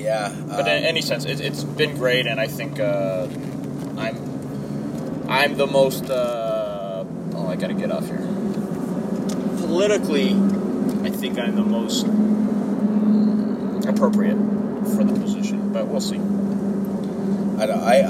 Yeah. 0.08 0.34
But 0.48 0.60
um, 0.60 0.68
in 0.68 0.84
any 0.84 1.02
sense, 1.02 1.26
it, 1.26 1.38
it's 1.40 1.64
been 1.64 1.96
great, 1.98 2.26
and 2.26 2.40
I 2.40 2.46
think 2.46 2.80
uh, 2.80 3.26
I'm 3.98 4.16
I'm 5.28 5.56
the 5.58 5.66
most. 5.66 6.08
Uh, 6.08 7.04
oh, 7.34 7.46
I 7.46 7.56
gotta 7.56 7.74
get 7.74 7.90
off 7.92 8.06
here. 8.06 8.24
Politically, 9.58 10.30
I 11.04 11.10
think 11.10 11.38
I'm 11.38 11.56
the 11.56 11.62
most 11.62 12.06
appropriate 13.86 14.36
for 14.96 15.04
the 15.04 15.12
position, 15.20 15.72
but 15.74 15.86
we'll 15.88 16.00
see. 16.00 16.16
I, 16.16 17.66
don't- 17.66 17.82
I, 17.82 18.00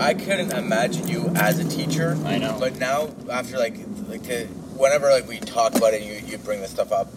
I, 0.00 0.08
I 0.10 0.14
couldn't 0.14 0.52
imagine 0.52 1.08
you 1.08 1.30
as 1.34 1.58
a 1.60 1.64
teacher. 1.68 2.18
I 2.26 2.36
know. 2.38 2.56
But 2.60 2.76
now, 2.78 3.08
after 3.30 3.56
like, 3.58 3.76
like 4.08 4.24
to, 4.24 4.46
whenever 4.76 5.08
like 5.10 5.26
we 5.26 5.38
talk 5.38 5.74
about 5.74 5.94
it, 5.94 6.02
and 6.02 6.10
you 6.10 6.18
you 6.30 6.36
bring 6.38 6.60
this 6.60 6.70
stuff 6.72 6.92
up, 6.92 7.08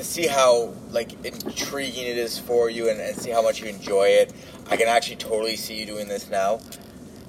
to 0.00 0.06
see 0.06 0.26
how 0.26 0.72
like 0.90 1.24
intriguing 1.24 2.06
it 2.06 2.16
is 2.16 2.38
for 2.38 2.70
you, 2.70 2.88
and, 2.88 3.00
and 3.00 3.16
see 3.16 3.30
how 3.30 3.42
much 3.42 3.60
you 3.60 3.68
enjoy 3.68 4.06
it, 4.06 4.32
I 4.70 4.76
can 4.76 4.88
actually 4.88 5.16
totally 5.16 5.56
see 5.56 5.78
you 5.78 5.86
doing 5.86 6.08
this 6.08 6.30
now. 6.30 6.60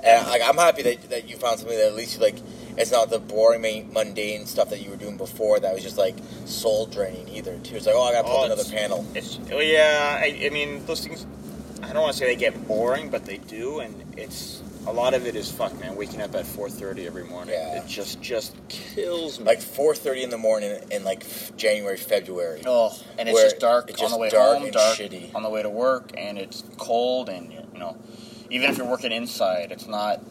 And 0.04 0.26
like, 0.28 0.42
I'm 0.44 0.56
happy 0.56 0.82
that, 0.84 1.10
that 1.10 1.30
you 1.30 1.36
found 1.36 1.60
something 1.60 1.78
that 1.78 1.88
at 1.88 1.96
least 1.96 2.18
you 2.18 2.24
like 2.24 2.38
it's 2.78 2.92
not 2.92 3.10
the 3.10 3.20
boring, 3.20 3.92
mundane 3.94 4.46
stuff 4.46 4.70
that 4.70 4.82
you 4.82 4.90
were 4.90 4.96
doing 4.96 5.18
before. 5.18 5.60
That 5.60 5.74
was 5.74 5.84
just 5.84 5.98
like 5.98 6.16
soul 6.46 6.86
draining 6.86 7.28
either. 7.28 7.58
Too. 7.60 7.76
It's 7.76 7.86
like, 7.86 7.96
oh, 7.96 8.04
I 8.04 8.14
gotta 8.14 8.28
Oh, 8.28 8.32
pull 8.32 8.44
another 8.46 8.64
panel. 8.64 9.06
It's 9.14 9.38
oh 9.52 9.60
yeah, 9.60 10.20
I, 10.22 10.46
I 10.46 10.50
mean 10.50 10.86
those 10.86 11.06
things. 11.06 11.26
I 11.84 11.94
don't 11.94 12.04
want 12.04 12.14
to 12.14 12.20
say 12.20 12.28
they 12.28 12.36
get 12.36 12.68
boring, 12.68 13.10
but 13.10 13.26
they 13.26 13.38
do, 13.38 13.80
and 13.80 13.94
it's 14.16 14.62
a 14.88 14.92
lot 14.94 15.14
of 15.14 15.26
it 15.28 15.36
is 15.36 15.52
fuck 15.52 15.78
man. 15.80 15.96
Waking 15.96 16.22
up 16.22 16.34
at 16.36 16.46
four 16.46 16.70
thirty 16.70 17.06
every 17.06 17.24
morning, 17.24 17.54
Yeah. 17.54 17.82
it 17.84 17.88
just 17.88 18.22
just 18.22 18.56
kills 18.70 19.40
me. 19.40 19.46
Like 19.46 19.60
4:30 19.60 20.24
in 20.24 20.30
the 20.30 20.38
morning 20.38 20.80
in 20.92 21.04
like 21.04 21.24
January, 21.58 21.98
February. 21.98 22.62
Oh, 22.66 22.92
and 23.20 23.30
it's 23.30 23.42
just 23.42 23.60
dark 23.60 23.90
it's 23.90 24.00
on 24.00 24.06
just 24.06 24.14
the 24.16 24.20
way 24.20 24.30
dark 24.30 24.54
home, 24.58 24.64
and 24.64 24.74
dark 24.74 24.98
shitty. 24.98 25.36
on 25.36 25.44
the 25.44 25.50
way 25.50 25.62
to 25.62 25.70
work, 25.70 26.12
and 26.18 26.38
it's 26.38 26.64
cold, 26.78 27.30
and 27.30 27.52
you 27.52 27.80
know, 27.80 27.96
even 28.50 28.70
if 28.70 28.78
you're 28.78 28.88
working 28.90 29.12
inside, 29.12 29.72
it's 29.72 29.88
not 29.88 30.22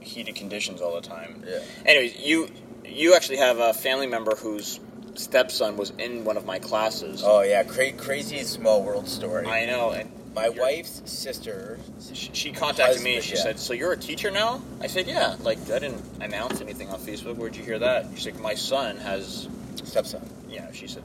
heated 0.00 0.34
conditions 0.34 0.80
all 0.80 0.94
the 0.98 1.06
time. 1.06 1.44
Yeah. 1.46 1.58
Anyways, 1.84 2.18
you 2.20 2.48
you 2.84 3.14
actually 3.14 3.36
have 3.38 3.58
a 3.58 3.72
family 3.74 4.06
member 4.06 4.34
whose 4.34 4.80
stepson 5.14 5.76
was 5.76 5.90
in 5.98 6.24
one 6.24 6.36
of 6.36 6.46
my 6.46 6.58
classes. 6.58 7.22
Oh 7.24 7.42
yeah, 7.42 7.64
cra- 7.64 7.92
crazy 7.92 8.42
small 8.44 8.82
world 8.82 9.08
story. 9.08 9.46
I 9.46 9.66
know, 9.66 9.90
and 9.90 10.10
My 10.34 10.48
wife's 10.48 11.02
sister. 11.10 11.78
she, 12.12 12.30
she 12.32 12.52
contacted 12.52 13.02
me 13.02 13.16
and 13.16 13.24
she 13.24 13.34
yeah. 13.34 13.42
said, 13.42 13.58
"So 13.58 13.72
you're 13.72 13.92
a 13.92 13.96
teacher 13.96 14.30
now?" 14.30 14.62
I 14.80 14.86
said, 14.86 15.06
"Yeah." 15.06 15.36
Like 15.40 15.58
I 15.70 15.78
didn't 15.78 16.02
announce 16.20 16.60
anything 16.60 16.88
on 16.90 17.00
Facebook. 17.00 17.36
Where'd 17.36 17.56
you 17.56 17.64
hear 17.64 17.78
that? 17.80 18.06
She's 18.14 18.26
like, 18.26 18.40
"My 18.40 18.54
son 18.54 18.96
has 18.98 19.48
Stepson. 19.82 20.22
yeah." 20.48 20.70
She 20.72 20.86
said. 20.86 21.02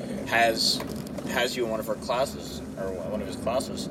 Okay. 0.00 0.26
has 0.26 0.80
has 1.30 1.56
you 1.56 1.64
in 1.64 1.70
one 1.70 1.80
of 1.80 1.86
her 1.86 1.96
classes 1.96 2.60
or 2.78 2.90
one 3.10 3.20
of 3.20 3.26
his 3.26 3.36
classes. 3.36 3.88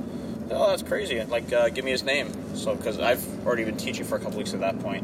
Oh, 0.50 0.70
that's 0.70 0.84
crazy! 0.84 1.22
Like, 1.24 1.52
uh, 1.52 1.70
give 1.70 1.84
me 1.84 1.92
his 1.92 2.04
name. 2.04 2.32
So, 2.56 2.76
because 2.76 3.00
I've 3.00 3.46
already 3.46 3.66
been 3.66 3.76
teaching 3.76 4.06
for 4.06 4.16
a 4.16 4.20
couple 4.20 4.38
weeks 4.38 4.54
at 4.54 4.62
that 4.62 4.80
point, 4.80 5.04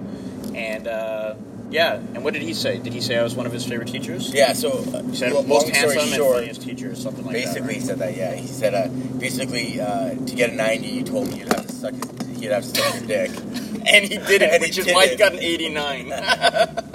and 0.55 0.87
uh, 0.87 1.35
Yeah, 1.73 1.95
and 1.95 2.23
what 2.23 2.33
did 2.33 2.43
he 2.43 2.53
say? 2.53 2.77
Did 2.77 2.93
he 2.93 3.01
say 3.01 3.17
I 3.17 3.23
was 3.23 3.33
one 3.35 3.45
of 3.47 3.51
his 3.51 3.65
favorite 3.65 3.87
teachers? 3.87 4.31
Yeah, 4.33 4.53
so 4.53 4.69
uh, 4.93 5.01
He 5.03 5.15
said 5.15 5.33
lo- 5.33 5.41
most 5.43 5.69
handsome 5.69 5.99
and 6.01 6.09
short, 6.11 6.35
funniest 6.35 6.61
teacher, 6.61 6.91
or 6.91 6.95
something 6.95 7.25
like 7.25 7.35
that. 7.35 7.45
basically 7.45 7.73
that. 7.73 7.73
he 7.73 7.79
said 7.81 7.99
that. 7.99 8.15
Yeah, 8.17 8.35
he 8.35 8.47
said 8.47 8.73
uh, 8.75 8.87
basically 9.17 9.81
uh, 9.81 10.09
to 10.13 10.35
get 10.35 10.51
a 10.51 10.55
ninety, 10.55 10.87
you 10.87 11.03
told 11.03 11.27
me 11.29 11.39
you'd 11.39 11.51
have 11.51 11.65
to 11.65 11.73
suck. 11.73 11.93
His, 11.93 12.37
he'd 12.39 12.51
have 12.51 12.63
to 12.63 12.69
suck 12.69 12.93
your 12.99 13.07
dick. 13.07 13.31
And 13.85 14.05
he 14.05 14.15
did 14.17 14.41
it, 14.41 14.49
And 14.53 14.63
he 14.63 14.69
which 14.69 14.77
is 14.77 14.85
why 14.93 15.07
he 15.07 15.17
got 15.17 15.33
an 15.33 15.39
89. 15.39 16.13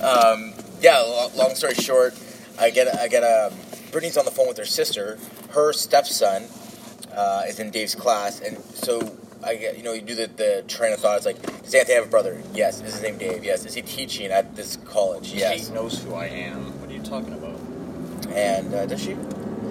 Um, 0.00 0.54
yeah, 0.80 0.98
lo- 1.00 1.30
long 1.36 1.54
story 1.54 1.74
short, 1.74 2.14
I 2.58 2.70
get 2.70 2.88
I 2.98 3.06
get 3.08 3.22
a 3.22 3.52
Brittany's 3.92 4.16
on 4.16 4.24
the 4.24 4.30
phone 4.30 4.48
with 4.48 4.56
her 4.56 4.64
sister. 4.64 5.18
Her 5.50 5.72
stepson 5.74 6.44
uh, 7.14 7.42
is 7.46 7.58
in 7.60 7.70
Dave's 7.70 7.94
class, 7.94 8.40
and 8.40 8.56
so 8.64 9.00
I 9.42 9.56
get 9.56 9.76
you 9.76 9.82
know 9.82 9.92
you 9.92 10.02
do 10.02 10.14
the, 10.14 10.26
the 10.26 10.64
train 10.68 10.92
of 10.92 11.00
thought. 11.00 11.16
It's 11.16 11.26
like, 11.26 11.40
does 11.62 11.74
Anthony 11.74 11.94
have 11.94 12.06
a 12.06 12.10
brother? 12.10 12.42
Yes. 12.52 12.80
Is 12.82 12.94
his 12.94 13.02
name 13.02 13.18
Dave? 13.18 13.44
Yes. 13.44 13.64
Is 13.64 13.74
he 13.74 13.82
teaching 13.82 14.30
at 14.30 14.54
this 14.56 14.76
college? 14.84 15.32
Yes. 15.32 15.68
He 15.68 15.74
knows 15.74 16.02
who 16.02 16.14
I 16.14 16.26
am. 16.26 16.80
What 16.80 16.90
are 16.90 16.92
you 16.92 17.02
talking 17.02 17.32
about? 17.32 17.58
And 18.34 18.74
uh, 18.74 18.86
does 18.86 19.02
she? 19.02 19.16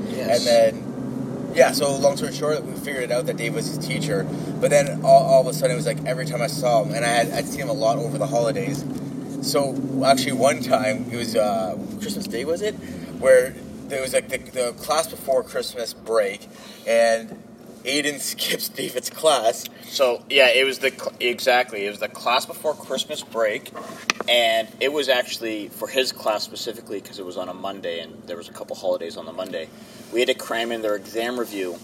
Yes. 0.10 0.39
And 0.39 0.47
then, 0.47 1.53
yeah, 1.55 1.71
so 1.71 1.95
long 1.95 2.17
story 2.17 2.34
short, 2.34 2.63
we 2.63 2.73
figured 2.73 3.03
it 3.03 3.12
out 3.12 3.25
that 3.27 3.38
Dave 3.38 3.53
was 3.55 3.67
his 3.67 3.77
teacher. 3.77 4.23
But 4.60 4.69
then 4.69 5.01
all, 5.03 5.23
all 5.23 5.41
of 5.41 5.47
a 5.47 5.53
sudden, 5.53 5.71
it 5.71 5.75
was 5.75 5.86
like 5.86 6.03
every 6.05 6.25
time 6.25 6.41
I 6.41 6.47
saw 6.47 6.84
him, 6.84 6.93
and 6.93 7.05
I 7.05 7.10
had, 7.10 7.32
I'd 7.32 7.45
seen 7.45 7.62
him 7.62 7.69
a 7.69 7.73
lot 7.73 7.97
over 7.97 8.17
the 8.17 8.27
holidays. 8.27 8.84
So 9.41 9.75
actually, 10.03 10.34
one 10.34 10.62
time, 10.62 11.10
it 11.12 11.15
was 11.15 11.36
uh, 11.36 11.77
Christmas 12.01 12.27
Day, 12.27 12.43
was 12.43 12.62
it? 12.62 12.73
Where 13.19 13.51
there 13.88 14.01
was 14.01 14.13
like 14.13 14.29
the, 14.29 14.38
the 14.38 14.73
class 14.73 15.08
before 15.08 15.43
Christmas 15.43 15.93
break, 15.93 16.47
and 16.86 17.41
Aiden 17.89 18.19
skips 18.19 18.69
David's 18.69 19.10
class. 19.10 19.65
So 19.86 20.23
yeah, 20.30 20.49
it 20.49 20.63
was 20.63 20.78
the 20.78 20.91
cl- 20.91 21.13
exactly 21.19 21.88
it 21.88 21.89
was 21.89 21.99
the 21.99 22.08
class 22.08 22.45
before 22.45 22.75
Christmas 22.75 23.23
break, 23.23 23.71
and 24.28 24.67
it 24.80 24.93
was 24.93 25.10
actually 25.10 25.69
for 25.69 25.88
his 25.88 26.12
class 26.12 26.43
specifically 26.43 27.02
because 27.02 27.17
it 27.17 27.25
was 27.25 27.36
on 27.36 27.49
a 27.49 27.54
Monday 27.54 27.99
and 28.02 28.21
there 28.28 28.38
was 28.38 28.47
a 28.47 28.54
couple 28.54 28.75
holidays 28.75 29.17
on 29.17 29.25
the 29.25 29.34
Monday. 29.34 29.69
We 30.13 30.19
had 30.19 30.28
to 30.28 30.36
cram 30.36 30.71
in 30.71 30.84
their 30.84 30.95
exam 30.95 31.39
review 31.39 31.80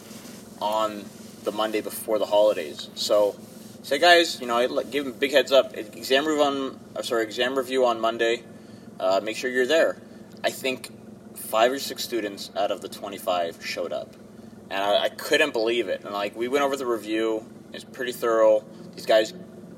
on 0.61 1.05
the 1.43 1.51
Monday 1.51 1.81
before 1.81 2.19
the 2.19 2.27
holidays. 2.27 2.89
So, 2.93 3.35
say 3.81 3.97
guys, 3.97 4.39
you 4.39 4.45
know, 4.45 4.83
give 4.83 5.05
them 5.05 5.13
big 5.13 5.31
heads 5.31 5.51
up. 5.51 5.75
Exam 5.75 6.27
review 6.27 6.43
on 6.43 6.79
uh, 6.95 7.01
sorry, 7.01 7.23
exam 7.23 7.57
review 7.57 7.83
on 7.83 7.99
Monday. 7.99 8.43
Uh, 8.99 9.21
make 9.23 9.37
sure 9.37 9.49
you're 9.49 9.65
there. 9.65 9.97
I 10.43 10.51
think 10.51 10.91
five 11.35 11.71
or 11.71 11.79
six 11.79 12.03
students 12.03 12.51
out 12.55 12.69
of 12.69 12.81
the 12.81 12.89
25 12.89 13.65
showed 13.65 13.91
up 13.91 14.13
and 14.69 14.81
I, 14.83 15.03
I 15.03 15.09
couldn't 15.09 15.53
believe 15.53 15.87
it. 15.89 16.01
And 16.03 16.13
like 16.13 16.35
we 16.35 16.47
went 16.47 16.63
over 16.63 16.75
the 16.77 16.85
review, 16.85 17.45
it's 17.73 17.83
pretty 17.83 18.11
thorough. 18.11 18.63
These 18.95 19.05
guys, 19.05 19.33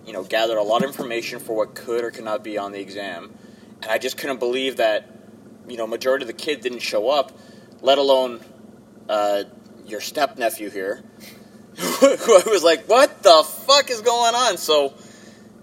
you 0.06 0.14
know, 0.14 0.24
gathered 0.24 0.58
a 0.58 0.64
lot 0.64 0.84
of 0.84 0.90
information 0.90 1.40
for 1.40 1.56
what 1.56 1.76
could 1.76 2.04
or 2.04 2.12
could 2.12 2.24
not 2.26 2.44
be 2.44 2.58
on 2.58 2.72
the 2.72 2.80
exam, 2.80 3.34
and 3.82 3.92
I 3.92 3.98
just 3.98 4.18
couldn't 4.18 4.40
believe 4.40 4.78
that, 4.78 5.10
you 5.68 5.78
know, 5.78 5.86
majority 5.88 6.24
of 6.24 6.28
the 6.28 6.34
kids 6.34 6.64
didn't 6.64 6.80
show 6.80 7.10
up, 7.10 7.38
let 7.82 7.98
alone 7.98 8.40
uh, 9.10 9.44
your 9.86 10.00
step 10.02 10.38
nephew 10.38 10.70
here, 10.70 11.04
who 11.78 12.06
I 12.08 12.44
was 12.48 12.64
like, 12.64 12.86
what 12.88 13.22
the 13.24 13.44
fuck 13.68 13.90
is 13.90 14.02
going 14.02 14.36
on? 14.36 14.58
So, 14.58 14.94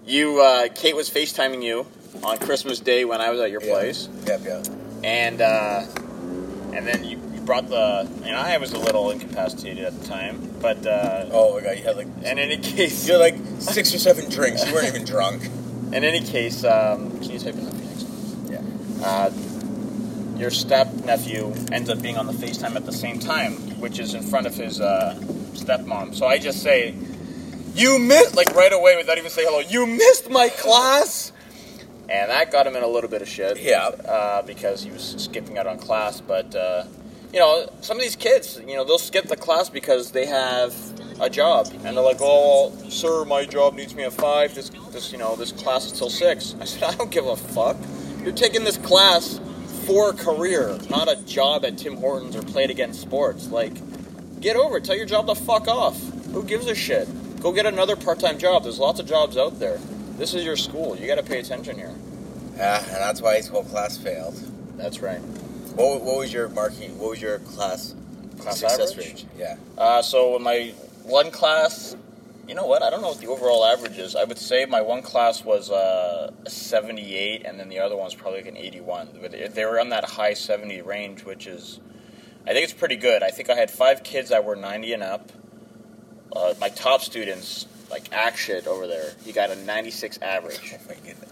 you, 0.05 0.39
uh, 0.41 0.67
Kate 0.73 0.95
was 0.95 1.09
FaceTiming 1.09 1.63
you 1.63 1.87
on 2.23 2.37
Christmas 2.37 2.79
Day 2.79 3.03
when 3.05 3.19
I 3.21 3.31
was 3.31 3.39
at 3.41 3.51
your 3.51 3.61
Yeah. 3.63 3.71
place 3.73 4.07
Yep, 4.25 4.41
yeah. 4.45 4.63
and 5.03 5.41
uh, 5.41 5.83
and 6.73 6.85
then 6.87 7.03
you 7.03 7.14
brought 7.45 7.69
the 7.69 8.09
and 8.23 8.35
I 8.35 8.57
was 8.57 8.73
a 8.73 8.79
little 8.79 9.11
incapacitated 9.11 9.83
at 9.85 9.99
the 9.99 10.07
time, 10.07 10.53
but 10.61 10.85
uh, 10.85 11.27
Oh 11.31 11.55
my 11.55 11.61
god, 11.61 11.77
you 11.77 11.83
had 11.83 11.97
like 11.97 12.07
in 12.23 12.39
any 12.39 12.57
case, 12.57 13.07
you 13.07 13.13
had 13.13 13.19
like 13.19 13.37
six 13.59 13.93
or 13.93 13.99
seven 13.99 14.29
drinks. 14.29 14.65
You 14.65 14.73
weren't 14.73 14.87
even 14.87 15.05
drunk. 15.15 15.43
in 15.93 16.03
any 16.03 16.21
case, 16.21 16.63
um, 16.63 17.11
can 17.19 17.29
you 17.31 17.39
type 17.39 17.53
in 17.55 17.65
the 17.65 17.71
Phoenix? 17.71 18.35
Yeah. 18.49 19.05
Uh, 19.05 19.31
your 20.37 20.51
step 20.51 20.91
nephew 21.05 21.53
ends 21.71 21.89
up 21.89 22.01
being 22.01 22.17
on 22.17 22.27
the 22.27 22.33
FaceTime 22.33 22.75
at 22.75 22.85
the 22.85 22.91
same 22.91 23.19
time, 23.19 23.53
which 23.79 23.99
is 23.99 24.13
in 24.15 24.21
front 24.23 24.47
of 24.47 24.55
his 24.55 24.81
uh, 24.81 25.15
stepmom. 25.53 26.13
So 26.13 26.25
I 26.25 26.37
just 26.39 26.61
say, 26.61 26.93
"You 27.73 27.99
missed!" 27.99 28.35
Like 28.35 28.53
right 28.55 28.73
away, 28.73 28.97
without 28.97 29.17
even 29.17 29.29
saying 29.31 29.47
hello. 29.49 29.59
You 29.61 29.85
missed 29.85 30.29
my 30.29 30.49
class, 30.49 31.31
and 32.09 32.29
that 32.31 32.51
got 32.51 32.67
him 32.67 32.75
in 32.75 32.83
a 32.83 32.87
little 32.87 33.09
bit 33.09 33.21
of 33.21 33.29
shit. 33.29 33.61
Yeah. 33.61 33.85
uh, 33.87 34.41
because 34.41 34.83
he 34.83 34.91
was 34.91 35.15
skipping 35.17 35.57
out 35.57 35.67
on 35.67 35.77
class. 35.79 36.19
But 36.19 36.53
uh, 36.53 36.83
you 37.35 37.41
know, 37.41 37.67
some 37.81 37.97
of 37.97 38.01
these 38.01 38.15
kids, 38.15 38.61
you 38.65 38.75
know, 38.75 38.85
they'll 38.85 38.97
skip 38.97 39.25
the 39.25 39.35
class 39.35 39.67
because 39.69 40.11
they 40.11 40.25
have 40.25 40.73
a 41.19 41.29
job, 41.29 41.67
and 41.83 41.97
they're 41.97 42.03
like, 42.03 42.21
"Oh, 42.21 42.71
sir, 42.87 43.25
my 43.25 43.45
job 43.45 43.73
needs 43.73 43.93
me 43.93 44.03
at 44.03 44.13
five. 44.13 44.55
This, 44.55 44.69
this, 44.91 45.11
you 45.11 45.17
know, 45.17 45.35
this 45.35 45.51
class 45.51 45.85
is 45.85 45.91
till 45.91 46.09
six. 46.09 46.55
I 46.61 46.63
said, 46.63 46.83
"I 46.83 46.95
don't 46.95 47.11
give 47.11 47.25
a 47.25 47.35
fuck. 47.35 47.75
You're 48.23 48.31
taking 48.31 48.63
this 48.63 48.77
class 48.77 49.41
for 49.85 50.11
a 50.11 50.13
career, 50.13 50.79
not 50.89 51.09
a 51.09 51.17
job 51.25 51.65
at 51.65 51.77
Tim 51.77 51.97
Hortons 51.97 52.37
or 52.37 52.41
played 52.41 52.69
against 52.71 53.01
sports. 53.01 53.49
Like, 53.49 53.73
get 54.39 54.55
over 54.55 54.77
it. 54.77 54.85
Tell 54.85 54.95
your 54.95 55.05
job 55.05 55.27
to 55.27 55.35
fuck 55.35 55.67
off. 55.67 56.01
Who 56.31 56.41
gives 56.41 56.67
a 56.67 56.75
shit? 56.75 57.09
Go 57.41 57.51
get 57.51 57.65
another 57.65 57.97
part-time 57.97 58.37
job. 58.37 58.63
There's 58.63 58.79
lots 58.79 59.01
of 59.01 59.07
jobs 59.07 59.35
out 59.35 59.59
there. 59.59 59.77
This 60.17 60.33
is 60.33 60.45
your 60.45 60.55
school. 60.55 60.95
You 60.95 61.05
got 61.05 61.15
to 61.15 61.23
pay 61.23 61.39
attention 61.41 61.75
here." 61.75 61.93
Yeah, 62.55 62.81
and 62.81 62.95
that's 62.95 63.21
why 63.21 63.35
his 63.35 63.49
whole 63.49 63.65
class 63.65 63.97
failed. 63.97 64.39
That's 64.77 65.01
right. 65.01 65.19
What, 65.75 66.01
what 66.01 66.17
was 66.19 66.33
your 66.33 66.47
marking? 66.49 66.97
What 66.97 67.11
was 67.11 67.21
your 67.21 67.39
class, 67.39 67.93
Class 68.39 68.59
success 68.59 68.91
average? 68.91 68.97
rate? 69.07 69.25
Yeah. 69.37 69.57
Uh, 69.77 70.01
so 70.01 70.35
in 70.35 70.43
my 70.43 70.73
one 71.03 71.31
class, 71.31 71.95
you 72.47 72.55
know 72.55 72.65
what? 72.65 72.81
I 72.83 72.89
don't 72.89 73.01
know 73.01 73.09
what 73.09 73.19
the 73.19 73.27
overall 73.27 73.65
average 73.65 73.97
is. 73.97 74.15
I 74.15 74.23
would 74.23 74.37
say 74.37 74.65
my 74.65 74.81
one 74.81 75.01
class 75.01 75.43
was 75.43 75.69
uh, 75.71 76.31
a 76.45 76.49
78, 76.49 77.43
and 77.45 77.59
then 77.59 77.69
the 77.69 77.79
other 77.79 77.95
one 77.95 78.05
was 78.05 78.15
probably 78.15 78.39
like 78.41 78.47
an 78.49 78.57
81. 78.57 79.09
But 79.21 79.31
they- 79.31 79.47
they 79.47 79.65
were 79.65 79.79
on 79.79 79.89
that 79.89 80.03
high 80.05 80.33
70 80.33 80.81
range, 80.81 81.23
which 81.23 81.47
is, 81.47 81.79
I 82.47 82.53
think 82.53 82.63
it's 82.63 82.73
pretty 82.73 82.97
good. 82.97 83.23
I 83.23 83.29
think 83.31 83.49
I 83.49 83.55
had 83.55 83.71
five 83.71 84.03
kids 84.03 84.29
that 84.29 84.45
were 84.45 84.55
90 84.55 84.93
and 84.93 85.03
up. 85.03 85.31
Uh, 86.35 86.53
my 86.59 86.69
top 86.69 87.01
students, 87.01 87.65
like 87.89 88.09
Akshit 88.09 88.67
over 88.67 88.87
there, 88.87 89.13
he 89.23 89.31
got 89.31 89.51
a 89.51 89.55
96 89.55 90.19
average, 90.21 90.73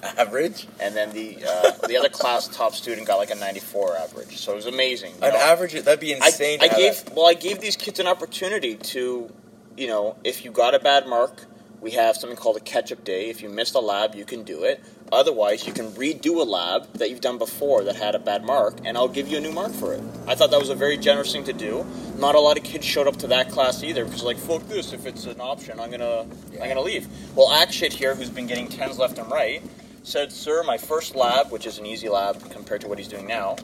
Oh. 0.04 0.14
Average? 0.18 0.68
and 0.80 0.96
then 0.96 1.12
the 1.14 1.38
uh, 1.48 1.88
the 1.88 1.98
other 1.98 2.10
class 2.10 2.48
top 2.54 2.74
student 2.74 3.08
got 3.08 3.18
like 3.18 3.32
a 3.32 3.36
94 3.36 3.98
average. 3.98 4.38
So 4.38 4.54
it 4.54 4.56
was 4.56 4.66
amazing. 4.66 5.14
An 5.22 5.32
know? 5.34 5.38
average? 5.40 5.74
That'd 5.74 6.00
be 6.00 6.12
insane. 6.14 6.60
I 6.62 6.68
have 6.68 6.78
gave 6.78 7.06
that. 7.06 7.16
well, 7.16 7.28
I 7.28 7.34
gave 7.34 7.60
these 7.62 7.76
kids 7.76 8.00
an 8.00 8.08
opportunity 8.08 8.76
to, 8.76 9.30
you 9.78 9.88
know, 9.88 10.16
if 10.24 10.44
you 10.46 10.52
got 10.52 10.76
a 10.76 10.80
bad 10.80 11.08
mark, 11.08 11.46
we 11.84 11.92
have 11.92 12.16
something 12.16 12.38
called 12.38 12.56
a 12.56 12.62
catch-up 12.62 13.04
day. 13.04 13.30
If 13.30 13.44
you 13.44 13.50
missed 13.50 13.76
a 13.76 13.80
lab, 13.80 14.16
you 14.16 14.24
can 14.24 14.44
do 14.44 14.64
it. 14.64 14.82
Otherwise, 15.12 15.68
you 15.68 15.74
can 15.74 15.92
redo 15.92 16.40
a 16.40 16.44
lab 16.44 16.92
that 16.94 17.10
you've 17.10 17.20
done 17.20 17.38
before 17.38 17.84
that 17.84 17.98
had 17.98 18.16
a 18.16 18.20
bad 18.20 18.46
mark, 18.46 18.78
and 18.86 18.98
I'll 18.98 19.10
give 19.10 19.28
you 19.28 19.38
a 19.38 19.42
new 19.42 19.52
mark 19.52 19.74
for 19.74 19.94
it. 19.94 20.02
I 20.26 20.34
thought 20.34 20.50
that 20.52 20.60
was 20.62 20.70
a 20.70 20.76
very 20.76 20.98
generous 20.98 21.34
thing 21.34 21.44
to 21.44 21.54
do. 21.54 21.86
Not 22.18 22.36
a 22.36 22.40
lot 22.40 22.58
of 22.58 22.64
kids 22.64 22.86
showed 22.86 23.06
up 23.06 23.18
to 23.18 23.28
that 23.28 23.50
class 23.50 23.84
either 23.84 24.06
because 24.06 24.24
like, 24.24 24.38
fuck 24.38 24.66
this. 24.70 24.94
If 24.94 25.06
it's 25.06 25.26
an 25.26 25.42
option, 25.42 25.78
I'm 25.78 25.92
gonna 25.92 26.22
I'm 26.54 26.70
gonna 26.70 26.82
leave. 26.82 27.08
Well, 27.36 27.50
Akshit 27.50 27.92
here, 27.92 28.16
who's 28.16 28.30
been 28.30 28.48
getting 28.48 28.70
tens 28.70 28.98
left 28.98 29.18
and 29.18 29.30
right, 29.30 29.62
said, 30.04 30.32
"Sir, 30.32 30.64
my 30.64 30.78
first 30.78 31.16
lab, 31.16 31.52
which 31.52 31.68
is 31.68 31.80
an 31.80 31.86
easy 31.86 32.08
lab 32.08 32.50
compared 32.50 32.80
to 32.82 32.88
what 32.88 32.98
he's 32.98 33.10
doing 33.10 33.28
now, 33.28 33.58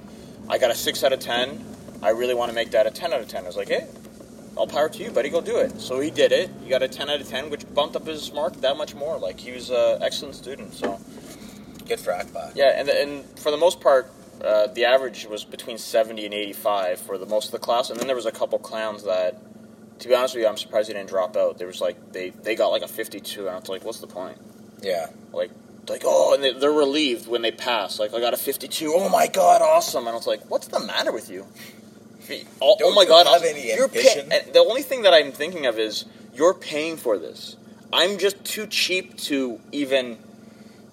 I 0.50 0.58
got 0.58 0.72
a 0.72 0.76
six 0.76 1.06
out 1.06 1.14
of 1.14 1.22
ten. 1.22 1.66
I 2.04 2.10
really 2.10 2.34
want 2.34 2.50
to 2.50 2.56
make 2.56 2.72
that 2.72 2.86
a 2.86 2.92
ten 2.92 3.14
out 3.14 3.22
of 3.22 3.30
ten. 3.30 3.46
I 3.46 3.48
was 3.48 3.58
like, 3.58 3.70
hey, 3.70 3.88
all 4.56 4.68
power 4.68 4.90
to 4.90 5.04
you, 5.04 5.12
buddy. 5.12 5.30
Go 5.30 5.42
do 5.42 5.58
it. 5.58 5.80
So 5.80 6.00
he 6.00 6.12
did 6.12 6.32
it. 6.32 6.50
He 6.64 6.70
got 6.70 6.84
a 6.84 6.88
ten 6.88 7.10
out 7.10 7.22
of 7.22 7.28
ten, 7.28 7.50
which 7.50 7.64
bumped 7.74 7.96
up 7.96 8.06
his 8.06 8.32
mark 8.34 8.56
that 8.62 8.78
much 8.78 8.96
more. 8.96 9.18
Like 9.18 9.40
he 9.40 9.52
was 9.52 9.70
an 9.70 10.02
excellent 10.02 10.36
student. 10.36 10.74
So 10.74 11.00
Good 11.88 12.00
for 12.00 12.14
Akbar. 12.14 12.52
yeah, 12.56 12.80
and 12.80 12.90
and 12.90 13.40
for 13.40 13.52
the 13.52 13.58
most 13.58 13.80
part, 13.82 14.12
uh, 14.44 14.68
the 14.68 14.86
average 14.86 15.26
was 15.28 15.44
between 15.46 15.78
seventy 15.78 16.26
and 16.26 16.34
eighty-five 16.34 17.00
for 17.00 17.18
the 17.18 17.26
most 17.26 17.46
of 17.48 17.52
the 17.52 17.60
class. 17.60 17.90
And 17.90 18.00
then 18.00 18.08
there 18.08 18.16
was 18.16 18.26
a 18.26 18.32
couple 18.32 18.60
clowns 18.60 19.04
that, 19.04 19.42
to 20.00 20.08
be 20.08 20.14
honest 20.16 20.36
with 20.36 20.44
you, 20.44 20.50
I'm 20.50 20.58
surprised 20.58 20.90
they 20.90 20.94
didn't 20.94 21.10
drop 21.10 21.36
out. 21.36 21.58
There 21.58 21.68
was 21.68 21.82
like 21.82 22.12
they 22.12 22.30
they 22.30 22.56
got 22.56 22.68
like 22.68 22.84
a 22.84 22.88
fifty-two, 22.88 23.48
and 23.48 23.56
I 23.56 23.60
was 23.60 23.70
like, 23.70 23.84
what's 23.84 24.00
the 24.00 24.08
point? 24.08 24.38
Yeah. 24.82 25.08
Like. 25.34 25.52
Like 25.88 26.04
oh, 26.06 26.36
and 26.36 26.44
they, 26.44 26.54
they're 26.54 26.72
relieved 26.72 27.28
when 27.28 27.42
they 27.42 27.50
pass. 27.50 27.98
Like 27.98 28.14
I 28.14 28.20
got 28.20 28.36
a 28.36 28.38
fifty-two. 28.38 28.94
Oh 28.96 29.10
my 29.10 29.26
god, 29.26 29.64
awesome! 29.64 30.02
And 30.02 30.10
I 30.10 30.14
was 30.14 30.28
like, 30.28 30.48
"What's 30.48 30.68
the 30.68 30.80
matter 30.80 31.12
with 31.12 31.32
you?" 31.32 31.48
Oh, 32.62 32.76
oh 32.84 32.94
my 32.94 33.06
god, 33.06 33.28
have 33.28 33.44
any 33.44 33.68
you're 33.76 33.88
pay- 33.88 34.00
ambition? 34.00 34.32
and 34.32 34.54
the 34.54 34.60
only 34.60 34.82
thing 34.82 35.04
that 35.04 35.14
I'm 35.14 35.32
thinking 35.32 35.66
of 35.66 35.80
is 35.80 36.06
you're 36.34 36.54
paying 36.54 36.98
for 36.98 37.18
this. 37.18 37.56
I'm 37.92 38.18
just 38.18 38.44
too 38.44 38.68
cheap 38.68 39.18
to 39.30 39.60
even 39.72 40.18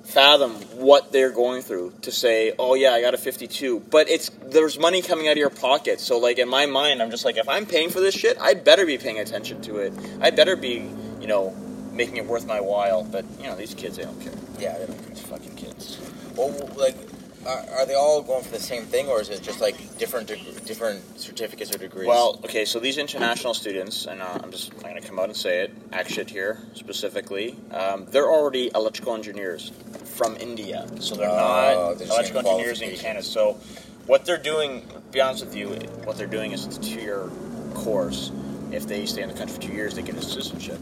fathom 0.05 0.53
what 0.79 1.13
they're 1.13 1.33
going 1.33 1.63
through 1.63 1.93
to 2.03 2.13
say, 2.13 2.53
"Oh 2.59 2.75
yeah, 2.75 2.93
I 2.93 3.01
got 3.01 3.15
a 3.15 3.19
52." 3.19 3.81
But 3.91 4.09
it's 4.09 4.31
there's 4.47 4.79
money 4.79 5.03
coming 5.03 5.29
out 5.29 5.33
of 5.33 5.39
your 5.39 5.51
pocket. 5.51 6.01
So 6.01 6.19
like 6.19 6.39
in 6.39 6.49
my 6.49 6.67
mind, 6.67 7.03
I'm 7.03 7.11
just 7.11 7.25
like, 7.25 7.37
if 7.37 7.49
I'm 7.49 7.67
paying 7.67 7.91
for 7.91 8.01
this 8.01 8.15
shit, 8.15 8.39
I 8.41 8.55
better 8.55 8.87
be 8.87 8.99
paying 8.99 9.19
attention 9.19 9.61
to 9.63 9.79
it. 9.79 9.93
I 10.21 10.31
better 10.31 10.57
be, 10.57 10.89
you 11.21 11.27
know, 11.27 11.55
making 11.93 12.17
it 12.17 12.27
worth 12.27 12.47
my 12.47 12.61
while. 12.61 13.03
But 13.03 13.25
you 13.41 13.47
know, 13.47 13.57
these 13.57 13.75
kids, 13.75 13.97
they 13.97 14.05
don't 14.05 14.21
care. 14.21 14.33
Yeah. 14.59 14.79
They 14.79 14.87
don't 14.87 15.09
These 15.09 15.21
fucking 15.23 15.57
kids. 15.57 15.99
Well, 16.37 16.53
like, 16.77 16.97
are, 17.47 17.65
are 17.79 17.87
they 17.87 17.95
all 17.95 18.23
going 18.23 18.43
for 18.45 18.51
the 18.51 18.61
same 18.61 18.83
thing, 18.85 19.09
or 19.09 19.21
is 19.21 19.29
it 19.29 19.43
just 19.43 19.61
like 19.61 19.77
different 19.99 20.29
deg- 20.29 20.65
different 20.65 21.19
certificates 21.19 21.75
or 21.75 21.79
degrees? 21.79 22.07
Well, 22.07 22.41
okay, 22.45 22.65
so 22.65 22.79
these 22.81 22.99
international 22.99 23.55
students, 23.55 24.07
and 24.07 24.21
uh, 24.21 24.39
I'm 24.43 24.51
just 24.51 24.73
I'm 24.75 24.81
going 24.91 25.01
to 25.01 25.09
come 25.09 25.19
out 25.19 25.27
and 25.27 25.37
say 25.37 25.61
it, 25.65 25.91
Akshit 25.91 26.29
here 26.31 26.59
specifically, 26.75 27.57
um, 27.73 28.07
they're 28.07 28.31
already 28.31 28.71
electrical 28.75 29.15
engineers 29.15 29.73
from 30.05 30.37
India, 30.37 30.87
so 31.01 31.15
they're 31.15 31.29
Oh, 31.29 31.37
not 31.91 31.99
they're 31.99 32.09
electrical 32.09 32.49
engineers 32.51 32.83
in. 32.83 32.97
Canada. 32.97 33.23
So 33.25 33.55
what 34.07 34.25
they're 34.25 34.39
doing, 34.39 34.87
to 34.89 35.01
be 35.13 35.21
honest 35.21 35.45
with 35.45 35.55
you, 35.55 35.69
what 36.05 36.17
they're 36.17 36.27
doing 36.27 36.53
is 36.53 36.67
it's 36.67 36.79
a 36.79 36.81
two-year 36.81 37.29
course. 37.75 38.33
If 38.73 38.87
they 38.87 39.07
stay 39.07 39.23
in 39.23 39.29
the 39.29 39.35
country 39.35 39.55
for 39.57 39.63
two 39.63 39.73
years, 39.73 39.95
they 39.95 40.03
get 40.03 40.17
a 40.17 40.23
citizenship. 40.23 40.81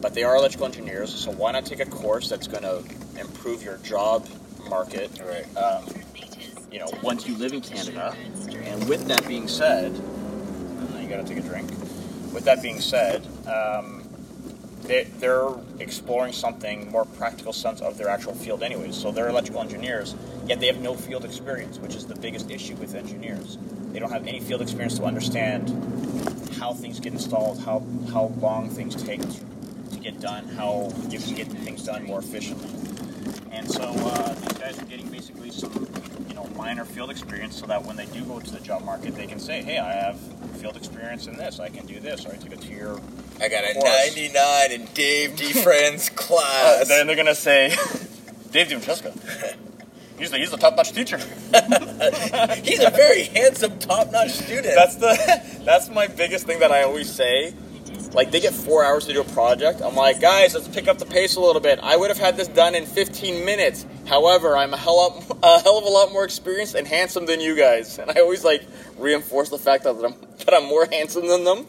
But 0.00 0.14
they 0.14 0.22
are 0.24 0.36
electrical 0.36 0.66
engineers, 0.66 1.14
so 1.14 1.30
why 1.30 1.52
not 1.52 1.64
take 1.66 1.80
a 1.80 1.86
course 1.86 2.28
that's 2.28 2.46
going 2.46 2.62
to 2.62 2.84
improve 3.20 3.62
your 3.62 3.78
job 3.78 4.26
market 4.68 5.10
right. 5.24 5.56
um, 5.56 5.84
you 6.76 6.82
know, 6.82 6.90
once 7.02 7.26
you 7.26 7.34
live 7.38 7.54
in 7.54 7.62
Canada. 7.62 8.14
And 8.52 8.86
with 8.86 9.06
that 9.06 9.26
being 9.26 9.48
said, 9.48 9.94
you 11.00 11.08
gotta 11.08 11.24
take 11.24 11.38
a 11.38 11.40
drink. 11.40 11.70
With 12.34 12.44
that 12.44 12.60
being 12.60 12.82
said, 12.82 13.26
um, 13.46 14.06
they, 14.82 15.04
they're 15.04 15.48
exploring 15.80 16.34
something 16.34 16.90
more 16.90 17.06
practical 17.06 17.54
sense 17.54 17.80
of 17.80 17.96
their 17.96 18.10
actual 18.10 18.34
field, 18.34 18.62
anyways. 18.62 18.94
So 18.94 19.10
they're 19.10 19.30
electrical 19.30 19.62
engineers, 19.62 20.14
yet 20.44 20.60
they 20.60 20.66
have 20.66 20.82
no 20.82 20.94
field 20.94 21.24
experience, 21.24 21.78
which 21.78 21.94
is 21.94 22.06
the 22.06 22.14
biggest 22.14 22.50
issue 22.50 22.74
with 22.74 22.94
engineers. 22.94 23.56
They 23.92 23.98
don't 23.98 24.12
have 24.12 24.26
any 24.26 24.40
field 24.40 24.60
experience 24.60 24.98
to 24.98 25.04
understand 25.04 25.70
how 26.58 26.74
things 26.74 27.00
get 27.00 27.14
installed, 27.14 27.58
how 27.60 27.82
how 28.12 28.34
long 28.38 28.68
things 28.68 29.02
take 29.02 29.22
to, 29.22 29.40
to 29.92 29.98
get 29.98 30.20
done, 30.20 30.46
how 30.48 30.92
you 31.08 31.20
can 31.20 31.34
get 31.34 31.48
things 31.48 31.84
done 31.84 32.04
more 32.04 32.18
efficiently. 32.18 32.68
And 33.50 33.70
so 33.70 33.82
uh, 33.82 34.34
these 34.34 34.58
guys 34.58 34.78
are 34.78 34.84
getting 34.84 35.08
basically 35.08 35.50
some, 35.50 35.85
minor 36.56 36.84
field 36.84 37.10
experience, 37.10 37.56
so 37.56 37.66
that 37.66 37.84
when 37.84 37.96
they 37.96 38.06
do 38.06 38.24
go 38.24 38.40
to 38.40 38.50
the 38.50 38.60
job 38.60 38.84
market, 38.84 39.14
they 39.14 39.26
can 39.26 39.38
say, 39.38 39.62
"Hey, 39.62 39.78
I 39.78 39.92
have 39.92 40.18
field 40.60 40.76
experience 40.76 41.26
in 41.26 41.36
this. 41.36 41.60
I 41.60 41.68
can 41.68 41.86
do 41.86 42.00
this, 42.00 42.24
or 42.26 42.32
I 42.32 42.36
took 42.36 42.52
a 42.52 42.56
two-year." 42.56 42.96
I 43.40 43.48
got 43.48 43.64
a 43.64 43.74
course. 43.74 43.84
99 44.16 44.72
in 44.72 44.84
Dave 44.94 45.30
DeFriend's 45.36 46.08
Uh, 46.10 46.14
class. 46.14 46.88
then 46.88 47.06
they're 47.06 47.16
gonna 47.16 47.34
say, 47.34 47.68
"Dave 48.52 48.68
DiFrancesco, 48.68 49.12
he's 50.18 50.30
the 50.30 50.38
he's 50.38 50.50
the 50.50 50.56
top-notch 50.56 50.92
teacher." 50.92 51.18
He's 51.18 52.80
a 52.82 52.90
very 52.90 53.24
handsome, 53.24 53.78
top-notch 53.78 54.30
student. 54.32 54.74
That's 54.74 54.96
the 54.96 55.60
that's 55.64 55.88
my 55.90 56.06
biggest 56.06 56.46
thing 56.46 56.60
that 56.60 56.72
I 56.72 56.82
always 56.82 57.10
say. 57.10 57.54
Like 58.12 58.30
they 58.30 58.40
get 58.40 58.54
four 58.54 58.84
hours 58.84 59.04
to 59.06 59.12
do 59.12 59.20
a 59.20 59.24
project. 59.24 59.82
I'm 59.82 59.94
like, 59.94 60.20
guys, 60.20 60.54
let's 60.54 60.68
pick 60.68 60.88
up 60.88 60.98
the 60.98 61.04
pace 61.06 61.36
a 61.36 61.40
little 61.40 61.60
bit. 61.60 61.78
I 61.82 61.96
would 61.96 62.08
have 62.08 62.18
had 62.18 62.36
this 62.36 62.48
done 62.48 62.74
in 62.74 62.86
15 62.86 63.44
minutes. 63.44 63.84
However, 64.06 64.56
I'm 64.56 64.72
a 64.72 64.76
hell 64.76 65.00
up, 65.00 65.38
a 65.42 65.60
hell 65.60 65.78
of 65.78 65.84
a 65.84 65.88
lot 65.88 66.12
more 66.12 66.24
experienced 66.24 66.74
and 66.74 66.86
handsome 66.86 67.26
than 67.26 67.40
you 67.40 67.56
guys. 67.56 67.98
And 67.98 68.10
I 68.10 68.20
always 68.20 68.44
like 68.44 68.62
reinforce 68.98 69.50
the 69.50 69.58
fact 69.58 69.84
that 69.84 69.96
I'm 69.96 70.14
that 70.44 70.54
I'm 70.54 70.66
more 70.66 70.86
handsome 70.86 71.26
than 71.26 71.44
them. 71.44 71.66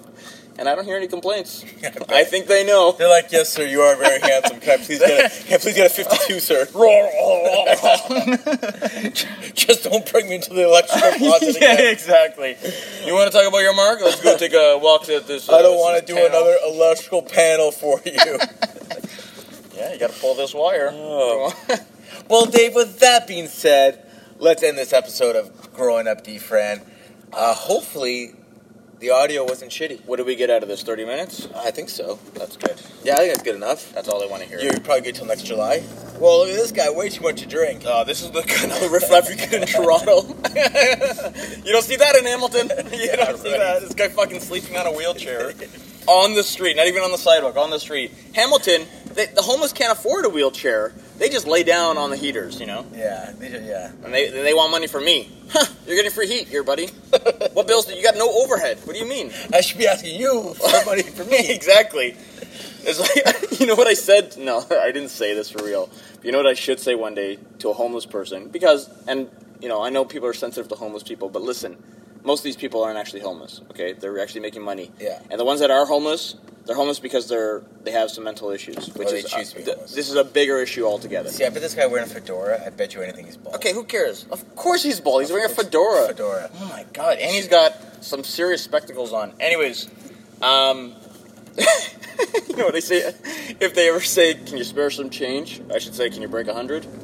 And 0.60 0.68
I 0.68 0.74
don't 0.74 0.86
hear 0.86 0.98
any 0.98 1.08
complaints. 1.08 1.64
I 2.10 2.24
think 2.24 2.48
they 2.48 2.66
know. 2.66 2.92
They're 2.92 3.08
like, 3.08 3.32
yes, 3.32 3.50
sir, 3.50 3.66
you 3.66 3.82
are 3.82 3.96
very 3.96 4.20
handsome. 4.20 4.60
Can 4.60 4.80
I 4.80 4.84
please 4.84 4.98
get 4.98 5.32
a, 5.32 5.44
can 5.46 5.54
I 5.54 5.58
please 5.60 5.76
get 5.76 5.86
a 5.86 5.94
52, 5.94 6.40
sir? 6.40 6.66
Just 9.54 9.84
don't 9.84 10.12
bring 10.12 10.30
me 10.30 10.36
into 10.36 10.56
the 10.56 10.64
electrical 10.66 11.12
closet 11.12 11.58
yeah, 11.62 11.74
again. 11.74 11.94
exactly. 11.94 12.58
You 13.06 13.14
want 13.14 13.32
to 13.32 13.38
talk 13.38 13.48
about 13.48 13.60
your 13.60 13.76
mark? 13.76 14.02
Let's 14.02 14.20
go 14.20 14.36
take 14.36 14.54
a 14.54 14.80
walk 14.82 15.08
at 15.10 15.28
this. 15.28 15.48
I 15.48 15.62
don't 15.62 15.76
uh, 15.76 15.80
want 15.80 16.00
to 16.00 16.06
do 16.12 16.16
panel. 16.16 16.30
another 16.30 16.58
electrical 16.66 17.22
panel 17.22 17.72
for 17.72 18.02
you. 18.04 18.40
Yeah, 19.76 19.94
you 19.94 20.00
got 20.00 20.10
to 20.10 20.20
pull 20.20 20.34
this 20.34 20.56
wire. 20.56 20.90
Oh. 20.92 21.54
Well, 22.30 22.46
Dave, 22.46 22.76
with 22.76 23.00
that 23.00 23.28
being 23.28 23.48
said, 23.48 24.06
let's 24.40 24.64
end 24.64 24.78
this 24.78 24.94
episode 24.94 25.36
of 25.36 25.74
Growing 25.74 26.08
Up 26.08 26.24
D-Fran. 26.24 26.82
Uh, 27.34 27.54
hopefully, 27.54 28.34
the 29.00 29.12
audio 29.12 29.44
wasn't 29.44 29.72
shitty. 29.72 30.04
What 30.06 30.18
did 30.18 30.26
we 30.26 30.36
get 30.36 30.50
out 30.50 30.64
of 30.64 30.70
this? 30.70 30.82
30 30.84 31.06
minutes? 31.06 31.48
I 31.56 31.72
think 31.72 31.90
so. 31.90 32.20
That's 32.34 32.58
good. 32.58 32.82
Yeah, 33.04 33.14
I 33.14 33.18
think 33.20 33.34
that's 33.34 33.44
good 33.44 33.56
enough. 33.56 33.94
That's 33.94 34.08
all 34.08 34.20
they 34.20 34.28
want 34.28 34.44
to 34.44 34.50
hear. 34.50 34.60
You're 34.60 34.80
probably 34.80 35.02
good 35.02 35.16
till 35.16 35.26
next 35.28 35.44
July. 35.44 35.84
Well, 36.20 36.40
look 36.40 36.50
at 36.50 36.56
this 36.56 36.72
guy. 36.72 36.90
Way 36.90 37.10
too 37.10 37.22
much 37.24 37.42
to 37.42 37.46
drink. 37.46 37.86
Uh, 37.86 38.04
this 38.04 38.24
is 38.24 38.32
the 38.32 38.42
kind 38.48 38.72
of 38.72 38.92
riff 38.92 39.10
raff 39.12 39.30
you 39.30 39.36
get 39.36 39.54
in 39.54 39.68
Toronto. 39.68 40.22
you 40.28 41.72
don't 41.72 41.84
see 41.84 41.96
that 41.98 42.16
in 42.18 42.26
Hamilton. 42.26 42.70
You 42.92 43.06
Yeah, 43.06 43.16
don't 43.18 43.38
see 43.38 43.52
that. 43.52 43.82
This 43.82 43.94
guy 43.94 44.08
fucking 44.08 44.40
sleeping 44.40 44.76
on 44.78 44.88
a 44.88 44.92
wheelchair 44.92 45.54
on 46.08 46.34
the 46.34 46.44
street, 46.44 46.76
not 46.78 46.88
even 46.88 47.04
on 47.04 47.12
the 47.12 47.18
sidewalk, 47.18 47.58
on 47.58 47.70
the 47.70 47.80
street. 47.80 48.12
Hamilton, 48.34 48.86
they, 49.14 49.26
the 49.28 49.42
homeless 49.42 49.74
can't 49.74 49.92
afford 49.92 50.26
a 50.26 50.30
wheelchair. 50.30 50.94
They 51.18 51.30
just 51.30 51.48
lay 51.48 51.64
down 51.64 51.98
on 51.98 52.10
the 52.12 52.16
heaters, 52.16 52.60
you 52.60 52.68
know, 52.68 52.86
Yeah, 52.96 53.32
they 53.40 53.50
yeah. 53.68 53.92
and 54.04 54.14
they 54.14 54.30
they 54.30 54.54
want 54.54 54.72
money 54.72 54.88
from 54.88 55.04
me. 55.06 55.32
Huh, 55.50 55.66
you're 55.88 55.96
getting 55.96 56.12
free 56.12 56.28
heat 56.28 56.48
here, 56.48 56.64
buddy. 56.64 56.88
what 57.54 57.68
bills? 57.68 57.86
Do 57.86 57.96
you 57.96 58.04
got 58.04 58.16
no 58.18 58.30
overhead? 58.44 58.78
What 58.84 58.94
do 58.94 59.00
you 59.00 59.08
mean? 59.10 59.32
I 59.54 59.62
should 59.62 59.78
be 59.80 59.88
asking 59.88 60.20
you 60.20 60.54
for 60.54 60.86
money 60.86 61.04
for 61.04 61.24
me. 61.26 61.50
exactly. 61.52 62.16
It's 62.84 63.00
like, 63.00 63.52
you 63.60 63.66
know 63.66 63.76
what 63.76 63.88
I 63.88 63.94
said? 63.96 64.38
No, 64.38 64.64
I 64.72 64.92
didn't 64.92 65.10
say 65.10 65.34
this 65.34 65.50
for 65.50 65.64
real. 65.64 65.90
But 66.18 66.26
you 66.26 66.32
know 66.32 66.38
what 66.38 66.48
I 66.48 66.54
should 66.54 66.80
say 66.80 66.96
one 66.96 67.16
day 67.16 67.40
to 67.60 67.70
a 67.70 67.74
homeless 67.74 68.06
person? 68.06 68.48
Because, 68.50 68.90
and, 69.08 69.30
you 69.60 69.68
know, 69.70 69.82
I 69.82 69.90
know 69.90 70.06
people 70.06 70.28
are 70.28 70.34
sensitive 70.34 70.70
to 70.70 70.76
homeless 70.76 71.04
people, 71.04 71.30
but 71.30 71.42
listen, 71.42 71.76
most 72.28 72.42
of 72.42 72.44
these 72.44 72.58
people 72.58 72.84
aren't 72.84 72.98
actually 72.98 73.22
homeless, 73.22 73.62
okay? 73.72 73.94
They're 73.94 74.20
actually 74.20 74.42
making 74.42 74.62
money. 74.62 74.92
Yeah. 75.00 75.20
And 75.32 75.40
the 75.40 75.46
ones 75.46 75.62
that 75.62 75.72
are 75.72 75.86
homeless, 75.86 76.36
they're 76.66 76.76
homeless 76.76 77.00
because 77.00 77.30
they're 77.30 77.64
they 77.84 77.92
have 77.92 78.12
some 78.12 78.26
mental 78.26 78.52
issues, 78.52 78.94
which 78.96 79.12
is 79.14 79.54
be 79.54 79.64
th- 79.64 79.78
this 79.96 80.10
is 80.10 80.16
a 80.16 80.26
bigger 80.26 80.60
issue 80.60 80.86
altogether. 80.86 81.30
See, 81.30 81.46
I 81.46 81.50
bet 81.50 81.62
this 81.62 81.74
guy 81.74 81.88
wearing 81.88 82.06
a 82.06 82.14
fedora. 82.14 82.62
I 82.66 82.70
bet 82.70 82.94
you 82.94 83.02
anything 83.02 83.26
he's 83.26 83.38
bald. 83.38 83.56
Okay, 83.56 83.74
who 83.74 83.86
cares? 83.86 84.26
Of 84.30 84.56
course 84.58 84.84
he's 84.84 85.00
bald. 85.00 85.22
He's 85.22 85.32
wearing 85.32 85.50
a 85.50 85.54
fedora. 85.54 86.08
Fedora. 86.08 86.50
Oh 86.60 86.66
my 86.68 86.86
god, 86.92 87.18
and 87.18 87.32
he's 87.32 87.48
got 87.48 87.74
some 88.04 88.24
serious 88.26 88.62
spectacles 88.62 89.14
on. 89.14 89.34
Anyways, 89.40 89.90
um, 90.42 90.94
you 91.58 92.58
know 92.58 92.66
what 92.66 92.74
they 92.74 92.82
say? 92.82 93.14
If 93.62 93.74
they 93.74 93.88
ever 93.88 94.02
say, 94.02 94.34
"Can 94.34 94.58
you 94.58 94.66
spare 94.66 94.90
some 94.90 95.10
change?" 95.10 95.62
I 95.74 95.80
should 95.80 95.96
say, 95.96 96.10
"Can 96.10 96.22
you 96.22 96.28
break 96.28 96.48
a 96.48 96.54
hundred? 96.54 96.86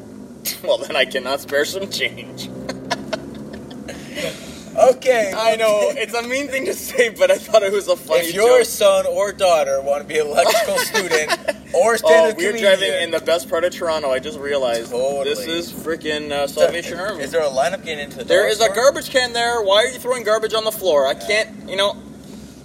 Well, 0.61 0.77
then 0.77 0.95
I 0.95 1.05
cannot 1.05 1.39
spare 1.39 1.63
some 1.63 1.89
change. 1.89 2.49
Okay. 4.75 5.33
I 5.35 5.55
know 5.55 5.91
it's 5.95 6.13
a 6.13 6.23
mean 6.23 6.47
thing 6.47 6.65
to 6.65 6.73
say, 6.73 7.09
but 7.09 7.29
I 7.29 7.37
thought 7.37 7.63
it 7.63 7.71
was 7.71 7.87
a 7.87 7.95
funny 7.95 8.21
thing. 8.21 8.29
If 8.29 8.35
your 8.35 8.59
joke. 8.59 8.65
son 8.67 9.05
or 9.05 9.31
daughter 9.31 9.81
want 9.81 10.01
to 10.01 10.07
be 10.07 10.19
an 10.19 10.27
electrical 10.27 10.77
student 10.79 11.31
or 11.73 11.93
Oh, 11.93 11.95
stand-up 11.95 12.37
we're 12.37 12.49
comedian, 12.51 12.77
driving 12.79 13.03
in 13.03 13.11
the 13.11 13.19
best 13.19 13.49
part 13.49 13.63
of 13.63 13.73
Toronto. 13.73 14.09
I 14.11 14.19
just 14.19 14.39
realized 14.39 14.91
Totally. 14.91 15.25
this 15.25 15.45
is 15.47 15.71
freaking 15.71 16.31
uh, 16.31 16.47
Salvation 16.47 16.99
Army. 16.99 17.23
Is 17.23 17.31
there 17.31 17.41
a 17.41 17.49
lineup 17.49 17.83
getting 17.83 18.05
into 18.05 18.17
the 18.17 18.23
There 18.23 18.47
is 18.47 18.61
a 18.61 18.69
garbage 18.73 19.09
can 19.09 19.33
there. 19.33 19.61
Why 19.61 19.83
are 19.83 19.87
you 19.87 19.99
throwing 19.99 20.23
garbage 20.23 20.53
on 20.53 20.63
the 20.63 20.71
floor? 20.71 21.07
I 21.07 21.13
can't, 21.13 21.69
you 21.69 21.75
know. 21.75 21.95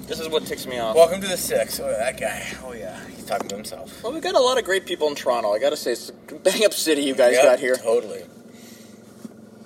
This 0.07 0.21
is 0.21 0.29
what 0.29 0.47
ticks 0.47 0.67
me 0.67 0.79
off. 0.79 0.97
Welcome 0.97 1.21
to 1.21 1.27
the 1.29 1.37
six. 1.37 1.79
Oh, 1.81 1.87
that 1.91 2.19
guy. 2.19 2.47
Oh 2.65 2.73
yeah, 2.73 2.99
he's 3.15 3.27
talking 3.27 3.47
to 3.49 3.55
himself. 3.55 4.03
Well, 4.03 4.15
we 4.15 4.21
got 4.21 4.35
a 4.35 4.41
lot 4.41 4.57
of 4.57 4.65
great 4.65 4.87
people 4.87 5.07
in 5.09 5.15
Toronto. 5.15 5.53
I 5.53 5.59
gotta 5.59 5.77
say, 5.77 5.93
it's 5.93 6.09
a 6.09 6.35
bang 6.37 6.65
up 6.65 6.73
city 6.73 7.03
you 7.03 7.15
guys 7.15 7.35
Yeah, 7.37 7.43
got 7.43 7.59
here. 7.61 7.77
Totally. 7.77 8.23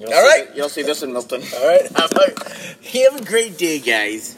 You 0.03 0.09
don't 0.09 0.16
All 0.16 0.28
see 0.28 0.48
you 0.48 0.62
don't 0.62 0.70
see 0.70 0.82
this 0.82 1.05
in 1.05 1.12
Milton. 1.12 1.42
All 1.55 1.68
right. 1.68 1.88
How 1.94 2.07
about 2.07 2.30
you 2.92 3.09
have 3.09 3.20
a 3.20 3.24
great 3.24 3.57
day, 3.57 3.78
guys. 3.78 4.34